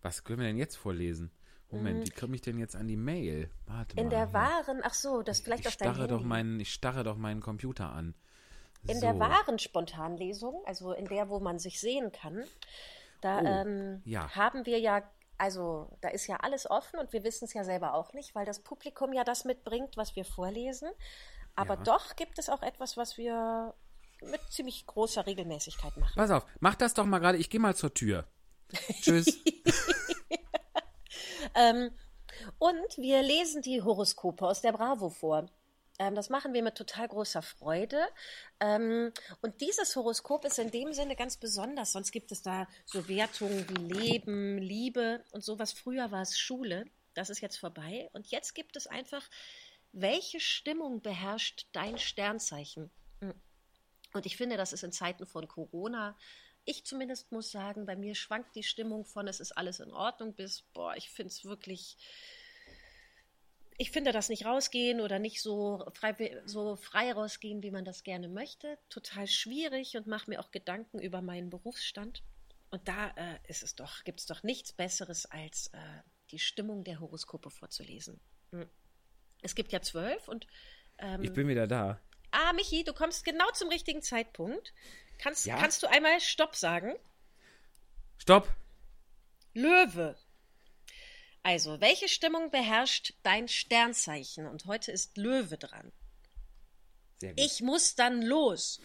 Was 0.02 0.24
können 0.24 0.40
wir 0.40 0.46
denn 0.48 0.57
jetzt 0.57 0.76
vorlesen? 0.76 1.31
Moment, 1.70 2.05
wie 2.07 2.11
komme 2.11 2.35
ich 2.37 2.42
denn 2.42 2.59
jetzt 2.59 2.76
an 2.76 2.87
die 2.88 2.96
Mail? 2.96 3.50
Warte 3.66 3.94
Mhm. 3.94 3.98
In 4.02 4.05
mal. 4.07 4.11
der 4.11 4.24
hier. 4.26 4.33
wahren, 4.35 4.81
ach 4.83 4.94
so, 4.94 5.22
das 5.22 5.40
vielleicht 5.40 5.62
ich 5.62 5.68
auf 5.68 5.76
dein 5.76 5.94
starre 5.94 6.09
doch 6.09 6.16
Handy. 6.16 6.29
meinen, 6.29 6.61
ich 6.61 6.72
starre 6.72 7.05
doch 7.05 7.16
meinen 7.16 7.40
Computer 7.40 7.90
an. 7.92 8.14
In 8.88 9.00
so. 9.00 9.00
der 9.00 9.18
wahren 9.18 9.59
Spontanlesung, 9.59 10.62
also 10.66 10.92
in 10.92 11.07
der, 11.07 11.29
wo 11.29 11.40
man 11.40 11.59
sich 11.59 11.81
sehen 11.81 12.12
kann, 12.12 12.44
da 13.20 13.40
Oh, 13.40 13.44
ähm, 13.44 14.02
ja. 14.05 14.31
haben 14.35 14.64
wir 14.66 14.79
ja, 14.79 15.02
also 15.38 15.96
da 16.00 16.09
ist 16.09 16.26
ja 16.29 16.37
alles 16.38 16.68
offen 16.70 16.98
und 17.00 17.12
wir 17.12 17.24
wissen 17.24 17.44
es 17.46 17.55
ja 17.55 17.64
selber 17.64 17.94
auch 17.94 18.12
nicht, 18.12 18.35
weil 18.35 18.46
das 18.46 18.61
Publikum 18.61 19.12
ja 19.12 19.24
das 19.24 19.44
mitbringt, 19.44 19.96
was 19.96 20.14
wir 20.16 20.24
vorlesen. 20.24 20.88
Aber 21.57 21.74
Ja. 21.74 21.83
doch 21.83 22.16
gibt 22.16 22.38
es 22.38 22.48
auch 22.48 22.62
etwas, 22.62 22.96
was 22.96 23.16
wir 23.18 23.74
mit 24.22 24.40
ziemlich 24.50 24.87
großer 24.87 25.26
Regelmäßigkeit 25.26 25.96
machen. 25.96 26.14
Pass 26.16 26.31
auf, 26.31 26.46
mach 26.61 26.74
das 26.74 26.94
doch 26.94 27.05
mal 27.07 27.18
gerade. 27.18 27.38
Ich 27.38 27.50
gehe 27.50 27.61
mal 27.61 27.76
zur 27.76 27.94
Tür. 27.94 28.26
Tschüss. 29.02 29.26
Ähm, 31.57 31.90
und 32.59 32.98
wir 32.98 33.22
lesen 33.22 33.62
die 33.62 33.83
Horoskope 33.83 34.46
aus 34.46 34.61
der 34.61 34.72
Bravo 34.72 35.09
vor. 35.09 35.48
Ähm, 35.98 36.14
das 36.14 36.29
machen 36.29 36.52
wir 36.52 36.62
mit 36.62 36.74
total 36.74 37.09
großer 37.09 37.42
Freude. 37.42 38.07
Ähm, 38.61 39.12
und 39.40 39.61
dieses 39.62 39.96
Horoskop 39.96 40.44
ist 40.44 40.59
in 40.59 40.70
dem 40.70 40.92
Sinne 40.92 41.16
ganz 41.16 41.38
besonders. 41.38 41.92
Sonst 41.92 42.12
gibt 42.12 42.31
es 42.33 42.42
da 42.42 42.68
so 42.85 43.09
Wertungen 43.09 43.66
wie 43.70 43.94
Leben, 43.94 44.59
Liebe 44.59 45.24
und 45.33 45.42
sowas. 45.42 45.72
Früher 45.72 46.11
war 46.11 46.22
es 46.22 46.38
Schule. 46.38 46.85
Das 47.14 47.31
ist 47.31 47.40
jetzt 47.40 47.57
vorbei. 47.57 48.11
Und 48.12 48.26
jetzt 48.31 48.55
gibt 48.55 48.76
es 48.76 48.87
einfach, 48.87 49.22
welche 49.92 50.40
Stimmung 50.40 51.00
beherrscht 51.00 51.66
dein 51.72 51.98
Sternzeichen? 51.98 52.90
Und 54.12 54.27
ich 54.27 54.37
finde, 54.37 54.57
das 54.57 54.73
ist 54.73 54.85
in 54.85 54.92
Zeiten 54.92 55.27
von 55.27 55.49
Corona. 55.49 56.16
Ich 56.64 56.85
zumindest 56.85 57.33
muss 57.33 57.51
sagen, 57.51 57.87
bei 57.87 57.97
mir 57.97 58.14
schwankt 58.14 58.57
die 58.57 58.62
Stimmung 58.62 59.05
von, 59.05 59.29
es 59.29 59.40
ist 59.40 59.53
alles 59.53 59.81
in 59.81 59.92
Ordnung 59.92 60.35
bis, 60.35 60.62
boah, 60.73 60.97
ich 60.97 61.11
finde 61.11 61.29
es 61.29 61.45
wirklich, 61.45 61.97
ich 63.79 63.90
finde 63.90 64.12
das 64.12 64.29
nicht 64.29 64.47
rausgehen 64.47 65.01
oder 65.01 65.19
nicht 65.19 65.42
so 65.42 65.85
frei, 65.92 66.42
so 66.45 66.77
frei 66.77 67.12
rausgehen, 67.12 67.62
wie 67.62 67.71
man 67.71 67.85
das 67.85 68.03
gerne 68.03 68.29
möchte. 68.29 68.79
Total 68.88 69.27
schwierig 69.27 69.97
und 69.97 70.07
mache 70.07 70.31
mir 70.31 70.40
auch 70.40 70.51
Gedanken 70.51 70.99
über 70.99 71.21
meinen 71.21 71.51
Berufsstand. 71.51 72.23
Und 72.71 72.88
da 72.88 73.11
äh, 73.11 73.38
ist 73.49 73.62
es 73.62 73.75
doch, 73.75 74.03
gibt 74.05 74.21
es 74.21 74.27
doch 74.27 74.42
nichts 74.42 74.73
Besseres, 74.73 75.27
als 75.27 75.69
äh, 75.69 75.79
die 76.31 76.38
Stimmung 76.38 76.85
der 76.85 77.01
Horoskope 77.01 77.51
vorzulesen. 77.51 78.21
Hm. 78.51 78.69
Es 79.42 79.55
gibt 79.55 79.73
ja 79.73 79.81
zwölf 79.81 80.27
und 80.29 80.47
ähm, 80.99 81.23
Ich 81.23 81.33
bin 81.33 81.47
wieder 81.47 81.66
da. 81.66 82.01
Ah, 82.38 82.53
Michi, 82.53 82.85
du 82.85 82.92
kommst 82.92 83.25
genau 83.25 83.51
zum 83.53 83.70
richtigen 83.70 84.03
Zeitpunkt. 84.03 84.75
Kannst, 85.18 85.46
Ja? 85.46 85.59
kannst 85.59 85.83
du 85.83 85.87
einmal 85.87 86.20
Stopp 86.20 86.55
sagen? 86.55 86.94
Stopp. 88.18 88.55
Löwe. 89.55 90.18
Also, 91.42 91.81
welche 91.81 92.09
Stimmung 92.09 92.51
beherrscht 92.51 93.14
dein 93.22 93.49
Sternzeichen? 93.49 94.46
Und 94.46 94.66
heute 94.66 94.92
ist 94.92 95.16
Löwe 95.16 95.57
dran. 95.57 95.92
Ich 97.37 97.62
muss 97.62 97.94
dann 97.94 98.20
los. 98.20 98.83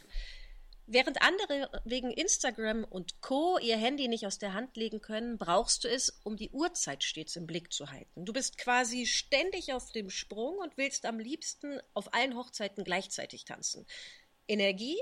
Während 0.88 1.22
andere 1.22 1.70
wegen 1.86 2.12
Instagram 2.12 2.84
und 2.84 3.22
Co. 3.22 3.58
ihr 3.60 3.78
Handy 3.78 4.08
nicht 4.08 4.26
aus 4.26 4.39
der 4.39 4.54
Hand 4.54 4.76
legen 4.76 5.00
können, 5.00 5.38
brauchst 5.38 5.84
du 5.84 5.88
es, 5.88 6.10
um 6.24 6.36
die 6.36 6.50
Uhrzeit 6.50 7.04
stets 7.04 7.36
im 7.36 7.48
Blick 7.48 7.72
zu 7.72 7.89
halten. 7.89 8.26
Du 8.26 8.34
bist 8.34 8.58
quasi 8.58 9.06
ständig 9.06 9.74
auf 9.74 9.91
dem 9.91 10.10
Sprung 10.10 10.58
und 10.58 10.78
willst 10.78 11.06
am 11.06 11.20
liebsten 11.20 11.80
auf 11.94 12.13
allen 12.13 12.36
Hochzeiten 12.36 12.84
gleichzeitig 12.84 13.46
tanzen. 13.46 13.86
Energie 14.48 15.00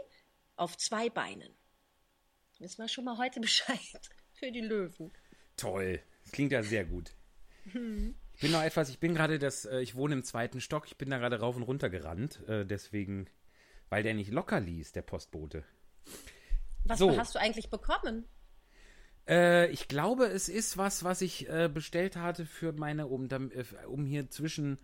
auf 0.55 0.77
zwei 0.77 1.09
Beinen. 1.09 1.55
Wissen 2.59 2.83
wir 2.83 2.87
schon 2.87 3.05
mal 3.05 3.17
heute 3.17 3.39
Bescheid 3.41 3.79
für 4.33 4.51
die 4.51 4.61
Löwen. 4.61 5.11
Toll. 5.57 6.01
Das 6.23 6.31
klingt 6.33 6.51
ja 6.51 6.61
sehr 6.61 6.85
gut. 6.85 7.15
Ich 7.65 8.41
bin 8.41 8.51
noch 8.51 8.63
etwas, 8.63 8.89
ich 8.89 8.99
bin 8.99 9.13
gerade 9.13 9.37
das, 9.37 9.65
äh, 9.65 9.81
ich 9.81 9.95
wohne 9.95 10.13
im 10.13 10.23
zweiten 10.23 10.61
Stock, 10.61 10.87
ich 10.87 10.97
bin 10.97 11.09
da 11.09 11.17
gerade 11.17 11.39
rauf 11.39 11.55
und 11.55 11.63
runter 11.63 11.89
gerannt, 11.89 12.41
äh, 12.47 12.65
deswegen, 12.65 13.29
weil 13.89 14.03
der 14.03 14.13
nicht 14.13 14.31
locker 14.31 14.59
ließ, 14.59 14.91
der 14.91 15.01
Postbote. 15.01 15.63
Was 16.85 16.99
So. 16.99 17.17
hast 17.17 17.35
du 17.35 17.39
eigentlich 17.39 17.69
bekommen? 17.69 18.25
Äh, 19.27 19.69
ich 19.71 19.87
glaube, 19.87 20.25
es 20.25 20.49
ist 20.49 20.77
was, 20.77 21.03
was 21.03 21.21
ich 21.21 21.49
äh, 21.49 21.69
bestellt 21.71 22.15
hatte 22.15 22.45
für 22.45 22.73
meine, 22.73 23.07
um, 23.07 23.29
äh, 23.29 23.63
um 23.87 24.05
hier 24.05 24.29
zwischen 24.29 24.79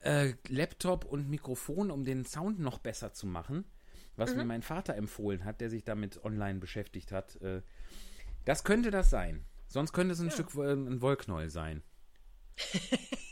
äh, 0.00 0.34
Laptop 0.48 1.04
und 1.04 1.28
Mikrofon, 1.28 1.90
um 1.90 2.04
den 2.04 2.24
Sound 2.24 2.58
noch 2.58 2.78
besser 2.78 3.12
zu 3.12 3.26
machen, 3.26 3.64
was 4.16 4.34
mir 4.34 4.44
mein 4.44 4.62
Vater 4.62 4.94
empfohlen 4.96 5.44
hat, 5.44 5.60
der 5.60 5.70
sich 5.70 5.84
damit 5.84 6.24
online 6.24 6.58
beschäftigt 6.58 7.10
hat. 7.10 7.38
Das 8.44 8.64
könnte 8.64 8.90
das 8.90 9.08
sein. 9.08 9.46
Sonst 9.70 9.92
könnte 9.92 10.14
es 10.14 10.20
ein 10.20 10.30
Stück 10.30 10.54
äh, 10.56 10.72
ein 10.72 11.00
Wollknäuel 11.00 11.48
sein. 11.48 11.82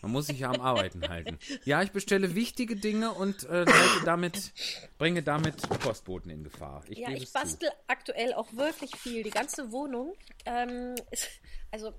Man 0.02 0.12
muss 0.12 0.26
sich 0.26 0.40
ja 0.40 0.50
am 0.50 0.60
Arbeiten 0.60 1.08
halten. 1.08 1.38
Ja, 1.64 1.82
ich 1.82 1.90
bestelle 1.90 2.34
wichtige 2.34 2.76
Dinge 2.76 3.12
und 3.12 3.44
äh, 3.44 3.64
damit, 4.04 4.52
bringe 4.96 5.22
damit 5.22 5.56
Postboten 5.80 6.30
in 6.30 6.44
Gefahr. 6.44 6.84
Ich 6.88 6.98
Ja, 6.98 7.10
ich 7.10 7.24
es 7.24 7.32
zu. 7.32 7.38
bastel 7.38 7.70
aktuell 7.88 8.32
auch 8.34 8.52
wirklich 8.54 8.94
viel. 8.96 9.22
Die 9.22 9.30
ganze 9.30 9.72
Wohnung 9.72 10.14
ähm, 10.46 10.94
ist, 11.10 11.28
also, 11.70 11.92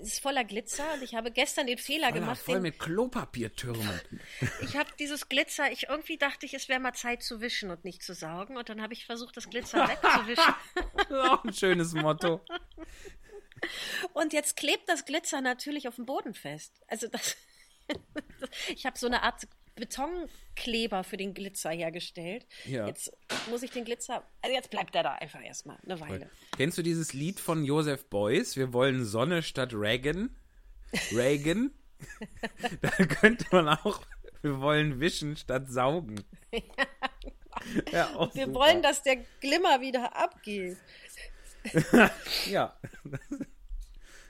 ist 0.00 0.20
voller 0.20 0.44
Glitzer 0.44 0.84
und 0.94 1.02
ich 1.02 1.14
habe 1.14 1.30
gestern 1.30 1.66
den 1.66 1.78
Fehler 1.78 2.08
Voller, 2.08 2.20
gemacht. 2.20 2.38
voll 2.40 2.56
Den, 2.56 2.62
mit 2.62 2.78
Klopapiertürmen. 2.78 4.00
ich 4.62 4.76
habe 4.76 4.90
dieses 4.98 5.28
Glitzer, 5.28 5.70
ich 5.70 5.88
irgendwie 5.88 6.18
dachte 6.18 6.46
ich, 6.46 6.54
es 6.54 6.68
wäre 6.68 6.80
mal 6.80 6.94
Zeit 6.94 7.22
zu 7.22 7.40
wischen 7.40 7.70
und 7.70 7.84
nicht 7.84 8.02
zu 8.02 8.14
saugen 8.14 8.56
und 8.56 8.68
dann 8.68 8.82
habe 8.82 8.92
ich 8.92 9.06
versucht, 9.06 9.36
das 9.36 9.48
Glitzer 9.48 9.88
wegzuwischen. 9.88 10.54
Auch 11.30 11.44
ein 11.44 11.52
schönes 11.52 11.92
Motto. 11.94 12.40
Und 14.12 14.32
jetzt 14.32 14.56
klebt 14.56 14.88
das 14.88 15.04
Glitzer 15.04 15.40
natürlich 15.40 15.88
auf 15.88 15.96
dem 15.96 16.06
Boden 16.06 16.34
fest. 16.34 16.72
Also 16.88 17.08
das, 17.08 17.36
ich 18.68 18.86
habe 18.86 18.98
so 18.98 19.06
eine 19.06 19.22
Art 19.22 19.46
Betonkleber 19.76 21.04
für 21.04 21.16
den 21.18 21.34
Glitzer 21.34 21.70
hergestellt. 21.70 22.46
Ja. 22.64 22.86
Jetzt 22.86 23.12
muss 23.50 23.62
ich 23.62 23.70
den 23.70 23.84
Glitzer, 23.84 24.26
also 24.40 24.54
jetzt 24.54 24.70
bleibt 24.70 24.94
er 24.94 25.02
da 25.02 25.12
einfach 25.12 25.42
erstmal 25.42 25.78
eine 25.84 26.00
Weile. 26.00 26.30
Kennst 26.56 26.78
du 26.78 26.82
dieses 26.82 27.12
Lied 27.12 27.38
von 27.40 27.62
Joseph 27.64 28.06
Beuys? 28.06 28.56
Wir 28.56 28.72
wollen 28.72 29.04
Sonne 29.04 29.42
statt 29.42 29.74
Reagan. 29.74 30.34
Reagan. 31.12 31.72
da 32.80 32.90
könnte 32.90 33.44
man 33.52 33.68
auch, 33.68 34.00
wir 34.42 34.60
wollen 34.60 34.98
wischen 35.00 35.36
statt 35.36 35.68
saugen. 35.68 36.24
Ja, 37.90 38.14
auch 38.14 38.34
Wir 38.34 38.46
super. 38.46 38.60
wollen, 38.60 38.82
dass 38.82 39.02
der 39.02 39.16
Glimmer 39.40 39.80
wieder 39.80 40.14
abgeht. 40.14 40.76
Ja. 42.50 42.76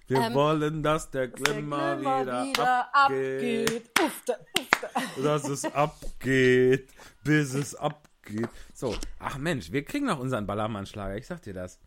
Wir 0.08 0.32
wollen, 0.34 0.82
dass 0.84 1.10
der 1.10 1.24
Ähm, 1.24 1.32
Der 1.32 1.52
Glimmer, 1.54 2.00
wieder, 2.00 2.94
abgeht. 2.94 3.70
abgeht. 3.72 3.90
Ufte, 4.00 4.38
ufte. 4.56 4.90
Dass 5.22 5.48
es 5.48 5.64
abgeht, 5.64 6.88
bis 7.24 7.54
es 7.54 7.74
abgeht. 7.74 8.48
So, 8.72 8.94
ach 9.18 9.36
Mensch, 9.38 9.72
wir 9.72 9.84
kriegen 9.84 10.06
noch 10.06 10.20
unseren 10.20 10.46
Ballermann-Schlager, 10.46 11.16
ich 11.16 11.26
sag 11.26 11.42
dir 11.42 11.54
das. 11.54 11.80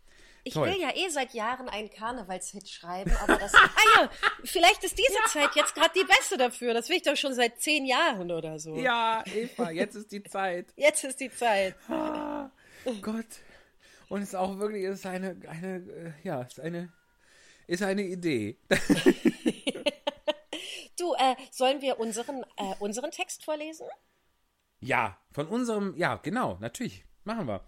Ich 0.44 0.52
Toll. 0.54 0.68
will 0.68 0.80
ja 0.80 0.90
eh 0.94 1.08
seit 1.08 1.32
Jahren 1.34 1.68
einen 1.70 1.90
Karnevalshit 1.90 2.68
schreiben, 2.68 3.12
aber 3.22 3.36
das. 3.36 3.54
ah 3.54 3.68
ja, 3.96 4.10
vielleicht 4.44 4.84
ist 4.84 4.98
diese 4.98 5.18
Zeit 5.32 5.54
jetzt 5.54 5.74
gerade 5.74 5.92
die 5.94 6.04
beste 6.04 6.36
dafür. 6.36 6.74
Das 6.74 6.88
will 6.90 6.96
ich 6.96 7.02
doch 7.02 7.16
schon 7.16 7.32
seit 7.34 7.58
zehn 7.60 7.84
Jahren 7.86 8.30
oder 8.30 8.58
so. 8.58 8.76
Ja, 8.76 9.22
Eva, 9.34 9.70
jetzt 9.70 9.94
ist 9.96 10.12
die 10.12 10.22
Zeit. 10.22 10.66
Jetzt 10.76 11.04
ist 11.04 11.20
die 11.20 11.30
Zeit. 11.30 11.74
Ah, 11.88 12.50
Gott. 13.02 13.26
Und 14.10 14.22
es 14.22 14.30
ist 14.30 14.34
auch 14.34 14.58
wirklich, 14.58 14.82
ist 14.82 15.06
eine, 15.06 15.40
eine, 15.48 15.76
äh, 15.76 16.12
ja, 16.24 16.42
ist 16.42 16.58
eine, 16.58 16.92
ist 17.66 17.82
eine 17.82 18.02
Idee. 18.02 18.58
Du, 20.96 21.14
äh, 21.14 21.34
sollen 21.50 21.80
wir 21.80 21.98
unseren, 21.98 22.42
äh, 22.58 22.74
unseren 22.78 23.10
Text 23.10 23.42
vorlesen? 23.42 23.86
Ja, 24.80 25.18
von 25.32 25.48
unserem, 25.48 25.96
ja, 25.96 26.16
genau, 26.16 26.58
natürlich. 26.60 27.06
Machen 27.24 27.46
wir. 27.46 27.66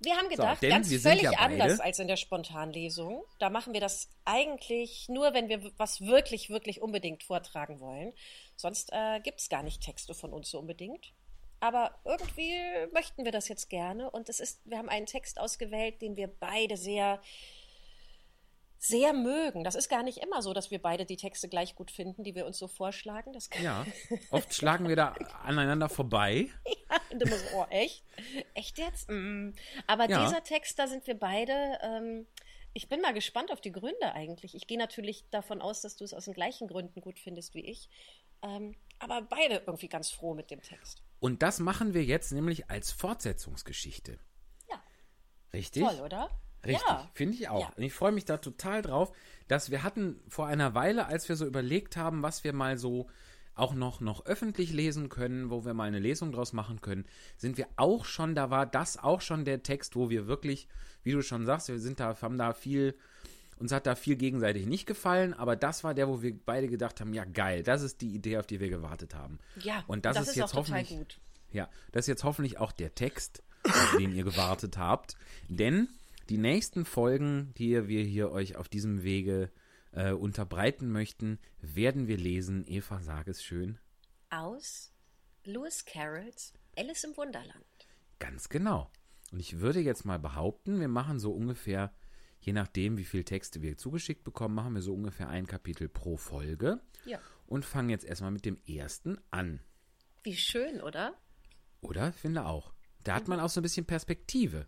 Wir 0.00 0.16
haben 0.16 0.28
gedacht, 0.28 0.60
denn 0.60 0.70
ganz 0.70 0.92
völlig 1.00 1.22
ja 1.22 1.30
anders 1.38 1.78
als 1.78 2.00
in 2.00 2.08
der 2.08 2.16
Spontanlesung. 2.16 3.22
Da 3.38 3.48
machen 3.48 3.74
wir 3.74 3.80
das 3.80 4.08
eigentlich 4.24 5.08
nur, 5.08 5.34
wenn 5.34 5.48
wir 5.48 5.70
was 5.76 6.00
wirklich, 6.00 6.50
wirklich 6.50 6.82
unbedingt 6.82 7.22
vortragen 7.22 7.78
wollen. 7.78 8.12
Sonst 8.56 8.90
äh, 8.92 9.20
gibt 9.20 9.38
es 9.38 9.48
gar 9.48 9.62
nicht 9.62 9.80
Texte 9.80 10.14
von 10.14 10.32
uns 10.32 10.50
so 10.50 10.58
unbedingt. 10.58 11.12
Aber 11.60 11.98
irgendwie 12.04 12.54
möchten 12.92 13.24
wir 13.24 13.32
das 13.32 13.48
jetzt 13.48 13.68
gerne. 13.68 14.10
Und 14.10 14.28
es 14.28 14.40
ist, 14.40 14.60
wir 14.64 14.78
haben 14.78 14.88
einen 14.88 15.06
Text 15.06 15.40
ausgewählt, 15.40 16.00
den 16.00 16.16
wir 16.16 16.28
beide 16.28 16.76
sehr, 16.76 17.20
sehr 18.78 19.12
mögen. 19.12 19.64
Das 19.64 19.74
ist 19.74 19.88
gar 19.88 20.04
nicht 20.04 20.18
immer 20.18 20.40
so, 20.40 20.52
dass 20.52 20.70
wir 20.70 20.80
beide 20.80 21.04
die 21.04 21.16
Texte 21.16 21.48
gleich 21.48 21.74
gut 21.74 21.90
finden, 21.90 22.22
die 22.22 22.34
wir 22.34 22.46
uns 22.46 22.58
so 22.58 22.68
vorschlagen. 22.68 23.32
Das 23.32 23.50
Ja, 23.60 23.84
oft 24.30 24.54
schlagen 24.54 24.88
wir 24.88 24.96
da 24.96 25.14
aneinander 25.42 25.88
vorbei. 25.88 26.48
Und 27.10 27.22
immer 27.22 27.36
so, 27.36 27.46
oh, 27.56 27.66
echt? 27.70 28.04
Echt 28.54 28.78
jetzt? 28.78 29.10
Mm. 29.10 29.50
Aber 29.86 30.08
Ja. 30.08 30.24
dieser 30.24 30.44
Text, 30.44 30.78
da 30.78 30.86
sind 30.86 31.06
wir 31.06 31.18
beide. 31.18 31.78
Ähm, 31.82 32.26
ich 32.72 32.88
bin 32.88 33.00
mal 33.00 33.14
gespannt 33.14 33.50
auf 33.50 33.60
die 33.60 33.72
Gründe 33.72 34.12
eigentlich. 34.12 34.54
Ich 34.54 34.68
gehe 34.68 34.78
natürlich 34.78 35.24
davon 35.30 35.60
aus, 35.60 35.80
dass 35.80 35.96
du 35.96 36.04
es 36.04 36.14
aus 36.14 36.26
den 36.26 36.34
gleichen 36.34 36.68
Gründen 36.68 37.00
gut 37.00 37.18
findest 37.18 37.54
wie 37.54 37.64
ich. 37.64 37.88
Ähm, 38.42 38.76
aber 39.00 39.22
beide 39.22 39.62
irgendwie 39.66 39.88
ganz 39.88 40.10
froh 40.10 40.34
mit 40.34 40.52
dem 40.52 40.62
Text. 40.62 41.02
Und 41.20 41.42
das 41.42 41.58
machen 41.60 41.94
wir 41.94 42.04
jetzt 42.04 42.32
nämlich 42.32 42.70
als 42.70 42.92
Fortsetzungsgeschichte. 42.92 44.18
Ja, 44.68 44.82
Richtig? 45.52 45.82
toll, 45.82 46.00
oder? 46.04 46.30
Richtig, 46.64 46.86
Ja. 46.88 47.10
finde 47.14 47.34
ich 47.34 47.48
auch. 47.48 47.68
Ja. 47.70 47.72
Und 47.76 47.82
ich 47.82 47.92
freue 47.92 48.12
mich 48.12 48.24
da 48.24 48.38
total 48.38 48.82
drauf, 48.82 49.12
dass 49.46 49.70
wir 49.70 49.82
hatten 49.82 50.20
vor 50.28 50.46
einer 50.46 50.74
Weile, 50.74 51.06
als 51.06 51.28
wir 51.28 51.36
so 51.36 51.46
überlegt 51.46 51.96
haben, 51.96 52.22
was 52.22 52.44
wir 52.44 52.52
mal 52.52 52.76
so 52.78 53.08
auch 53.54 53.74
noch, 53.74 54.00
noch 54.00 54.24
öffentlich 54.26 54.72
lesen 54.72 55.08
können, 55.08 55.50
wo 55.50 55.64
wir 55.64 55.74
mal 55.74 55.84
eine 55.88 55.98
Lesung 55.98 56.30
draus 56.30 56.52
machen 56.52 56.80
können, 56.80 57.06
sind 57.36 57.58
wir 57.58 57.66
auch 57.76 58.04
schon, 58.04 58.34
da 58.36 58.50
war 58.50 58.66
das 58.66 58.96
auch 58.96 59.20
schon 59.20 59.44
der 59.44 59.62
Text, 59.64 59.96
wo 59.96 60.10
wir 60.10 60.28
wirklich, 60.28 60.68
wie 61.02 61.12
du 61.12 61.22
schon 61.22 61.44
sagst, 61.44 61.68
wir 61.68 61.80
sind 61.80 61.98
da, 61.98 62.16
haben 62.20 62.38
da 62.38 62.52
viel, 62.52 62.96
uns 63.58 63.72
hat 63.72 63.86
da 63.86 63.94
viel 63.94 64.16
gegenseitig 64.16 64.66
nicht 64.66 64.86
gefallen, 64.86 65.34
aber 65.34 65.56
das 65.56 65.84
war 65.84 65.94
der, 65.94 66.08
wo 66.08 66.22
wir 66.22 66.36
beide 66.44 66.68
gedacht 66.68 67.00
haben, 67.00 67.12
ja 67.12 67.24
geil, 67.24 67.62
das 67.62 67.82
ist 67.82 68.00
die 68.00 68.14
Idee, 68.14 68.38
auf 68.38 68.46
die 68.46 68.60
wir 68.60 68.68
gewartet 68.68 69.14
haben. 69.14 69.38
Ja, 69.62 69.84
und 69.86 70.04
das, 70.04 70.20
ist, 70.20 70.36
jetzt 70.36 70.54
auch 70.54 70.64
total 70.64 70.80
hoffentlich 70.80 70.98
gut. 70.98 71.20
ja, 71.50 71.68
das 71.92 72.04
ist 72.04 72.08
jetzt 72.08 72.24
hoffentlich 72.24 72.58
auch 72.58 72.72
der 72.72 72.94
Text, 72.94 73.42
auf 73.64 73.96
den 73.98 74.14
ihr 74.14 74.24
gewartet 74.24 74.78
habt. 74.78 75.16
Denn 75.48 75.88
die 76.28 76.38
nächsten 76.38 76.84
Folgen, 76.84 77.52
die 77.56 77.88
wir 77.88 78.04
hier 78.04 78.30
euch 78.30 78.56
auf 78.56 78.68
diesem 78.68 79.02
Wege 79.02 79.50
äh, 79.92 80.12
unterbreiten 80.12 80.90
möchten, 80.90 81.38
werden 81.60 82.06
wir 82.06 82.16
lesen. 82.16 82.64
Eva, 82.66 83.00
sag 83.02 83.28
es 83.28 83.42
schön. 83.42 83.78
Aus 84.30 84.92
Lewis 85.44 85.84
Carrolls 85.84 86.52
Alice 86.76 87.04
im 87.04 87.16
Wunderland. 87.16 87.64
Ganz 88.18 88.48
genau. 88.48 88.90
Und 89.32 89.40
ich 89.40 89.58
würde 89.58 89.80
jetzt 89.80 90.04
mal 90.04 90.18
behaupten, 90.18 90.80
wir 90.80 90.88
machen 90.88 91.18
so 91.18 91.32
ungefähr, 91.32 91.92
je 92.40 92.52
nachdem, 92.52 92.98
wie 92.98 93.04
viele 93.04 93.24
Texte 93.24 93.62
wir 93.62 93.76
zugeschickt 93.76 94.24
bekommen, 94.24 94.54
machen 94.54 94.74
wir 94.74 94.82
so 94.82 94.94
ungefähr 94.94 95.28
ein 95.28 95.46
Kapitel 95.46 95.88
pro 95.88 96.16
Folge. 96.16 96.80
Ja. 97.04 97.18
Und 97.46 97.64
fangen 97.64 97.90
jetzt 97.90 98.04
erstmal 98.04 98.30
mit 98.30 98.44
dem 98.44 98.58
ersten 98.66 99.18
an. 99.30 99.60
Wie 100.22 100.36
schön, 100.36 100.80
oder? 100.80 101.14
Oder? 101.80 102.12
Finde 102.12 102.44
auch. 102.44 102.72
Da 103.04 103.14
hat 103.14 103.28
man 103.28 103.40
auch 103.40 103.48
so 103.48 103.60
ein 103.60 103.62
bisschen 103.62 103.86
Perspektive. 103.86 104.66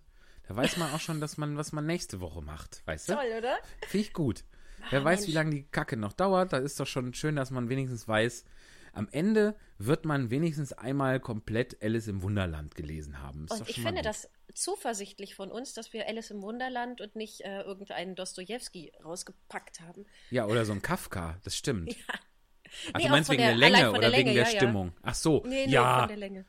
Da 0.48 0.56
weiß 0.56 0.78
man 0.78 0.92
auch 0.92 1.00
schon, 1.00 1.20
dass 1.20 1.36
man, 1.36 1.56
was 1.56 1.72
man 1.72 1.86
nächste 1.86 2.20
Woche 2.20 2.42
macht, 2.42 2.82
weißt 2.86 3.10
du? 3.10 3.14
Toll, 3.14 3.38
oder? 3.38 3.58
Finde 3.86 4.06
ich 4.06 4.12
gut. 4.12 4.44
Wer 4.88 5.04
weiß, 5.04 5.26
wie 5.26 5.32
lange 5.32 5.50
die 5.50 5.62
Kacke 5.64 5.96
noch 5.96 6.12
dauert, 6.12 6.52
da 6.52 6.58
ist 6.58 6.80
doch 6.80 6.86
schon 6.86 7.12
schön, 7.12 7.36
dass 7.36 7.50
man 7.50 7.68
wenigstens 7.68 8.08
weiß, 8.08 8.44
am 8.92 9.08
Ende 9.10 9.54
wird 9.78 10.04
man 10.04 10.30
wenigstens 10.30 10.72
einmal 10.72 11.20
komplett 11.20 11.82
Alice 11.82 12.08
im 12.08 12.22
Wunderland 12.22 12.74
gelesen 12.74 13.22
haben. 13.22 13.44
Ist 13.44 13.60
Und 13.60 13.68
ich 13.68 13.76
finde 13.76 13.96
gut. 13.96 14.06
das 14.06 14.28
zuversichtlich 14.62 15.34
von 15.34 15.50
uns, 15.50 15.72
dass 15.74 15.92
wir 15.92 16.06
Alice 16.06 16.30
im 16.30 16.42
Wunderland 16.42 17.00
und 17.00 17.16
nicht 17.16 17.40
äh, 17.42 17.62
irgendeinen 17.62 18.14
Dostojewski 18.14 18.92
rausgepackt 19.04 19.80
haben. 19.80 20.06
Ja, 20.30 20.46
oder 20.46 20.64
so 20.64 20.72
ein 20.72 20.82
Kafka, 20.82 21.38
das 21.44 21.56
stimmt. 21.56 21.96
Ach, 22.92 22.98
Nee, 22.98 23.04
du 23.04 23.08
meinst 23.10 23.28
wegen 23.30 23.38
der- 23.38 23.48
der 23.48 23.56
Länge 23.70 23.90
oder 23.90 24.00
der 24.00 24.12
wegen 24.12 24.28
Länge, 24.28 24.34
der 24.34 24.44
ja, 24.44 24.50
ja. 24.52 24.56
Stimmung? 24.56 24.92
Ach 25.02 25.14
so, 25.14 25.42
Nee, 25.44 25.66
nee, 25.66 25.72
ja. 25.72 25.98
von 26.00 26.08
der 26.08 26.16
Länge. 26.16 26.44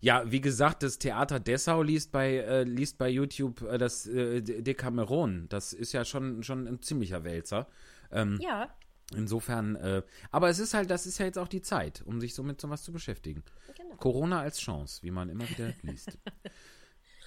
Ja, 0.00 0.30
wie 0.30 0.40
gesagt, 0.40 0.82
das 0.82 0.98
Theater 0.98 1.38
Dessau 1.38 1.82
liest 1.82 2.10
bei, 2.12 2.36
äh, 2.38 2.62
liest 2.62 2.96
bei 2.96 3.10
YouTube 3.10 3.60
äh, 3.62 3.76
das 3.76 4.06
äh, 4.06 4.40
Decameron. 4.40 5.46
Das 5.50 5.74
ist 5.74 5.92
ja 5.92 6.06
schon, 6.06 6.42
schon 6.42 6.66
ein 6.66 6.80
ziemlicher 6.80 7.24
Wälzer. 7.24 7.68
Ähm, 8.10 8.38
Ja, 8.40 8.74
Insofern, 9.14 9.74
äh, 9.74 10.02
aber 10.30 10.50
es 10.50 10.60
ist 10.60 10.72
halt, 10.72 10.88
das 10.88 11.04
ist 11.04 11.18
ja 11.18 11.26
jetzt 11.26 11.36
auch 11.36 11.48
die 11.48 11.62
Zeit, 11.62 12.00
um 12.06 12.20
sich 12.20 12.32
so 12.32 12.44
mit 12.44 12.60
sowas 12.60 12.84
zu 12.84 12.92
beschäftigen. 12.92 13.42
genau. 13.76 13.96
Corona 13.96 14.40
als 14.40 14.60
Chance, 14.60 15.02
wie 15.02 15.10
man 15.10 15.28
immer 15.28 15.50
wieder 15.50 15.74
liest. 15.82 16.16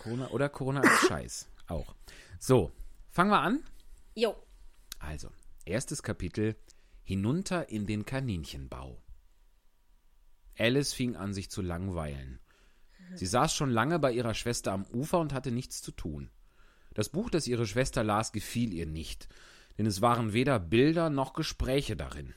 Corona 0.03 0.29
oder 0.29 0.49
Corona 0.49 0.81
als 0.81 0.99
Scheiß 1.07 1.49
auch. 1.67 1.95
So, 2.39 2.71
fangen 3.09 3.31
wir 3.31 3.39
an. 3.39 3.63
Jo, 4.15 4.35
Also, 4.99 5.29
erstes 5.65 6.03
Kapitel: 6.03 6.55
Hinunter 7.03 7.69
in 7.69 7.85
den 7.85 8.05
Kaninchenbau. 8.05 9.01
Alice 10.57 10.93
fing 10.93 11.15
an, 11.15 11.33
sich 11.33 11.49
zu 11.49 11.61
langweilen. 11.61 12.39
Sie 13.15 13.25
saß 13.25 13.53
schon 13.53 13.69
lange 13.69 13.99
bei 13.99 14.11
ihrer 14.11 14.33
Schwester 14.33 14.71
am 14.71 14.85
Ufer 14.85 15.19
und 15.19 15.33
hatte 15.33 15.51
nichts 15.51 15.81
zu 15.81 15.91
tun. 15.91 16.29
Das 16.93 17.09
Buch, 17.09 17.29
das 17.29 17.47
ihre 17.47 17.65
Schwester 17.67 18.03
las, 18.03 18.31
gefiel 18.31 18.71
ihr 18.73 18.85
nicht, 18.85 19.27
denn 19.77 19.85
es 19.85 20.01
waren 20.01 20.33
weder 20.33 20.59
Bilder 20.59 21.09
noch 21.09 21.33
Gespräche 21.33 21.95
darin, 21.95 22.33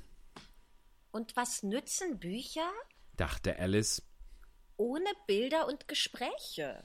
und 1.16 1.34
was 1.34 1.62
nützen 1.62 2.18
Bücher 2.18 2.70
dachte 3.16 3.58
Alice. 3.58 4.02
ohne 4.76 5.08
Bilder 5.26 5.66
und 5.66 5.88
Gespräche? 5.88 6.84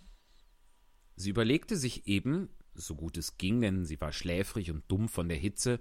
Sie 1.16 1.30
überlegte 1.30 1.78
sich 1.78 2.07
eben, 2.07 2.49
so 2.74 2.95
gut 2.95 3.18
es 3.18 3.38
ging, 3.38 3.62
denn 3.62 3.86
sie 3.86 3.99
war 3.99 4.14
schläfrig 4.14 4.72
und 4.72 4.84
dumm 4.88 5.09
von 5.09 5.28
der 5.28 5.38
Hitze, 5.38 5.80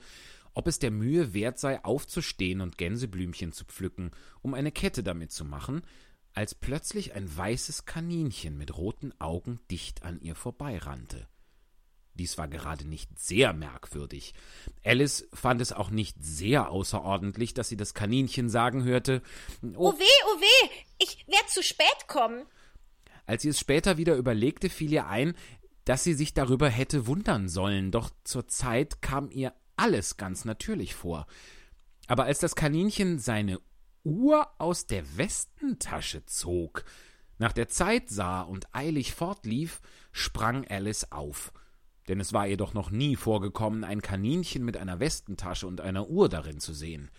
ob 0.55 0.67
es 0.67 0.79
der 0.79 0.91
Mühe 0.91 1.33
wert 1.33 1.59
sei, 1.59 1.83
aufzustehen 1.85 2.61
und 2.61 2.79
Gänseblümchen 2.79 3.53
zu 3.53 3.65
pflücken, 3.65 4.11
um 4.43 4.55
eine 4.55 4.73
Kette 4.73 5.03
damit 5.03 5.33
zu 5.33 5.45
machen, 5.45 5.83
als 6.33 6.55
plötzlich 6.55 7.15
ein 7.15 7.37
weißes 7.37 7.85
Kaninchen 7.85 8.57
mit 8.57 8.77
roten 8.77 9.13
Augen 9.21 9.61
dicht 9.71 10.03
an 10.03 10.21
ihr 10.21 10.35
vorbeirannte. 10.35 11.29
Dies 12.15 12.37
war 12.39 12.49
gerade 12.49 12.87
nicht 12.87 13.19
sehr 13.19 13.53
merkwürdig. 13.53 14.35
Alice 14.85 15.29
fand 15.33 15.61
es 15.61 15.73
auch 15.73 15.91
nicht 15.91 16.17
sehr 16.21 16.69
außerordentlich, 16.71 17.55
dass 17.55 17.69
sie 17.69 17.77
das 17.77 17.95
Kaninchen 17.95 18.49
sagen 18.51 18.85
hörte 18.85 19.23
Oh, 19.63 19.91
oh 19.91 19.99
weh, 19.99 20.25
oh 20.27 20.41
weh, 20.41 20.71
ich 20.99 21.25
werde 21.29 21.47
zu 21.47 21.63
spät 21.63 22.09
kommen. 22.09 22.45
Als 23.27 23.43
sie 23.43 23.49
es 23.49 23.61
später 23.61 23.97
wieder 23.97 24.17
überlegte, 24.17 24.69
fiel 24.69 24.93
ihr 24.93 25.07
ein, 25.07 25.35
dass 25.85 26.05
sie 26.05 26.15
sich 26.15 26.35
darüber 26.35 26.69
hätte 26.69 27.07
wundern 27.07 27.49
sollen, 27.49 27.91
doch 27.91 28.11
zur 28.25 28.49
Zeit 28.49 29.03
kam 29.03 29.31
ihr 29.31 29.55
alles 29.77 30.17
ganz 30.17 30.45
natürlich 30.45 30.95
vor. 30.95 31.27
Aber 32.07 32.25
als 32.25 32.39
das 32.39 32.55
Kaninchen 32.55 33.19
seine 33.19 33.61
Uhr 34.05 34.47
aus 34.59 34.87
der 34.87 35.17
Westentasche 35.17 36.25
zog, 36.27 36.85
nach 37.39 37.53
der 37.53 37.69
Zeit 37.69 38.11
sah 38.11 38.43
und 38.43 38.67
eilig 38.75 39.15
fortlief, 39.15 39.81
sprang 40.13 40.67
Alice 40.69 41.11
auf. 41.11 41.53
Denn 42.09 42.21
es 42.21 42.33
war 42.33 42.47
ihr 42.47 42.57
doch 42.57 42.75
noch 42.75 42.91
nie 42.91 43.17
vorgekommen, 43.17 43.85
ein 43.85 44.03
Kaninchen 44.03 44.65
mit 44.65 44.77
einer 44.77 45.01
Westentasche 45.01 45.67
und 45.67 45.81
einer 45.81 46.09
Uhr 46.09 46.29
darin 46.29 46.61
zu 46.61 46.75
sehen. 46.75 47.11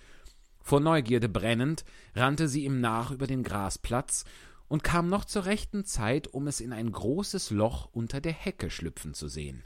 Vor 0.62 0.80
Neugierde 0.80 1.30
brennend 1.30 1.86
rannte 2.16 2.48
sie 2.48 2.66
ihm 2.66 2.80
nach 2.82 3.12
über 3.12 3.26
den 3.26 3.42
Grasplatz 3.42 4.26
und 4.72 4.86
kam 4.86 5.10
noch 5.10 5.26
zur 5.26 5.44
rechten 5.44 5.84
Zeit, 5.84 6.30
um 6.30 6.48
es 6.48 6.62
in 6.62 6.72
ein 6.72 6.94
großes 6.94 7.50
Loch 7.50 7.90
unter 7.92 8.22
der 8.22 8.32
Hecke 8.32 8.70
schlüpfen 8.70 9.14
zu 9.14 9.28
sehen. 9.28 9.66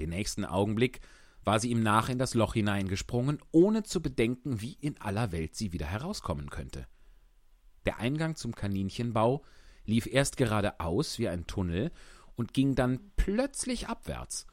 Den 0.00 0.10
nächsten 0.10 0.44
Augenblick 0.44 0.98
war 1.44 1.60
sie 1.60 1.70
ihm 1.70 1.84
nach 1.84 2.08
in 2.08 2.18
das 2.18 2.34
Loch 2.34 2.54
hineingesprungen, 2.54 3.38
ohne 3.52 3.84
zu 3.84 4.02
bedenken, 4.02 4.60
wie 4.60 4.72
in 4.72 5.00
aller 5.00 5.30
Welt 5.30 5.54
sie 5.54 5.72
wieder 5.72 5.86
herauskommen 5.86 6.50
könnte. 6.50 6.88
Der 7.86 8.00
Eingang 8.00 8.34
zum 8.34 8.56
Kaninchenbau 8.56 9.44
lief 9.84 10.08
erst 10.08 10.36
geradeaus 10.36 11.20
wie 11.20 11.28
ein 11.28 11.46
Tunnel 11.46 11.92
und 12.34 12.54
ging 12.54 12.74
dann 12.74 13.12
plötzlich 13.14 13.86
abwärts. 13.86 14.48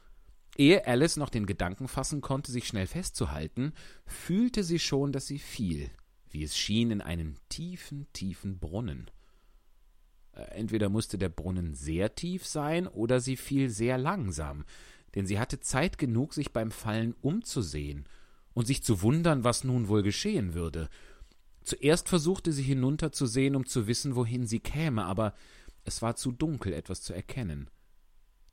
Ehe 0.56 0.86
Alice 0.86 1.16
noch 1.16 1.28
den 1.28 1.46
Gedanken 1.46 1.88
fassen 1.88 2.20
konnte, 2.20 2.52
sich 2.52 2.68
schnell 2.68 2.86
festzuhalten, 2.86 3.72
fühlte 4.06 4.62
sie 4.62 4.78
schon, 4.78 5.10
dass 5.10 5.26
sie 5.26 5.40
fiel, 5.40 5.90
wie 6.28 6.44
es 6.44 6.56
schien, 6.56 6.92
in 6.92 7.00
einen 7.00 7.36
tiefen, 7.48 8.06
tiefen 8.12 8.60
Brunnen. 8.60 9.10
Äh, 10.40 10.54
entweder 10.54 10.88
musste 10.88 11.18
der 11.18 11.28
Brunnen 11.28 11.74
sehr 11.74 12.14
tief 12.14 12.46
sein, 12.46 12.86
oder 12.86 13.20
sie 13.20 13.36
fiel 13.36 13.70
sehr 13.70 13.98
langsam, 13.98 14.64
denn 15.14 15.26
sie 15.26 15.38
hatte 15.38 15.60
Zeit 15.60 15.98
genug, 15.98 16.34
sich 16.34 16.52
beim 16.52 16.70
Fallen 16.70 17.14
umzusehen 17.20 18.06
und 18.54 18.66
sich 18.66 18.82
zu 18.82 19.02
wundern, 19.02 19.44
was 19.44 19.64
nun 19.64 19.88
wohl 19.88 20.02
geschehen 20.02 20.54
würde. 20.54 20.88
Zuerst 21.62 22.08
versuchte 22.08 22.52
sie 22.52 22.62
hinunterzusehen, 22.62 23.54
um 23.54 23.66
zu 23.66 23.86
wissen, 23.86 24.16
wohin 24.16 24.46
sie 24.46 24.60
käme, 24.60 25.04
aber 25.04 25.34
es 25.84 26.02
war 26.02 26.16
zu 26.16 26.32
dunkel, 26.32 26.72
etwas 26.72 27.02
zu 27.02 27.12
erkennen. 27.12 27.68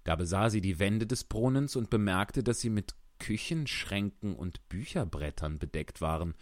Da 0.03 0.15
besah 0.15 0.49
sie 0.49 0.61
die 0.61 0.79
Wände 0.79 1.05
des 1.05 1.23
Brunnens 1.23 1.75
und 1.75 1.89
bemerkte, 1.89 2.43
dass 2.43 2.59
sie 2.59 2.69
mit 2.69 2.95
Küchenschränken 3.19 4.35
und 4.35 4.67
Bücherbrettern 4.69 5.59
bedeckt 5.59 6.01
waren. 6.01 6.35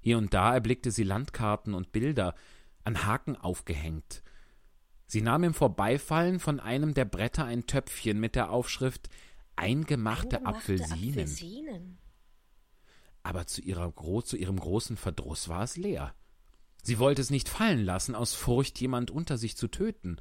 Hier 0.00 0.18
und 0.18 0.34
da 0.34 0.54
erblickte 0.54 0.90
sie 0.90 1.04
Landkarten 1.04 1.74
und 1.74 1.92
Bilder, 1.92 2.34
an 2.84 3.04
Haken 3.06 3.36
aufgehängt. 3.36 4.22
Sie 5.08 5.22
nahm 5.22 5.42
im 5.42 5.54
Vorbeifallen 5.54 6.38
von 6.38 6.60
einem 6.60 6.92
der 6.92 7.06
Bretter 7.06 7.46
ein 7.46 7.66
Töpfchen 7.66 8.20
mit 8.20 8.34
der 8.34 8.50
Aufschrift 8.50 9.08
Eingemachte, 9.56 10.36
Eingemachte 10.36 10.46
Apfelsinen. 10.46 11.10
Apfelsinen. 11.10 11.98
Aber 13.22 13.46
zu, 13.46 13.62
ihrer, 13.62 13.92
zu 14.24 14.36
ihrem 14.36 14.60
großen 14.60 14.96
Verdruss 14.96 15.48
war 15.48 15.64
es 15.64 15.76
leer. 15.76 16.14
Sie 16.82 16.98
wollte 16.98 17.22
es 17.22 17.30
nicht 17.30 17.48
fallen 17.48 17.84
lassen, 17.84 18.14
aus 18.14 18.34
Furcht, 18.34 18.78
jemand 18.80 19.10
unter 19.10 19.38
sich 19.38 19.56
zu 19.56 19.68
töten, 19.68 20.18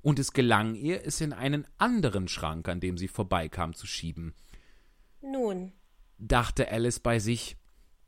und 0.00 0.20
es 0.20 0.32
gelang 0.32 0.76
ihr, 0.76 1.04
es 1.04 1.20
in 1.20 1.32
einen 1.32 1.66
anderen 1.76 2.28
Schrank, 2.28 2.68
an 2.68 2.80
dem 2.80 2.96
sie 2.96 3.08
vorbeikam, 3.08 3.74
zu 3.74 3.86
schieben. 3.86 4.34
Nun, 5.20 5.72
dachte 6.16 6.70
Alice 6.70 7.00
bei 7.00 7.18
sich, 7.18 7.56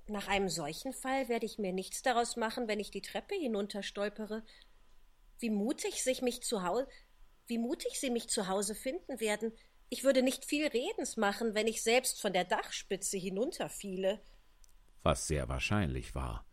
nach 0.06 0.26
einem 0.26 0.48
solchen 0.48 0.92
Fall 0.92 1.28
werde 1.28 1.46
ich 1.46 1.58
mir 1.58 1.72
nichts 1.72 2.02
daraus 2.02 2.36
machen, 2.36 2.66
wenn 2.66 2.80
ich 2.80 2.90
die 2.90 3.02
Treppe 3.02 3.34
hinunterstolpere. 3.36 4.42
Wie 5.40 5.50
mutig 5.50 6.02
sich 6.02 6.22
mich 6.22 6.42
zu 6.42 6.62
Hause, 6.62 6.86
wie 7.46 7.58
mutig 7.58 7.98
sie 7.98 8.10
mich 8.10 8.28
zu 8.28 8.46
Hause 8.46 8.74
finden 8.74 9.18
werden. 9.20 9.52
Ich 9.88 10.04
würde 10.04 10.22
nicht 10.22 10.44
viel 10.44 10.66
Redens 10.68 11.16
machen, 11.16 11.54
wenn 11.54 11.66
ich 11.66 11.82
selbst 11.82 12.20
von 12.20 12.32
der 12.32 12.44
Dachspitze 12.44 13.16
hinunterfiele. 13.16 14.20
Was 15.02 15.26
sehr 15.26 15.48
wahrscheinlich 15.48 16.14
war. 16.14 16.46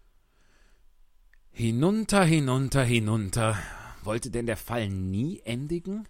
Hinunter, 1.51 2.23
hinunter, 2.23 2.83
hinunter. 2.83 3.57
Wollte 4.03 4.31
denn 4.31 4.47
der 4.47 4.57
Fall 4.57 4.89
nie 4.89 5.41
endigen? 5.41 6.07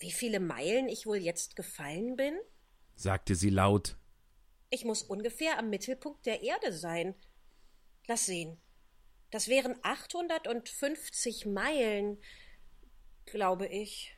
Wie 0.00 0.10
viele 0.10 0.40
Meilen 0.40 0.88
ich 0.88 1.06
wohl 1.06 1.18
jetzt 1.18 1.54
gefallen 1.54 2.16
bin? 2.16 2.34
sagte 2.96 3.34
sie 3.34 3.50
laut. 3.50 3.96
Ich 4.70 4.84
muss 4.84 5.02
ungefähr 5.02 5.58
am 5.58 5.70
Mittelpunkt 5.70 6.24
der 6.24 6.42
Erde 6.42 6.72
sein. 6.72 7.14
Lass 8.08 8.26
sehen. 8.26 8.58
Das 9.32 9.48
wären 9.48 9.74
achthundertundfünfzig 9.82 11.46
Meilen, 11.46 12.18
glaube 13.24 13.66
ich. 13.66 14.16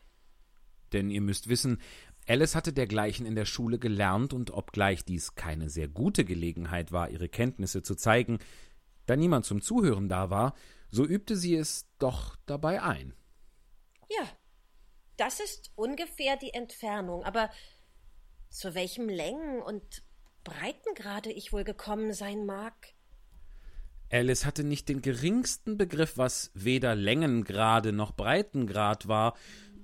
Denn 0.93 1.09
ihr 1.09 1.21
müsst 1.21 1.49
wissen, 1.49 1.81
Alice 2.27 2.55
hatte 2.55 2.73
dergleichen 2.73 3.25
in 3.25 3.37
der 3.37 3.45
Schule 3.45 3.79
gelernt, 3.79 4.33
und 4.33 4.51
obgleich 4.51 5.05
dies 5.05 5.37
keine 5.37 5.71
sehr 5.71 5.89
gute 5.89 6.25
Gelegenheit 6.25 6.91
war, 6.91 7.11
ihre 7.11 7.29
Kenntnisse 7.29 7.83
zu 7.83 7.95
zeigen, 7.95 8.39
da 9.07 9.15
niemand 9.15 9.45
zum 9.45 9.63
Zuhören 9.63 10.09
da 10.09 10.31
war, 10.31 10.55
so 10.91 11.05
übte 11.05 11.37
sie 11.37 11.55
es 11.55 11.89
doch 11.99 12.37
dabei 12.47 12.83
ein. 12.83 13.15
Ja, 14.09 14.29
das 15.17 15.39
ist 15.39 15.71
ungefähr 15.77 16.37
die 16.37 16.55
Entfernung, 16.55 17.23
aber 17.23 17.51
zu 18.51 18.75
welchem 18.75 19.09
Längen- 19.09 19.63
und 19.63 20.03
Breitengrade 20.43 21.31
ich 21.31 21.53
wohl 21.53 21.63
gekommen 21.63 22.13
sein 22.13 22.47
mag? 22.47 22.94
Alice 24.15 24.45
hatte 24.45 24.63
nicht 24.63 24.89
den 24.89 25.03
geringsten 25.03 25.77
Begriff, 25.77 26.17
was 26.17 26.53
weder 26.55 26.95
Längengrade 26.95 27.93
noch 27.93 28.13
Breitengrad 28.13 29.09
war, 29.09 29.37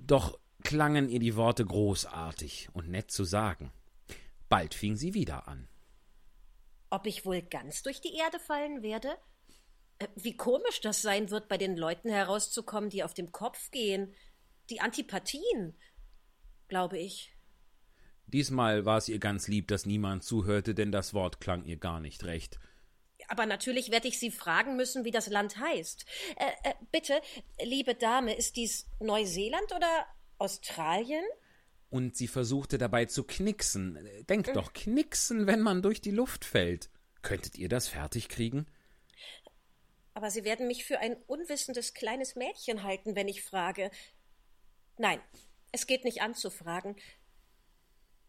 doch 0.07 0.39
klangen 0.63 1.09
ihr 1.09 1.19
die 1.19 1.35
Worte 1.35 1.65
großartig 1.65 2.69
und 2.71 2.87
nett 2.87 3.11
zu 3.11 3.25
sagen. 3.25 3.73
Bald 4.47 4.73
fing 4.73 4.95
sie 4.95 5.13
wieder 5.13 5.49
an. 5.49 5.67
Ob 6.89 7.07
ich 7.07 7.25
wohl 7.25 7.41
ganz 7.41 7.83
durch 7.83 7.99
die 7.99 8.15
Erde 8.15 8.39
fallen 8.39 8.81
werde? 8.81 9.17
Äh, 9.99 10.07
wie 10.15 10.37
komisch 10.37 10.79
das 10.79 11.01
sein 11.01 11.29
wird, 11.29 11.49
bei 11.49 11.57
den 11.57 11.75
Leuten 11.75 12.09
herauszukommen, 12.09 12.89
die 12.89 13.03
auf 13.03 13.13
dem 13.13 13.33
Kopf 13.33 13.69
gehen. 13.71 14.13
Die 14.69 14.79
Antipathien, 14.79 15.75
glaube 16.69 16.97
ich. 16.97 17.35
Diesmal 18.27 18.85
war 18.85 18.97
es 18.97 19.09
ihr 19.09 19.19
ganz 19.19 19.49
lieb, 19.49 19.67
dass 19.67 19.85
niemand 19.85 20.23
zuhörte, 20.23 20.73
denn 20.73 20.93
das 20.93 21.13
Wort 21.13 21.41
klang 21.41 21.65
ihr 21.65 21.75
gar 21.75 21.99
nicht 21.99 22.23
recht. 22.23 22.61
Aber 23.31 23.45
natürlich 23.45 23.91
werde 23.91 24.09
ich 24.09 24.19
Sie 24.19 24.29
fragen 24.29 24.75
müssen, 24.75 25.05
wie 25.05 25.11
das 25.11 25.27
Land 25.27 25.57
heißt. 25.57 26.05
Äh, 26.35 26.69
äh, 26.69 26.73
bitte, 26.91 27.21
liebe 27.63 27.95
Dame, 27.95 28.35
ist 28.35 28.57
dies 28.57 28.87
Neuseeland 28.99 29.71
oder 29.73 30.05
Australien? 30.37 31.23
und 31.91 32.15
sie 32.15 32.27
versuchte 32.27 32.77
dabei 32.77 33.05
zu 33.05 33.23
knicksen. 33.23 33.99
Denkt 34.29 34.47
äh. 34.47 34.53
doch, 34.53 34.73
knicksen, 34.73 35.45
wenn 35.45 35.59
man 35.59 35.81
durch 35.81 36.01
die 36.01 36.11
Luft 36.11 36.45
fällt. 36.45 36.89
Könntet 37.21 37.57
ihr 37.57 37.69
das 37.69 37.89
fertig 37.89 38.29
kriegen? 38.29 38.65
Aber 40.13 40.31
Sie 40.31 40.43
werden 40.43 40.67
mich 40.67 40.85
für 40.85 40.99
ein 40.99 41.15
unwissendes 41.27 41.93
kleines 41.93 42.35
Mädchen 42.35 42.83
halten, 42.83 43.15
wenn 43.15 43.27
ich 43.27 43.43
frage. 43.43 43.91
Nein, 44.97 45.21
es 45.71 45.85
geht 45.85 46.03
nicht 46.03 46.21
an 46.21 46.33
zu 46.33 46.49
fragen. 46.49 46.95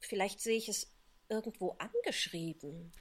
Vielleicht 0.00 0.40
sehe 0.40 0.56
ich 0.56 0.68
es 0.68 0.92
irgendwo 1.28 1.76
angeschrieben. 1.78 2.92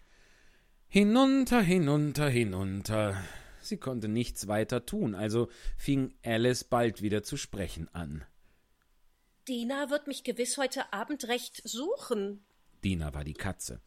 Hinunter, 0.93 1.61
hinunter, 1.61 2.27
hinunter. 2.27 3.23
Sie 3.61 3.77
konnte 3.77 4.09
nichts 4.09 4.49
weiter 4.49 4.85
tun, 4.85 5.15
also 5.15 5.49
fing 5.77 6.13
Alice 6.21 6.65
bald 6.65 7.01
wieder 7.01 7.23
zu 7.23 7.37
sprechen 7.37 7.87
an. 7.95 8.25
Dina 9.47 9.89
wird 9.89 10.07
mich 10.07 10.25
gewiss 10.25 10.57
heute 10.57 10.91
Abend 10.91 11.29
recht 11.29 11.61
suchen. 11.63 12.43
Dina 12.83 13.13
war 13.13 13.23
die 13.23 13.35
Katze. 13.35 13.79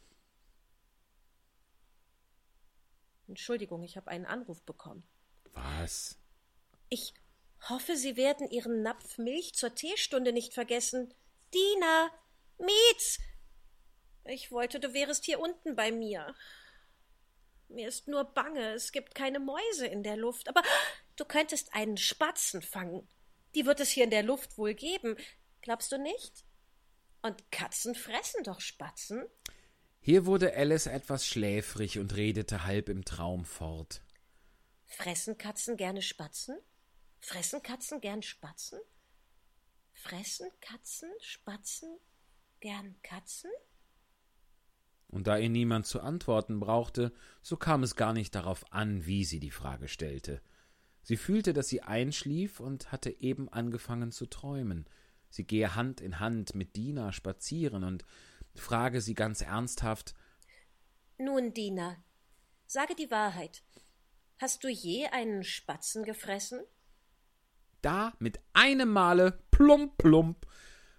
Entschuldigung, 3.29 3.83
ich 3.83 3.99
habe 3.99 4.09
einen 4.09 4.25
Anruf 4.25 4.63
bekommen. 4.63 5.05
Was? 5.53 6.17
Ich 6.89 7.13
hoffe, 7.69 7.99
Sie 7.99 8.17
werden 8.17 8.49
Ihren 8.49 8.81
Napf 8.81 9.19
Milch 9.19 9.53
zur 9.53 9.75
Teestunde 9.75 10.33
nicht 10.33 10.55
vergessen. 10.55 11.13
Dina, 11.53 12.11
Mietz! 12.57 13.19
Ich 14.25 14.51
wollte, 14.51 14.81
du 14.81 14.95
wärest 14.95 15.27
hier 15.27 15.39
unten 15.39 15.77
bei 15.77 15.93
mir. 15.93 16.35
Mir 17.75 17.89
ist 17.89 18.07
nur 18.07 18.25
bange, 18.25 18.75
es 18.75 18.93
gibt 18.93 19.15
keine 19.15 19.41
Mäuse 19.41 19.87
in 19.87 20.05
der 20.05 20.17
Luft, 20.17 20.49
aber 20.49 20.63
du 21.17 21.25
könntest 21.25 21.75
einen 21.75 21.97
Spatzen 21.97 22.63
fangen. 22.63 23.09
Die 23.57 23.67
wird 23.67 23.81
es 23.81 23.91
hier 23.91 24.05
in 24.05 24.11
der 24.11 24.23
Luft 24.23 24.59
wohl 24.59 24.75
geben. 24.75 25.17
Glaubst 25.61 25.91
du 25.91 25.99
nicht? 25.99 26.45
Und 27.23 27.51
Katzen 27.51 27.95
fressen 27.95 28.45
doch 28.45 28.61
Spatzen. 28.61 29.27
Hier 30.01 30.27
wurde 30.27 30.55
Alice 30.55 30.87
etwas 30.87 31.27
schläfrig 31.27 31.99
und 31.99 32.15
redete 32.15 32.65
halb 32.65 32.89
im 32.89 33.05
Traum 33.05 33.45
fort. 33.45 34.03
Fressen 34.87 35.37
Katzen 35.39 35.77
gerne 35.77 36.03
Spatzen? 36.03 36.57
Fressen 37.21 37.63
Katzen 37.63 38.01
gern 38.01 38.23
Spatzen? 38.23 38.79
Fressen 39.95 40.49
Katzen, 40.61 41.11
Spatzen 41.21 41.99
gern 42.61 42.95
Katzen? 43.03 43.51
Und 45.15 45.29
da 45.29 45.39
ihr 45.39 45.49
niemand 45.49 45.87
zu 45.87 46.01
antworten 46.01 46.59
brauchte, 46.59 47.13
so 47.41 47.57
kam 47.57 47.85
es 47.85 47.95
gar 47.95 48.13
nicht 48.13 48.35
darauf 48.35 48.73
an, 48.73 49.07
wie 49.07 49.25
sie 49.25 49.39
die 49.39 49.53
Frage 49.53 49.87
stellte. 49.87 50.43
Sie 51.03 51.17
fühlte, 51.17 51.53
dass 51.53 51.69
sie 51.69 51.83
einschlief 51.83 52.59
und 52.59 52.91
hatte 52.91 53.11
eben 53.21 53.49
angefangen 53.49 54.11
zu 54.11 54.27
träumen. 54.27 54.87
Sie 55.31 55.45
gehe 55.45 55.77
Hand 55.77 56.01
in 56.01 56.19
Hand 56.19 56.57
mit 56.57 56.75
Dina 56.75 57.13
spazieren 57.13 57.85
und 57.85 58.05
frage 58.57 59.01
sie 59.01 59.15
ganz 59.15 59.41
ernsthaft 59.41 60.17
Nun, 61.17 61.55
Dina, 61.55 61.97
sage 62.67 62.97
die 62.97 63.13
Wahrheit. 63.13 63.63
Hast 64.41 64.65
du 64.65 64.69
je 64.69 65.07
einen 65.13 65.45
Spatzen 65.45 66.03
gefressen? 66.03 66.59
Da 67.83 68.15
mit 68.19 68.41
einem 68.53 68.89
Male 68.89 69.39
plump 69.53 69.97
plump 69.97 70.45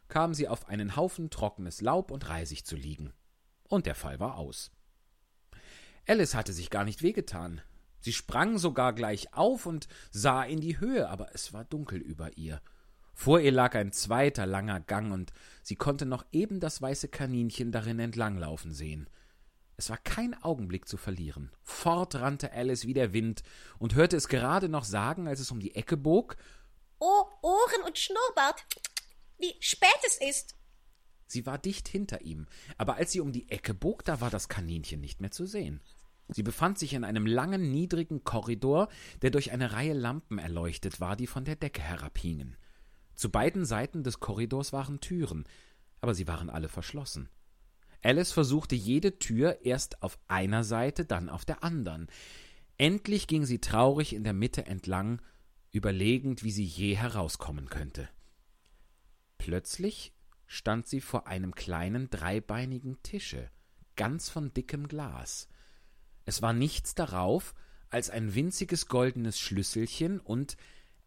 kam 0.07 0.33
sie 0.33 0.47
auf 0.47 0.69
einen 0.69 0.95
Haufen 0.95 1.29
trockenes 1.29 1.81
Laub 1.81 2.11
und 2.11 2.29
Reisig 2.29 2.65
zu 2.65 2.77
liegen. 2.77 3.11
Und 3.67 3.85
der 3.85 3.95
Fall 3.95 4.19
war 4.19 4.37
aus. 4.37 4.71
Alice 6.07 6.35
hatte 6.35 6.53
sich 6.53 6.69
gar 6.69 6.83
nicht 6.83 7.01
wehgetan. 7.01 7.61
Sie 7.99 8.13
sprang 8.13 8.59
sogar 8.59 8.93
gleich 8.93 9.33
auf 9.33 9.65
und 9.65 9.87
sah 10.11 10.43
in 10.43 10.61
die 10.61 10.79
Höhe, 10.79 11.09
aber 11.09 11.33
es 11.33 11.53
war 11.53 11.65
dunkel 11.65 11.99
über 11.99 12.37
ihr. 12.37 12.61
Vor 13.15 13.39
ihr 13.39 13.51
lag 13.51 13.73
ein 13.75 13.91
zweiter 13.91 14.45
langer 14.45 14.79
Gang, 14.81 15.11
und 15.11 15.31
sie 15.63 15.75
konnte 15.75 16.05
noch 16.05 16.25
eben 16.31 16.59
das 16.59 16.81
weiße 16.81 17.07
Kaninchen 17.07 17.71
darin 17.71 17.97
entlanglaufen 17.97 18.73
sehen. 18.73 19.09
Es 19.77 19.89
war 19.89 19.97
kein 19.97 20.41
Augenblick 20.43 20.87
zu 20.87 20.97
verlieren. 20.97 21.51
Fort 21.63 22.15
rannte 22.15 22.51
Alice 22.51 22.85
wie 22.85 22.93
der 22.93 23.13
Wind 23.13 23.41
und 23.79 23.95
hörte 23.95 24.15
es 24.15 24.27
gerade 24.27 24.69
noch 24.69 24.83
sagen, 24.83 25.27
als 25.27 25.39
es 25.39 25.51
um 25.51 25.59
die 25.59 25.75
Ecke 25.75 25.97
bog. 25.97 26.37
Oh, 26.99 27.25
Ohren 27.41 27.81
und 27.85 27.97
Schnurrbart, 27.97 28.65
wie 29.37 29.55
spät 29.59 29.89
es 30.05 30.17
ist. 30.17 30.55
Sie 31.35 31.45
war 31.45 31.57
dicht 31.57 31.89
hinter 31.89 32.21
ihm, 32.21 32.47
aber 32.77 32.95
als 32.95 33.11
sie 33.11 33.19
um 33.19 33.33
die 33.33 33.49
Ecke 33.49 33.73
bog, 33.73 34.05
da 34.05 34.21
war 34.21 34.29
das 34.29 34.47
Kaninchen 34.47 35.01
nicht 35.01 35.19
mehr 35.19 35.31
zu 35.31 35.45
sehen. 35.45 35.81
Sie 36.29 36.43
befand 36.43 36.79
sich 36.79 36.93
in 36.93 37.03
einem 37.03 37.25
langen, 37.25 37.71
niedrigen 37.71 38.23
Korridor, 38.23 38.87
der 39.21 39.31
durch 39.31 39.51
eine 39.51 39.73
Reihe 39.73 39.91
Lampen 39.91 40.37
erleuchtet 40.37 41.01
war, 41.01 41.17
die 41.17 41.27
von 41.27 41.43
der 41.43 41.57
Decke 41.57 41.81
herabhingen. 41.81 42.55
Zu 43.15 43.29
beiden 43.29 43.65
Seiten 43.65 44.01
des 44.01 44.21
Korridors 44.21 44.71
waren 44.71 45.01
Türen, 45.01 45.43
aber 45.99 46.15
sie 46.15 46.25
waren 46.25 46.49
alle 46.49 46.69
verschlossen. 46.69 47.27
Alice 48.01 48.31
versuchte 48.31 48.75
jede 48.75 49.19
Tür 49.19 49.65
erst 49.65 50.03
auf 50.03 50.17
einer 50.29 50.63
Seite, 50.63 51.03
dann 51.03 51.27
auf 51.27 51.43
der 51.43 51.65
anderen. 51.65 52.07
Endlich 52.77 53.27
ging 53.27 53.43
sie 53.43 53.59
traurig 53.59 54.13
in 54.13 54.23
der 54.23 54.31
Mitte 54.31 54.67
entlang, 54.67 55.21
überlegend, 55.73 56.45
wie 56.45 56.51
sie 56.51 56.63
je 56.63 56.95
herauskommen 56.95 57.67
könnte. 57.67 58.07
Plötzlich 59.37 60.14
stand 60.47 60.87
sie 60.87 61.01
vor 61.01 61.27
einem 61.27 61.55
kleinen 61.55 62.09
dreibeinigen 62.09 63.01
Tische, 63.03 63.49
ganz 63.95 64.29
von 64.29 64.53
dickem 64.53 64.87
Glas. 64.87 65.47
Es 66.25 66.41
war 66.41 66.53
nichts 66.53 66.95
darauf 66.95 67.53
als 67.89 68.09
ein 68.09 68.35
winziges 68.35 68.87
goldenes 68.87 69.39
Schlüsselchen, 69.39 70.19
und 70.19 70.57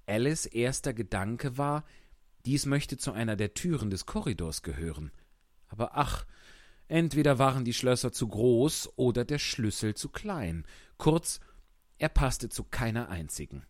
Alice 0.07 0.47
erster 0.47 0.95
Gedanke 0.95 1.59
war, 1.59 1.84
dies 2.47 2.66
möchte 2.66 2.97
zu 2.97 3.12
einer 3.12 3.36
der 3.36 3.53
Türen 3.53 3.91
des 3.91 4.07
Korridors 4.07 4.62
gehören. 4.62 5.11
Aber 5.68 5.97
ach, 5.97 6.24
entweder 6.86 7.39
waren 7.39 7.64
die 7.64 7.74
Schlösser 7.74 8.12
zu 8.12 8.28
groß 8.28 8.95
oder 8.97 9.24
der 9.24 9.39
Schlüssel 9.39 9.95
zu 9.95 10.09
klein, 10.09 10.64
kurz, 10.97 11.41
er 11.99 12.09
passte 12.09 12.49
zu 12.49 12.64
keiner 12.64 13.09
einzigen. 13.09 13.66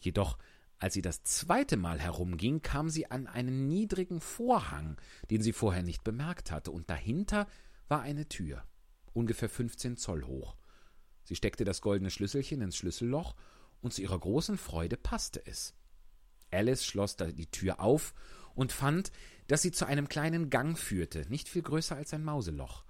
Jedoch, 0.00 0.38
als 0.82 0.94
sie 0.94 1.02
das 1.02 1.22
zweite 1.22 1.76
Mal 1.76 2.00
herumging, 2.00 2.60
kam 2.60 2.90
sie 2.90 3.08
an 3.08 3.28
einen 3.28 3.68
niedrigen 3.68 4.20
Vorhang, 4.20 5.00
den 5.30 5.40
sie 5.40 5.52
vorher 5.52 5.84
nicht 5.84 6.02
bemerkt 6.02 6.50
hatte, 6.50 6.72
und 6.72 6.90
dahinter 6.90 7.46
war 7.86 8.00
eine 8.00 8.28
Tür, 8.28 8.64
ungefähr 9.12 9.48
fünfzehn 9.48 9.96
Zoll 9.96 10.24
hoch. 10.24 10.56
Sie 11.22 11.36
steckte 11.36 11.62
das 11.62 11.82
goldene 11.82 12.10
Schlüsselchen 12.10 12.60
ins 12.62 12.76
Schlüsselloch, 12.76 13.36
und 13.80 13.92
zu 13.92 14.02
ihrer 14.02 14.18
großen 14.18 14.58
Freude 14.58 14.96
passte 14.96 15.46
es. 15.46 15.76
Alice 16.50 16.84
schloss 16.84 17.14
da 17.14 17.26
die 17.26 17.46
Tür 17.46 17.78
auf 17.78 18.12
und 18.56 18.72
fand, 18.72 19.12
dass 19.46 19.62
sie 19.62 19.70
zu 19.70 19.86
einem 19.86 20.08
kleinen 20.08 20.50
Gang 20.50 20.76
führte, 20.76 21.26
nicht 21.28 21.48
viel 21.48 21.62
größer 21.62 21.94
als 21.94 22.12
ein 22.12 22.24
Mauseloch. 22.24 22.84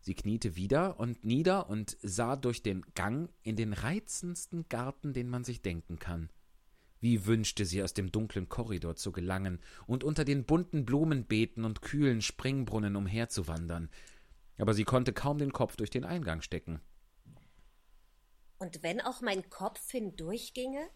Sie 0.00 0.14
kniete 0.14 0.54
wieder 0.54 1.00
und 1.00 1.24
nieder 1.24 1.68
und 1.68 1.96
sah 2.02 2.36
durch 2.36 2.62
den 2.62 2.82
Gang 2.94 3.32
in 3.42 3.56
den 3.56 3.72
reizendsten 3.72 4.68
Garten, 4.68 5.12
den 5.12 5.28
man 5.28 5.42
sich 5.42 5.60
denken 5.60 5.98
kann. 5.98 6.30
Wie 7.02 7.26
wünschte 7.26 7.66
sie, 7.66 7.82
aus 7.82 7.94
dem 7.94 8.12
dunklen 8.12 8.48
Korridor 8.48 8.94
zu 8.94 9.10
gelangen 9.10 9.60
und 9.88 10.04
unter 10.04 10.24
den 10.24 10.44
bunten 10.44 10.86
Blumenbeeten 10.86 11.64
und 11.64 11.82
kühlen 11.82 12.22
Springbrunnen 12.22 12.94
umherzuwandern. 12.94 13.90
Aber 14.56 14.72
sie 14.72 14.84
konnte 14.84 15.12
kaum 15.12 15.38
den 15.38 15.52
Kopf 15.52 15.74
durch 15.74 15.90
den 15.90 16.04
Eingang 16.04 16.42
stecken. 16.42 16.80
Und 18.58 18.84
wenn 18.84 19.00
auch 19.00 19.20
mein 19.20 19.50
Kopf 19.50 19.90
hindurchginge? 19.90 20.88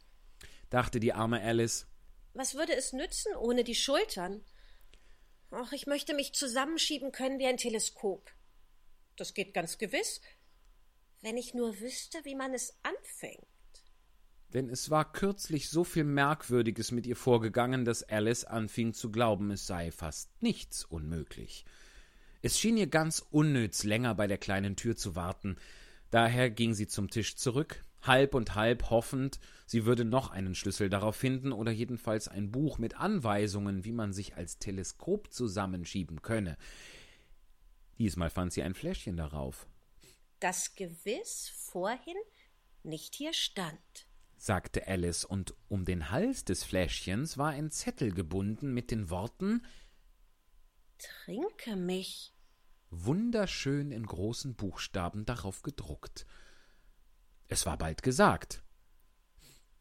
dachte 0.71 1.01
die 1.01 1.13
arme 1.13 1.43
Alice. 1.43 1.89
Was 2.35 2.55
würde 2.55 2.77
es 2.77 2.93
nützen 2.93 3.35
ohne 3.35 3.65
die 3.65 3.75
Schultern? 3.75 4.45
Ach, 5.51 5.73
ich 5.73 5.89
möchte 5.89 6.15
mich 6.15 6.35
zusammenschieben 6.35 7.11
können 7.11 7.41
wie 7.41 7.47
ein 7.47 7.57
Teleskop. 7.57 8.31
Das 9.17 9.35
geht 9.35 9.55
ganz 9.55 9.77
gewiss, 9.77 10.21
wenn 11.21 11.37
ich 11.37 11.53
nur 11.53 11.81
wüsste, 11.81 12.25
wie 12.25 12.37
man 12.37 12.55
es 12.55 12.79
anfängt. 12.85 13.56
Denn 14.55 14.69
es 14.71 14.91
war 14.91 15.13
kürzlich 15.13 15.69
so 15.69 15.85
viel 15.85 16.05
Merkwürdiges 16.05 16.93
mit 16.93 17.07
ihr 17.07 17.17
vorgegangen, 17.17 17.85
dass 17.85 18.03
Alice 18.03 18.45
anfing 18.45 18.95
zu 18.95 19.11
glauben, 19.11 19.51
es 19.51 19.67
sei 19.67 19.91
fast 19.91 20.31
nichts 20.43 20.85
unmöglich. 20.85 21.65
Es 22.43 22.59
schien 22.59 22.77
ihr 22.77 22.87
ganz 22.87 23.25
unnütz, 23.31 23.83
länger 23.85 24.15
bei 24.15 24.27
der 24.27 24.39
kleinen 24.39 24.77
Tür 24.77 24.97
zu 24.97 25.17
warten, 25.17 25.57
Daher 26.11 26.51
ging 26.51 26.75
sie 26.75 26.87
zum 26.87 27.11
Tisch 27.11 27.37
zurück, 27.37 27.85
halb 28.03 28.35
und 28.35 28.55
halb 28.55 28.91
hoffend, 28.91 29.41
sie 29.67 29.85
würde 29.85 30.05
noch 30.05 30.31
einen 30.31 30.55
Schlüssel 30.55 30.89
darauf 30.89 31.17
finden 31.17 31.53
oder 31.53 31.73
jedenfalls 31.73 32.29
ein 32.29 32.53
Buch 32.53 32.79
mit 32.79 32.97
Anweisungen, 32.99 33.85
wie 33.85 33.93
man 33.93 34.13
sich 34.13 34.37
als 34.37 34.59
Teleskop 34.59 35.33
zusammenschieben 35.33 36.23
könne. 36.23 36.57
Diesmal 37.99 38.31
fand 38.31 38.53
sie 38.53 38.63
ein 38.63 38.75
Fläschchen 38.75 39.17
darauf. 39.17 39.67
Das 40.39 40.75
gewiss 40.75 41.49
vorhin 41.49 42.17
nicht 42.83 43.15
hier 43.15 43.33
stand, 43.33 44.06
sagte 44.47 44.87
Alice, 44.87 45.25
und 45.25 45.55
um 45.69 45.85
den 45.85 46.11
Hals 46.11 46.45
des 46.45 46.63
Fläschchens 46.63 47.37
war 47.37 47.51
ein 47.51 47.71
Zettel 47.71 48.13
gebunden 48.13 48.73
mit 48.73 48.91
den 48.93 49.11
Worten 49.11 49.67
Trinke 50.99 51.77
mich 51.77 52.33
wunderschön 52.91 53.91
in 53.91 54.07
großen 54.07 54.55
Buchstaben 54.55 55.27
darauf 55.27 55.63
gedruckt. 55.63 56.27
Es 57.49 57.67
war 57.67 57.77
bald 57.77 58.03
gesagt. 58.03 58.63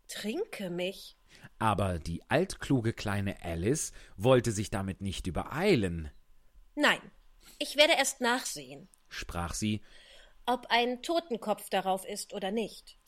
Trinke 0.07 0.69
mich. 0.71 1.15
Aber 1.59 1.99
die 1.99 2.23
altkluge 2.29 2.91
kleine 2.91 3.41
Alice 3.43 3.93
wollte 4.17 4.51
sich 4.51 4.71
damit 4.71 4.99
nicht 4.99 5.27
übereilen. 5.27 6.11
Nein, 6.73 6.99
ich 7.59 7.77
werde 7.77 7.93
erst 7.93 8.19
nachsehen, 8.19 8.89
sprach 9.09 9.53
sie, 9.53 9.81
ob 10.47 10.65
ein 10.69 11.03
Totenkopf 11.03 11.69
darauf 11.69 12.03
ist 12.05 12.33
oder 12.33 12.51
nicht 12.51 12.99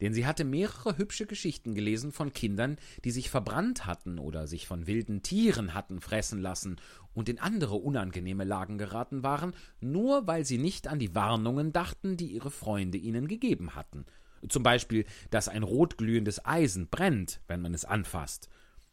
denn 0.00 0.14
sie 0.14 0.26
hatte 0.26 0.44
mehrere 0.44 0.96
hübsche 0.96 1.26
Geschichten 1.26 1.74
gelesen 1.74 2.12
von 2.12 2.32
Kindern, 2.32 2.76
die 3.04 3.10
sich 3.10 3.30
verbrannt 3.30 3.86
hatten 3.86 4.18
oder 4.18 4.46
sich 4.46 4.66
von 4.66 4.86
wilden 4.86 5.22
Tieren 5.22 5.74
hatten 5.74 6.00
fressen 6.00 6.40
lassen 6.40 6.76
und 7.12 7.28
in 7.28 7.38
andere 7.38 7.76
unangenehme 7.76 8.44
Lagen 8.44 8.78
geraten 8.78 9.22
waren, 9.22 9.54
nur 9.80 10.26
weil 10.26 10.44
sie 10.44 10.58
nicht 10.58 10.88
an 10.88 10.98
die 10.98 11.14
Warnungen 11.14 11.72
dachten, 11.72 12.16
die 12.16 12.32
ihre 12.32 12.50
Freunde 12.50 12.98
ihnen 12.98 13.28
gegeben 13.28 13.74
hatten. 13.74 14.06
Zum 14.48 14.62
Beispiel, 14.62 15.04
dass 15.30 15.48
ein 15.48 15.62
rotglühendes 15.62 16.44
Eisen 16.44 16.88
brennt, 16.88 17.40
wenn 17.46 17.60
man 17.60 17.74
es 17.74 17.84
anfasst, 17.84 18.48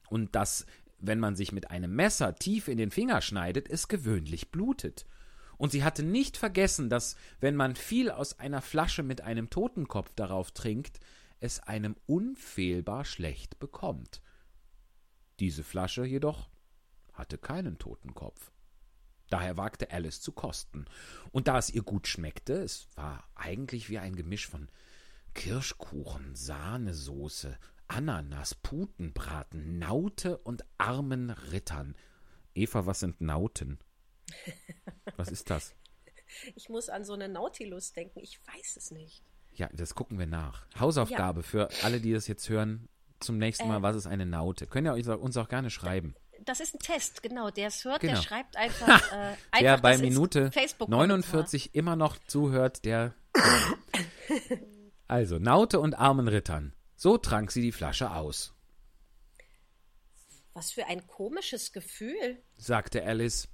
und 0.10 0.36
dass, 0.36 0.66
wenn 1.00 1.20
man 1.20 1.36
sich 1.36 1.52
mit 1.52 1.72
einem 1.72 1.96
Messer 1.96 2.36
tief 2.36 2.68
in 2.68 2.78
den 2.78 2.92
Finger 2.92 3.22
schneidet, 3.22 3.70
es 3.70 3.88
gewöhnlich 3.88 4.52
blutet. 4.52 5.06
Und 5.58 5.72
sie 5.72 5.84
hatte 5.84 6.04
nicht 6.04 6.38
vergessen, 6.38 6.90
dass, 6.90 7.16
wenn 7.40 7.56
man 7.56 7.76
viel 7.76 8.12
aus 8.12 8.40
einer 8.40 8.62
Flasche 8.62 9.04
mit 9.04 9.22
einem 9.22 9.50
Totenkopf 9.50 10.14
darauf 10.16 10.52
trinkt, 10.52 11.00
es 11.40 11.60
einem 11.60 11.96
unfehlbar 12.06 13.06
schlecht 13.06 13.60
bekommt. 13.60 14.22
Diese 15.40 15.64
Flasche 15.64 16.06
jedoch 16.06 16.50
hatte 17.14 17.38
keinen 17.38 17.78
Totenkopf. 17.78 18.52
Daher 19.30 19.58
wagte 19.58 19.92
Alice 19.92 20.22
zu 20.22 20.32
kosten. 20.32 20.86
Und 21.32 21.48
da 21.48 21.58
es 21.58 21.70
ihr 21.70 21.84
gut 21.84 22.08
schmeckte, 22.08 22.54
es 22.54 22.88
war 22.96 23.28
eigentlich 23.36 23.90
wie 23.90 23.98
ein 23.98 24.16
Gemisch 24.16 24.48
von 24.48 24.70
Kirschkuchen, 25.34 26.34
Sahnesoße, 26.36 27.58
Ananas, 27.88 28.56
Putenbraten, 28.56 29.80
Naute 29.80 30.38
und 30.40 30.64
armen 30.78 31.30
Rittern. 31.30 31.96
Eva, 32.54 32.86
was 32.86 33.02
sind 33.02 33.22
Nauten? 33.22 33.80
Was 35.16 35.30
ist 35.30 35.50
das? 35.50 35.74
Ich 36.56 36.68
muss 36.68 36.90
an 36.90 37.06
so 37.06 37.14
eine 37.14 37.30
Nautilus 37.30 37.94
denken. 37.94 38.20
Ich 38.20 38.40
weiß 38.46 38.76
es 38.76 38.92
nicht. 38.92 39.24
Ja, 39.56 39.70
das 39.74 39.96
gucken 39.96 40.20
wir 40.20 40.28
nach. 40.28 40.68
Hausaufgabe 40.78 41.40
ja. 41.40 41.48
für 41.48 41.70
alle, 41.84 42.00
die 42.00 42.14
das 42.14 42.28
jetzt 42.28 42.48
hören. 42.50 42.90
Zum 43.20 43.38
nächsten 43.38 43.68
Mal, 43.68 43.80
äh, 43.80 43.82
was 43.82 43.96
ist 43.96 44.08
eine 44.08 44.26
Naute? 44.26 44.68
Könnt 44.68 44.88
ihr 44.88 45.20
uns 45.20 45.38
auch 45.38 45.48
gerne 45.48 45.70
schreiben. 45.70 46.16
Das 46.46 46.60
ist 46.60 46.76
ein 46.76 46.80
Test, 46.80 47.24
genau. 47.24 47.50
Der 47.50 47.70
es 47.70 47.84
hört, 47.84 48.02
genau. 48.02 48.16
der 48.16 48.22
schreibt 48.22 48.56
einfach. 48.56 49.12
Äh, 49.12 49.16
einfach 49.16 49.60
der 49.60 49.78
bei 49.80 49.98
Minute 49.98 50.52
49 50.86 51.74
immer 51.74 51.96
noch 51.96 52.18
zuhört, 52.28 52.86
der. 52.86 53.16
also, 55.08 55.40
Naute 55.40 55.80
und 55.80 55.96
armen 55.96 56.28
Rittern. 56.28 56.74
So 56.96 57.18
trank 57.18 57.52
sie 57.52 57.62
die 57.62 57.72
Flasche 57.72 58.12
aus. 58.12 58.54
Was 60.54 60.72
für 60.72 60.86
ein 60.88 61.06
komisches 61.08 61.72
Gefühl, 61.72 62.38
sagte 62.58 63.04
Alice. 63.04 63.48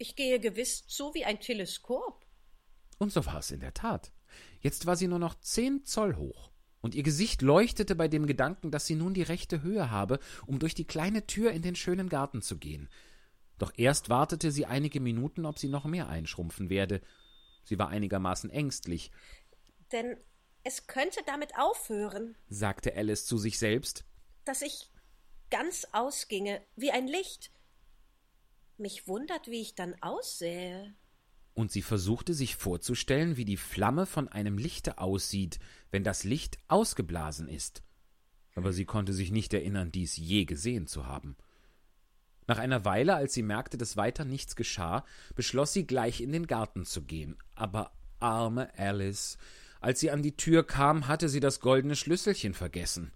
Ich 0.00 0.16
gehe 0.16 0.40
gewiss 0.40 0.86
zu 0.86 1.12
wie 1.12 1.26
ein 1.26 1.40
Teleskop. 1.40 2.24
Und 2.96 3.12
so 3.12 3.26
war 3.26 3.40
es 3.40 3.50
in 3.50 3.60
der 3.60 3.74
Tat. 3.74 4.12
Jetzt 4.62 4.86
war 4.86 4.96
sie 4.96 5.08
nur 5.08 5.18
noch 5.18 5.38
zehn 5.40 5.84
Zoll 5.84 6.16
hoch, 6.16 6.50
und 6.80 6.94
ihr 6.94 7.02
Gesicht 7.02 7.42
leuchtete 7.42 7.94
bei 7.94 8.08
dem 8.08 8.24
Gedanken, 8.24 8.70
dass 8.70 8.86
sie 8.86 8.94
nun 8.94 9.12
die 9.12 9.20
rechte 9.20 9.60
Höhe 9.60 9.90
habe, 9.90 10.18
um 10.46 10.58
durch 10.58 10.74
die 10.74 10.86
kleine 10.86 11.26
Tür 11.26 11.50
in 11.50 11.60
den 11.60 11.76
schönen 11.76 12.08
Garten 12.08 12.40
zu 12.40 12.56
gehen. 12.56 12.88
Doch 13.58 13.72
erst 13.76 14.08
wartete 14.08 14.50
sie 14.50 14.64
einige 14.64 15.00
Minuten, 15.00 15.44
ob 15.44 15.58
sie 15.58 15.68
noch 15.68 15.84
mehr 15.84 16.08
einschrumpfen 16.08 16.70
werde. 16.70 17.02
Sie 17.64 17.78
war 17.78 17.90
einigermaßen 17.90 18.48
ängstlich. 18.48 19.10
Denn 19.92 20.16
es 20.64 20.86
könnte 20.86 21.20
damit 21.26 21.58
aufhören, 21.58 22.38
sagte 22.48 22.96
Alice 22.96 23.26
zu 23.26 23.36
sich 23.36 23.58
selbst, 23.58 24.06
dass 24.46 24.62
ich 24.62 24.90
ganz 25.50 25.86
ausginge 25.92 26.62
wie 26.74 26.90
ein 26.90 27.06
Licht, 27.06 27.50
mich 28.80 29.06
wundert, 29.06 29.46
wie 29.46 29.60
ich 29.60 29.74
dann 29.74 29.94
aussähe. 30.00 30.94
Und 31.54 31.70
sie 31.70 31.82
versuchte 31.82 32.34
sich 32.34 32.56
vorzustellen, 32.56 33.36
wie 33.36 33.44
die 33.44 33.56
Flamme 33.56 34.06
von 34.06 34.28
einem 34.28 34.58
Lichte 34.58 34.98
aussieht, 34.98 35.58
wenn 35.90 36.04
das 36.04 36.24
Licht 36.24 36.58
ausgeblasen 36.68 37.48
ist. 37.48 37.82
Aber 38.54 38.72
sie 38.72 38.84
konnte 38.84 39.12
sich 39.12 39.30
nicht 39.30 39.52
erinnern, 39.54 39.92
dies 39.92 40.16
je 40.16 40.44
gesehen 40.44 40.86
zu 40.86 41.06
haben. 41.06 41.36
Nach 42.46 42.58
einer 42.58 42.84
Weile, 42.84 43.14
als 43.14 43.34
sie 43.34 43.42
merkte, 43.42 43.78
dass 43.78 43.96
weiter 43.96 44.24
nichts 44.24 44.56
geschah, 44.56 45.04
beschloss 45.36 45.72
sie 45.72 45.86
gleich 45.86 46.20
in 46.20 46.32
den 46.32 46.46
Garten 46.46 46.84
zu 46.84 47.02
gehen. 47.02 47.36
Aber 47.54 47.92
arme 48.18 48.76
Alice. 48.76 49.38
Als 49.80 50.00
sie 50.00 50.10
an 50.10 50.22
die 50.22 50.36
Tür 50.36 50.66
kam, 50.66 51.06
hatte 51.06 51.28
sie 51.28 51.40
das 51.40 51.60
goldene 51.60 51.96
Schlüsselchen 51.96 52.54
vergessen. 52.54 53.12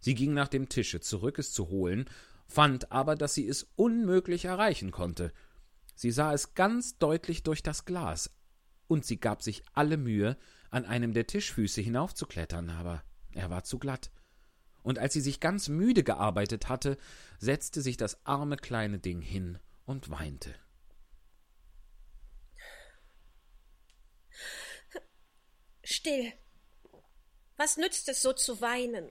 Sie 0.00 0.14
ging 0.14 0.32
nach 0.32 0.48
dem 0.48 0.68
Tische 0.68 1.00
zurück, 1.00 1.38
es 1.38 1.52
zu 1.52 1.68
holen, 1.68 2.08
fand 2.48 2.90
aber, 2.90 3.14
dass 3.14 3.34
sie 3.34 3.46
es 3.46 3.68
unmöglich 3.76 4.46
erreichen 4.46 4.90
konnte. 4.90 5.32
Sie 5.94 6.10
sah 6.10 6.32
es 6.32 6.54
ganz 6.54 6.98
deutlich 6.98 7.42
durch 7.42 7.62
das 7.62 7.84
Glas, 7.84 8.30
und 8.86 9.04
sie 9.04 9.20
gab 9.20 9.42
sich 9.42 9.62
alle 9.74 9.96
Mühe, 9.96 10.36
an 10.70 10.84
einem 10.84 11.12
der 11.12 11.26
Tischfüße 11.26 11.80
hinaufzuklettern, 11.80 12.70
aber 12.70 13.02
er 13.32 13.50
war 13.50 13.64
zu 13.64 13.78
glatt. 13.78 14.10
Und 14.82 14.98
als 14.98 15.12
sie 15.12 15.20
sich 15.20 15.40
ganz 15.40 15.68
müde 15.68 16.02
gearbeitet 16.02 16.68
hatte, 16.68 16.96
setzte 17.38 17.82
sich 17.82 17.96
das 17.96 18.24
arme 18.24 18.56
kleine 18.56 18.98
Ding 18.98 19.20
hin 19.20 19.58
und 19.84 20.10
weinte. 20.10 20.54
Still. 25.82 26.32
Was 27.56 27.76
nützt 27.76 28.08
es 28.08 28.22
so 28.22 28.32
zu 28.32 28.60
weinen? 28.60 29.10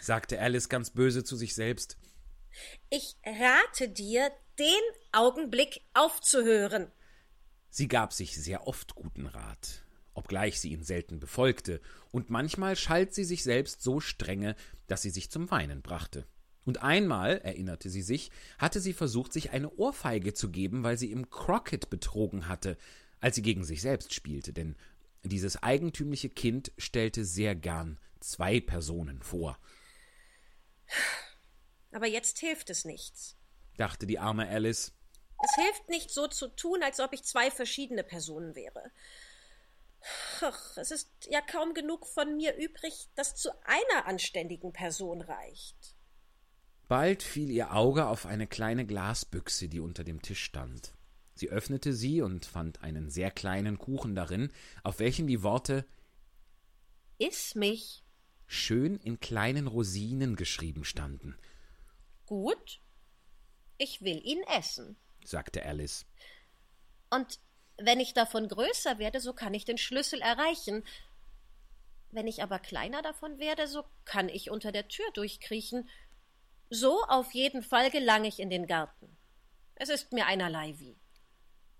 sagte 0.00 0.38
Alice 0.40 0.68
ganz 0.68 0.90
böse 0.90 1.24
zu 1.24 1.36
sich 1.36 1.54
selbst. 1.54 1.98
Ich 2.88 3.16
rate 3.24 3.88
dir, 3.88 4.30
den 4.58 4.66
Augenblick 5.12 5.82
aufzuhören. 5.94 6.90
Sie 7.70 7.88
gab 7.88 8.12
sich 8.12 8.36
sehr 8.36 8.66
oft 8.66 8.94
guten 8.94 9.26
Rat, 9.26 9.84
obgleich 10.14 10.60
sie 10.60 10.72
ihn 10.72 10.82
selten 10.82 11.20
befolgte, 11.20 11.80
und 12.10 12.30
manchmal 12.30 12.76
schalt 12.76 13.14
sie 13.14 13.24
sich 13.24 13.42
selbst 13.42 13.82
so 13.82 14.00
strenge, 14.00 14.56
dass 14.86 15.02
sie 15.02 15.10
sich 15.10 15.30
zum 15.30 15.50
Weinen 15.50 15.82
brachte. 15.82 16.26
Und 16.64 16.82
einmal, 16.82 17.38
erinnerte 17.38 17.88
sie 17.88 18.02
sich, 18.02 18.30
hatte 18.58 18.80
sie 18.80 18.92
versucht, 18.92 19.32
sich 19.32 19.50
eine 19.50 19.70
Ohrfeige 19.70 20.34
zu 20.34 20.50
geben, 20.50 20.82
weil 20.82 20.98
sie 20.98 21.10
im 21.10 21.30
Crockett 21.30 21.90
betrogen 21.90 22.48
hatte, 22.48 22.76
als 23.20 23.36
sie 23.36 23.42
gegen 23.42 23.64
sich 23.64 23.80
selbst 23.80 24.12
spielte, 24.12 24.52
denn 24.52 24.76
dieses 25.22 25.62
eigentümliche 25.62 26.28
Kind 26.28 26.72
stellte 26.78 27.24
sehr 27.24 27.54
gern 27.54 27.98
zwei 28.20 28.60
Personen 28.60 29.22
vor. 29.22 29.58
Aber 31.92 32.06
jetzt 32.06 32.38
hilft 32.38 32.70
es 32.70 32.84
nichts, 32.84 33.36
dachte 33.76 34.06
die 34.06 34.18
arme 34.18 34.48
Alice. 34.48 34.92
Es 35.42 35.54
hilft 35.54 35.88
nicht 35.88 36.10
so 36.10 36.28
zu 36.28 36.48
tun, 36.48 36.82
als 36.82 37.00
ob 37.00 37.12
ich 37.12 37.24
zwei 37.24 37.50
verschiedene 37.50 38.04
Personen 38.04 38.54
wäre. 38.54 38.90
Ach, 40.40 40.76
es 40.76 40.90
ist 40.90 41.10
ja 41.28 41.40
kaum 41.40 41.74
genug 41.74 42.06
von 42.06 42.36
mir 42.36 42.56
übrig, 42.56 43.08
das 43.14 43.34
zu 43.34 43.50
einer 43.64 44.06
anständigen 44.06 44.72
Person 44.72 45.20
reicht. 45.20 45.96
Bald 46.88 47.22
fiel 47.22 47.50
ihr 47.50 47.74
Auge 47.74 48.06
auf 48.06 48.26
eine 48.26 48.46
kleine 48.46 48.86
Glasbüchse, 48.86 49.68
die 49.68 49.80
unter 49.80 50.04
dem 50.04 50.22
Tisch 50.22 50.42
stand. 50.42 50.94
Sie 51.34 51.48
öffnete 51.48 51.92
sie 51.92 52.20
und 52.20 52.44
fand 52.44 52.82
einen 52.82 53.10
sehr 53.10 53.30
kleinen 53.30 53.78
Kuchen 53.78 54.14
darin, 54.14 54.52
auf 54.82 54.98
welchem 54.98 55.26
die 55.26 55.42
Worte 55.42 55.86
Iss 57.18 57.54
mich 57.54 58.02
schön 58.46 58.96
in 58.96 59.20
kleinen 59.20 59.66
Rosinen 59.68 60.34
geschrieben 60.34 60.84
standen. 60.84 61.36
Gut, 62.30 62.80
ich 63.76 64.02
will 64.02 64.24
ihn 64.24 64.40
essen, 64.44 64.96
sagte 65.24 65.66
Alice. 65.66 66.06
Und 67.10 67.40
wenn 67.76 67.98
ich 67.98 68.14
davon 68.14 68.46
größer 68.46 69.00
werde, 69.00 69.18
so 69.18 69.32
kann 69.32 69.52
ich 69.52 69.64
den 69.64 69.78
Schlüssel 69.78 70.20
erreichen. 70.20 70.84
Wenn 72.12 72.28
ich 72.28 72.40
aber 72.40 72.60
kleiner 72.60 73.02
davon 73.02 73.40
werde, 73.40 73.66
so 73.66 73.82
kann 74.04 74.28
ich 74.28 74.48
unter 74.48 74.70
der 74.70 74.86
Tür 74.86 75.10
durchkriechen. 75.14 75.88
So 76.68 77.02
auf 77.08 77.34
jeden 77.34 77.64
Fall 77.64 77.90
gelange 77.90 78.28
ich 78.28 78.38
in 78.38 78.48
den 78.48 78.68
Garten. 78.68 79.16
Es 79.74 79.88
ist 79.88 80.12
mir 80.12 80.26
einerlei 80.26 80.78
wie. 80.78 81.00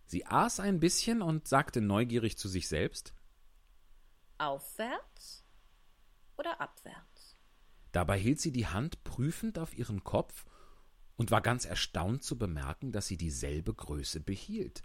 Sie 0.07 0.27
aß 0.27 0.59
ein 0.59 0.81
bisschen 0.81 1.23
und 1.23 1.47
sagte 1.47 1.81
neugierig 1.81 2.37
zu 2.37 2.49
sich 2.49 2.67
selbst 2.67 3.15
Aufwärts 4.39 5.45
oder 6.37 6.61
abwärts? 6.61 7.10
Dabei 7.93 8.19
hielt 8.19 8.41
sie 8.41 8.53
die 8.53 8.67
Hand 8.67 9.03
prüfend 9.05 9.59
auf 9.59 9.77
ihren 9.77 10.05
Kopf 10.05 10.45
und 11.17 11.31
war 11.31 11.41
ganz 11.41 11.65
erstaunt 11.65 12.23
zu 12.23 12.39
bemerken, 12.39 12.93
dass 12.93 13.07
sie 13.07 13.17
dieselbe 13.17 13.75
Größe 13.75 14.21
behielt. 14.21 14.83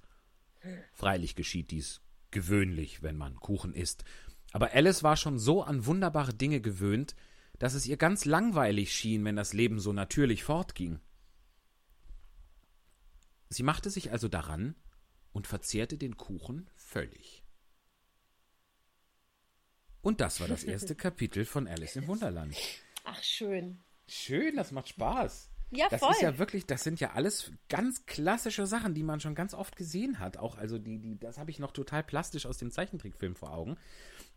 Freilich 0.94 1.36
geschieht 1.36 1.72
dies 1.72 2.02
gewöhnlich, 2.32 3.04
wenn 3.04 3.16
man 3.16 3.36
Kuchen 3.36 3.74
isst, 3.74 4.04
aber 4.56 4.72
Alice 4.72 5.04
war 5.04 5.18
schon 5.18 5.38
so 5.38 5.64
an 5.64 5.86
wunderbare 5.86 6.34
Dinge 6.34 6.62
gewöhnt, 6.62 7.16
dass 7.60 7.74
es 7.74 7.86
ihr 7.86 7.98
ganz 7.98 8.24
langweilig 8.24 8.94
schien, 8.94 9.26
wenn 9.26 9.36
das 9.36 9.52
Leben 9.52 9.80
so 9.80 9.92
natürlich 9.92 10.46
fortging. 10.46 11.02
Sie 13.50 13.64
machte 13.64 13.90
sich 13.90 14.14
also 14.14 14.30
daran 14.30 14.76
und 15.34 15.46
verzehrte 15.46 15.98
den 15.98 16.16
Kuchen 16.16 16.70
völlig. 16.74 17.44
Und 20.02 20.22
das 20.22 20.40
war 20.40 20.48
das 20.48 20.64
erste 20.64 20.96
Kapitel 20.96 21.44
von 21.44 21.68
Alice 21.68 21.98
im 21.98 22.08
Wunderland. 22.08 22.56
Ach, 23.16 23.24
schön. 23.24 23.84
Schön, 24.08 24.56
das 24.56 24.72
macht 24.72 24.90
Spaß. 24.90 25.50
Ja, 25.72 25.88
das 25.90 26.00
voll. 26.00 26.12
ist 26.12 26.22
ja 26.22 26.38
wirklich, 26.38 26.66
das 26.66 26.84
sind 26.84 27.00
ja 27.00 27.12
alles 27.14 27.52
ganz 27.70 28.06
klassische 28.06 28.68
Sachen, 28.68 28.94
die 28.94 29.04
man 29.04 29.20
schon 29.20 29.36
ganz 29.36 29.54
oft 29.54 29.76
gesehen 29.76 30.20
hat. 30.20 30.38
Auch, 30.38 30.58
also 30.58 30.78
die, 30.78 31.00
die, 31.00 31.20
das 31.20 31.38
habe 31.38 31.52
ich 31.52 31.60
noch 31.60 31.72
total 31.72 32.04
plastisch 32.04 32.46
aus 32.46 32.58
dem 32.58 32.72
Zeichentrickfilm 32.72 33.36
vor 33.36 33.52
Augen. 33.52 33.78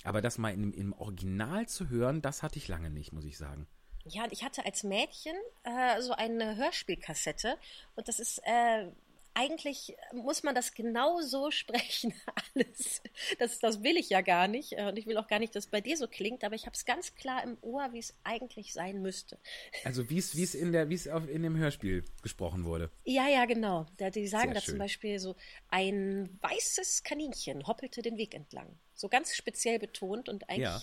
Aber 0.05 0.21
das 0.21 0.39
mal 0.39 0.53
im, 0.53 0.73
im 0.73 0.93
Original 0.93 1.69
zu 1.69 1.89
hören, 1.89 2.23
das 2.23 2.43
hatte 2.43 2.59
ich 2.59 2.69
lange 2.69 2.91
nicht, 2.91 3.13
muss 3.13 3.25
ich 3.25 3.37
sagen. 3.37 3.67
Ja, 4.05 4.27
ich 4.31 4.43
hatte 4.43 4.65
als 4.65 4.85
Mädchen 4.85 5.37
äh, 5.65 6.01
so 6.01 6.13
eine 6.13 6.57
Hörspielkassette 6.57 7.59
und 7.95 8.09
das 8.09 8.21
ist 8.21 8.41
äh, 8.45 8.91
eigentlich 9.39 9.97
muss 10.13 10.43
man 10.43 10.55
das 10.55 10.75
genau 10.75 11.21
so 11.21 11.51
sprechen, 11.53 12.13
alles. 12.55 13.01
Das, 13.39 13.61
das 13.61 13.83
will 13.83 13.97
ich 13.97 14.11
ja 14.11 14.21
gar 14.21 14.49
nicht. 14.49 14.73
Äh, 14.73 14.89
und 14.89 14.99
ich 14.99 15.07
will 15.07 15.17
auch 15.17 15.29
gar 15.29 15.39
nicht, 15.39 15.55
dass 15.55 15.67
es 15.67 15.71
bei 15.71 15.81
dir 15.81 15.97
so 15.97 16.09
klingt, 16.09 16.43
aber 16.43 16.55
ich 16.55 16.67
habe 16.67 16.75
es 16.75 16.85
ganz 16.85 17.15
klar 17.15 17.43
im 17.45 17.57
Ohr, 17.63 17.93
wie 17.93 18.01
es 18.01 18.15
eigentlich 18.25 18.73
sein 18.73 19.01
müsste. 19.01 19.39
Also 19.85 20.11
wie 20.11 20.19
es, 20.19 20.37
wie 20.37 20.43
es 20.43 20.55
in 20.55 20.73
der, 20.73 20.89
wie 20.89 20.95
es 20.95 21.07
auf, 21.07 21.29
in 21.29 21.43
dem 21.43 21.57
Hörspiel 21.57 22.05
gesprochen 22.23 22.65
wurde. 22.65 22.91
Ja, 23.05 23.29
ja, 23.29 23.45
genau. 23.45 23.87
Die 23.99 24.27
sagen 24.27 24.55
da 24.55 24.61
zum 24.61 24.79
Beispiel 24.79 25.19
so, 25.21 25.37
ein 25.69 26.39
weißes 26.43 27.05
Kaninchen 27.05 27.67
hoppelte 27.67 28.03
den 28.03 28.17
Weg 28.17 28.35
entlang. 28.35 28.79
So 28.95 29.09
ganz 29.09 29.35
speziell 29.35 29.79
betont 29.79 30.29
und 30.29 30.49
eigentlich. 30.49 30.65
Ja. 30.65 30.83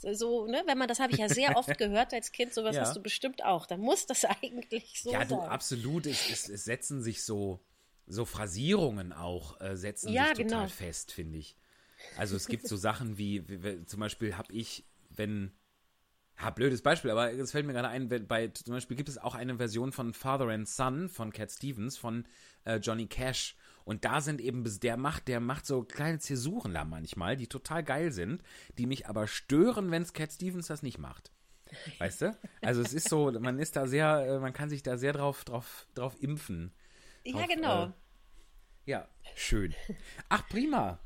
So, 0.00 0.46
ne, 0.46 0.62
wenn 0.66 0.78
man, 0.78 0.86
das 0.86 1.00
habe 1.00 1.12
ich 1.12 1.18
ja 1.18 1.28
sehr 1.28 1.56
oft 1.56 1.76
gehört 1.78 2.14
als 2.14 2.30
Kind, 2.30 2.54
sowas 2.54 2.76
ja. 2.76 2.82
hast 2.82 2.94
du 2.94 3.02
bestimmt 3.02 3.44
auch. 3.44 3.66
Dann 3.66 3.80
muss 3.80 4.06
das 4.06 4.24
eigentlich 4.42 5.00
so 5.02 5.10
ja, 5.10 5.26
sein. 5.26 5.30
Ja, 5.30 5.36
du, 5.36 5.42
absolut. 5.42 6.06
Es, 6.06 6.30
es, 6.30 6.48
es 6.48 6.64
setzen 6.64 7.02
sich 7.02 7.24
so, 7.24 7.60
so 8.08 8.24
Phrasierungen 8.24 9.12
auch 9.12 9.60
äh, 9.60 9.76
setzen 9.76 10.12
ja, 10.12 10.34
sich 10.34 10.44
total 10.44 10.62
genau. 10.64 10.68
fest, 10.68 11.12
finde 11.12 11.38
ich. 11.38 11.56
Also 12.16 12.36
es 12.36 12.46
gibt 12.48 12.66
so 12.66 12.76
Sachen 12.88 13.18
wie, 13.18 13.48
wie, 13.48 13.62
wie 13.62 13.84
zum 13.84 14.00
Beispiel 14.00 14.36
habe 14.36 14.52
ich, 14.52 14.84
wenn 15.10 15.52
Ja, 16.40 16.50
blödes 16.50 16.82
Beispiel, 16.82 17.10
aber 17.10 17.32
es 17.32 17.50
fällt 17.50 17.66
mir 17.66 17.72
gerade 17.72 17.88
ein, 17.88 18.08
bei 18.26 18.48
zum 18.48 18.74
Beispiel 18.74 18.96
gibt 18.96 19.08
es 19.08 19.18
auch 19.18 19.34
eine 19.34 19.56
Version 19.56 19.92
von 19.92 20.14
Father 20.14 20.48
and 20.48 20.68
Son 20.68 21.08
von 21.08 21.32
Cat 21.32 21.50
Stevens 21.50 21.96
von 21.96 22.26
äh, 22.64 22.76
Johnny 22.76 23.06
Cash. 23.06 23.56
Und 23.84 24.04
da 24.04 24.20
sind 24.20 24.40
eben, 24.40 24.64
der 24.80 24.96
macht, 24.96 25.28
der 25.28 25.40
macht 25.40 25.66
so 25.66 25.82
kleine 25.82 26.18
Zäsuren 26.18 26.74
da 26.74 26.84
manchmal, 26.84 27.36
die 27.36 27.46
total 27.46 27.82
geil 27.82 28.12
sind, 28.12 28.42
die 28.76 28.86
mich 28.86 29.06
aber 29.06 29.26
stören, 29.26 29.90
wenn 29.90 30.02
es 30.02 30.12
Cat 30.12 30.32
Stevens 30.32 30.66
das 30.66 30.82
nicht 30.82 30.98
macht. 30.98 31.32
Weißt 31.98 32.22
du? 32.22 32.38
Also 32.60 32.82
es 32.82 32.92
ist 32.92 33.08
so, 33.08 33.30
man 33.32 33.58
ist 33.58 33.76
da 33.76 33.86
sehr, 33.86 34.26
äh, 34.26 34.38
man 34.38 34.52
kann 34.52 34.68
sich 34.68 34.82
da 34.82 34.96
sehr 34.96 35.12
drauf, 35.12 35.44
drauf, 35.44 35.86
drauf 35.94 36.16
impfen. 36.20 36.72
Ja, 37.32 37.38
Drauf, 37.38 37.48
genau. 37.48 37.84
Äh, 37.84 37.92
ja, 38.86 39.08
schön. 39.34 39.74
Ach, 40.28 40.46
prima. 40.48 40.98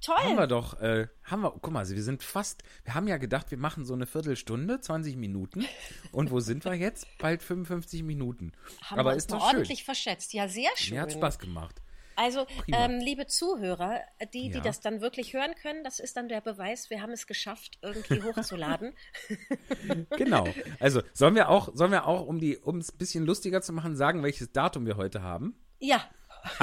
Toll. 0.00 0.16
Haben 0.16 0.36
wir 0.36 0.46
doch, 0.48 0.80
äh, 0.80 1.06
haben 1.22 1.42
wir, 1.42 1.50
guck 1.52 1.70
mal, 1.72 1.88
wir 1.88 2.02
sind 2.02 2.24
fast, 2.24 2.64
wir 2.82 2.94
haben 2.94 3.06
ja 3.06 3.18
gedacht, 3.18 3.52
wir 3.52 3.58
machen 3.58 3.84
so 3.84 3.94
eine 3.94 4.06
Viertelstunde, 4.06 4.80
20 4.80 5.16
Minuten. 5.16 5.64
Und 6.10 6.32
wo 6.32 6.40
sind 6.40 6.64
wir 6.64 6.74
jetzt? 6.74 7.06
Bald 7.18 7.40
55 7.40 8.02
Minuten. 8.02 8.52
Haben 8.82 8.98
Aber 8.98 9.10
wir 9.10 9.14
uns 9.14 9.24
ist 9.24 9.32
doch 9.32 9.38
schön. 9.38 9.58
ordentlich 9.58 9.84
verschätzt. 9.84 10.32
Ja, 10.32 10.48
sehr 10.48 10.70
schön. 10.76 10.96
Mir 10.96 11.02
hat 11.02 11.12
Spaß 11.12 11.38
gemacht. 11.38 11.80
Also, 12.16 12.46
ähm, 12.72 12.98
liebe 12.98 13.26
Zuhörer, 13.26 14.00
die, 14.32 14.50
die 14.50 14.58
Ja. 14.58 14.60
das 14.60 14.80
dann 14.80 15.00
wirklich 15.00 15.32
hören 15.34 15.54
können, 15.60 15.84
das 15.84 15.98
ist 16.00 16.16
dann 16.16 16.28
der 16.28 16.40
Beweis, 16.40 16.90
wir 16.90 17.02
haben 17.02 17.12
es 17.12 17.26
geschafft, 17.26 17.78
irgendwie 17.82 18.22
hochzuladen. 18.22 18.94
Genau. 20.16 20.46
Also, 20.80 21.02
sollen 21.12 21.34
wir 21.34 21.48
auch, 21.48 21.70
sollen 21.74 21.92
wir 21.92 22.06
auch, 22.06 22.26
um 22.26 22.38
die, 22.38 22.56
um 22.58 22.78
es 22.78 22.92
ein 22.92 22.98
bisschen 22.98 23.24
lustiger 23.24 23.62
zu 23.62 23.72
machen, 23.72 23.96
sagen, 23.96 24.22
welches 24.22 24.52
Datum 24.52 24.86
wir 24.86 24.96
heute 24.96 25.22
haben? 25.22 25.54
ja. 25.78 26.04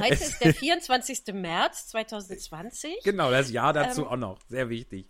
Heute 0.00 0.14
ist 0.14 0.38
der 0.44 0.52
24. 0.54 1.32
März 1.34 1.88
2020. 1.88 3.02
Genau, 3.04 3.30
das 3.30 3.50
Jahr 3.50 3.72
dazu 3.72 4.02
Ähm. 4.02 4.08
auch 4.08 4.16
noch. 4.16 4.38
Sehr 4.48 4.68
wichtig. 4.68 5.08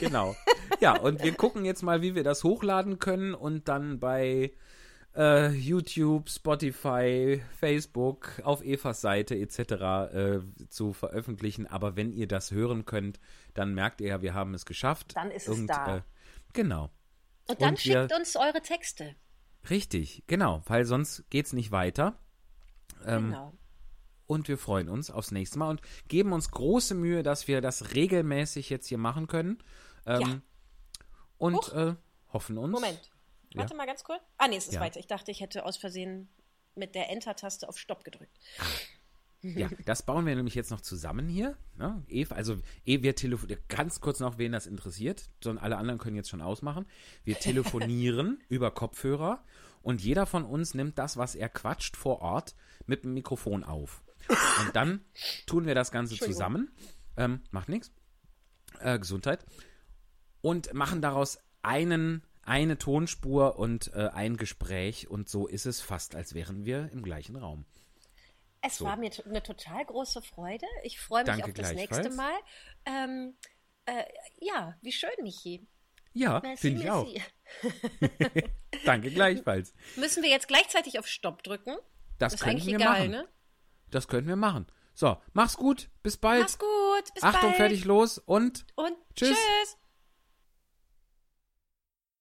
Genau. 0.00 0.36
Ja, 0.80 0.96
und 0.98 1.22
wir 1.24 1.32
gucken 1.34 1.64
jetzt 1.64 1.82
mal, 1.82 2.02
wie 2.02 2.14
wir 2.14 2.22
das 2.24 2.44
hochladen 2.44 2.98
können 2.98 3.34
und 3.34 3.68
dann 3.68 3.98
bei 3.98 4.52
äh, 5.16 5.48
YouTube, 5.50 6.30
Spotify, 6.30 7.42
Facebook, 7.58 8.40
auf 8.44 8.62
Evas 8.62 9.00
Seite 9.00 9.36
etc. 9.36 9.58
Äh, 9.60 10.40
zu 10.68 10.92
veröffentlichen. 10.92 11.66
Aber 11.66 11.96
wenn 11.96 12.12
ihr 12.12 12.26
das 12.26 12.50
hören 12.50 12.84
könnt, 12.84 13.20
dann 13.54 13.74
merkt 13.74 14.00
ihr 14.00 14.08
ja, 14.08 14.22
wir 14.22 14.34
haben 14.34 14.54
es 14.54 14.64
geschafft. 14.64 15.14
Dann 15.16 15.30
ist 15.30 15.48
es 15.48 15.66
da. 15.66 15.98
Äh, 15.98 16.02
genau. 16.52 16.90
Und 17.48 17.60
dann 17.60 17.70
Und 17.70 17.80
schickt 17.80 18.12
uns 18.14 18.36
eure 18.36 18.62
Texte. 18.62 19.14
Richtig, 19.70 20.24
genau, 20.26 20.62
weil 20.66 20.84
sonst 20.84 21.28
geht's 21.30 21.52
nicht 21.52 21.70
weiter. 21.70 22.18
Ähm, 23.06 23.30
Genau. 23.30 23.52
Und 24.26 24.48
wir 24.48 24.56
freuen 24.56 24.88
uns 24.88 25.10
aufs 25.10 25.30
nächste 25.30 25.58
Mal 25.58 25.68
und 25.68 25.82
geben 26.08 26.32
uns 26.32 26.50
große 26.50 26.94
Mühe, 26.94 27.22
dass 27.22 27.48
wir 27.48 27.60
das 27.60 27.94
regelmäßig 27.94 28.70
jetzt 28.70 28.86
hier 28.86 28.96
machen 28.96 29.26
können. 29.26 29.62
Ähm, 30.06 30.20
Ja. 30.20 30.40
Und 31.36 31.72
äh, 31.72 31.96
hoffen 32.32 32.56
uns. 32.56 32.72
Moment. 32.72 33.11
Warte 33.56 33.74
mal 33.74 33.86
ganz 33.86 34.04
kurz. 34.04 34.22
Ah, 34.38 34.48
nee, 34.48 34.56
es 34.56 34.66
ist 34.66 34.74
Ja. 34.74 34.80
weiter. 34.80 35.00
Ich 35.00 35.06
dachte, 35.06 35.30
ich 35.30 35.40
hätte 35.40 35.64
aus 35.64 35.76
Versehen 35.76 36.28
mit 36.74 36.94
der 36.94 37.10
Enter-Taste 37.10 37.68
auf 37.68 37.78
Stopp 37.78 38.04
gedrückt. 38.04 38.38
Ja, 39.42 39.68
das 39.86 40.04
bauen 40.06 40.24
wir 40.24 40.36
nämlich 40.36 40.54
jetzt 40.54 40.70
noch 40.70 40.80
zusammen 40.80 41.28
hier. 41.28 41.56
Ne? 41.76 42.04
Eva, 42.06 42.36
also 42.36 42.58
eh, 42.86 43.02
wir 43.02 43.16
telefonieren, 43.16 43.60
ganz 43.68 44.00
kurz 44.00 44.20
noch, 44.20 44.38
wen 44.38 44.52
das 44.52 44.66
interessiert, 44.66 45.30
sondern 45.42 45.64
alle 45.64 45.76
anderen 45.78 45.98
können 45.98 46.14
jetzt 46.14 46.30
schon 46.30 46.40
ausmachen. 46.40 46.86
Wir 47.24 47.36
telefonieren 47.38 48.40
über 48.48 48.70
Kopfhörer 48.70 49.44
und 49.82 50.00
jeder 50.00 50.26
von 50.26 50.44
uns 50.44 50.74
nimmt 50.74 50.96
das, 50.96 51.16
was 51.16 51.34
er 51.34 51.48
quatscht 51.48 51.96
vor 51.96 52.22
Ort, 52.22 52.54
mit 52.86 53.02
dem 53.02 53.14
Mikrofon 53.14 53.64
auf. 53.64 54.04
Und 54.28 54.76
dann 54.76 55.04
tun 55.46 55.66
wir 55.66 55.74
das 55.74 55.90
Ganze 55.90 56.16
zusammen. 56.16 56.70
Ähm, 57.16 57.42
macht 57.50 57.68
nichts. 57.68 57.90
Äh, 58.78 59.00
Gesundheit. 59.00 59.44
Und 60.40 60.72
machen 60.72 61.02
daraus 61.02 61.38
einen, 61.62 62.22
eine 62.44 62.78
Tonspur 62.78 63.58
und 63.58 63.92
äh, 63.94 64.08
ein 64.12 64.36
Gespräch. 64.36 65.08
Und 65.08 65.28
so 65.28 65.46
ist 65.46 65.66
es 65.66 65.80
fast, 65.80 66.14
als 66.14 66.34
wären 66.34 66.64
wir 66.64 66.90
im 66.92 67.02
gleichen 67.02 67.36
Raum. 67.36 67.64
Es 68.60 68.78
So. 68.78 68.84
war 68.84 68.96
mir 68.96 69.10
eine 69.26 69.42
total 69.42 69.84
große 69.84 70.22
Freude. 70.22 70.66
Ich 70.84 71.00
freue 71.00 71.22
mich 71.24 71.26
Danke 71.32 71.44
auf 71.46 71.52
das 71.54 71.72
nächste 71.72 72.10
Mal. 72.10 72.34
Ähm, 72.86 73.34
äh, 73.86 74.04
ja, 74.40 74.76
wie 74.82 74.92
schön, 74.92 75.10
Michi. 75.22 75.66
Ja, 76.14 76.40
finde 76.56 76.82
ich 76.82 76.90
auch. 76.90 77.08
Danke 78.84 79.10
gleichfalls. 79.10 79.72
Müssen 79.96 80.22
wir 80.22 80.30
jetzt 80.30 80.46
gleichzeitig 80.48 80.98
auf 80.98 81.06
Stopp 81.06 81.42
drücken? 81.42 81.76
Das, 82.18 82.34
ist 82.34 82.40
können 82.40 82.52
eigentlich 82.52 82.66
wir 82.66 82.76
egal, 82.76 82.98
machen. 83.08 83.10
ne? 83.10 83.28
Das 83.90 84.08
können 84.08 84.28
wir 84.28 84.36
machen. 84.36 84.66
So, 84.94 85.16
mach's 85.32 85.56
gut. 85.56 85.88
Bis 86.02 86.16
bald. 86.18 86.42
Mach's 86.42 86.58
gut. 86.58 87.14
Bis 87.14 87.22
Achtung, 87.22 87.50
bald. 87.50 87.56
fertig, 87.56 87.84
los 87.84 88.18
und 88.18 88.66
Und 88.76 88.94
Tschüss. 89.16 89.30
tschüss. 89.30 89.78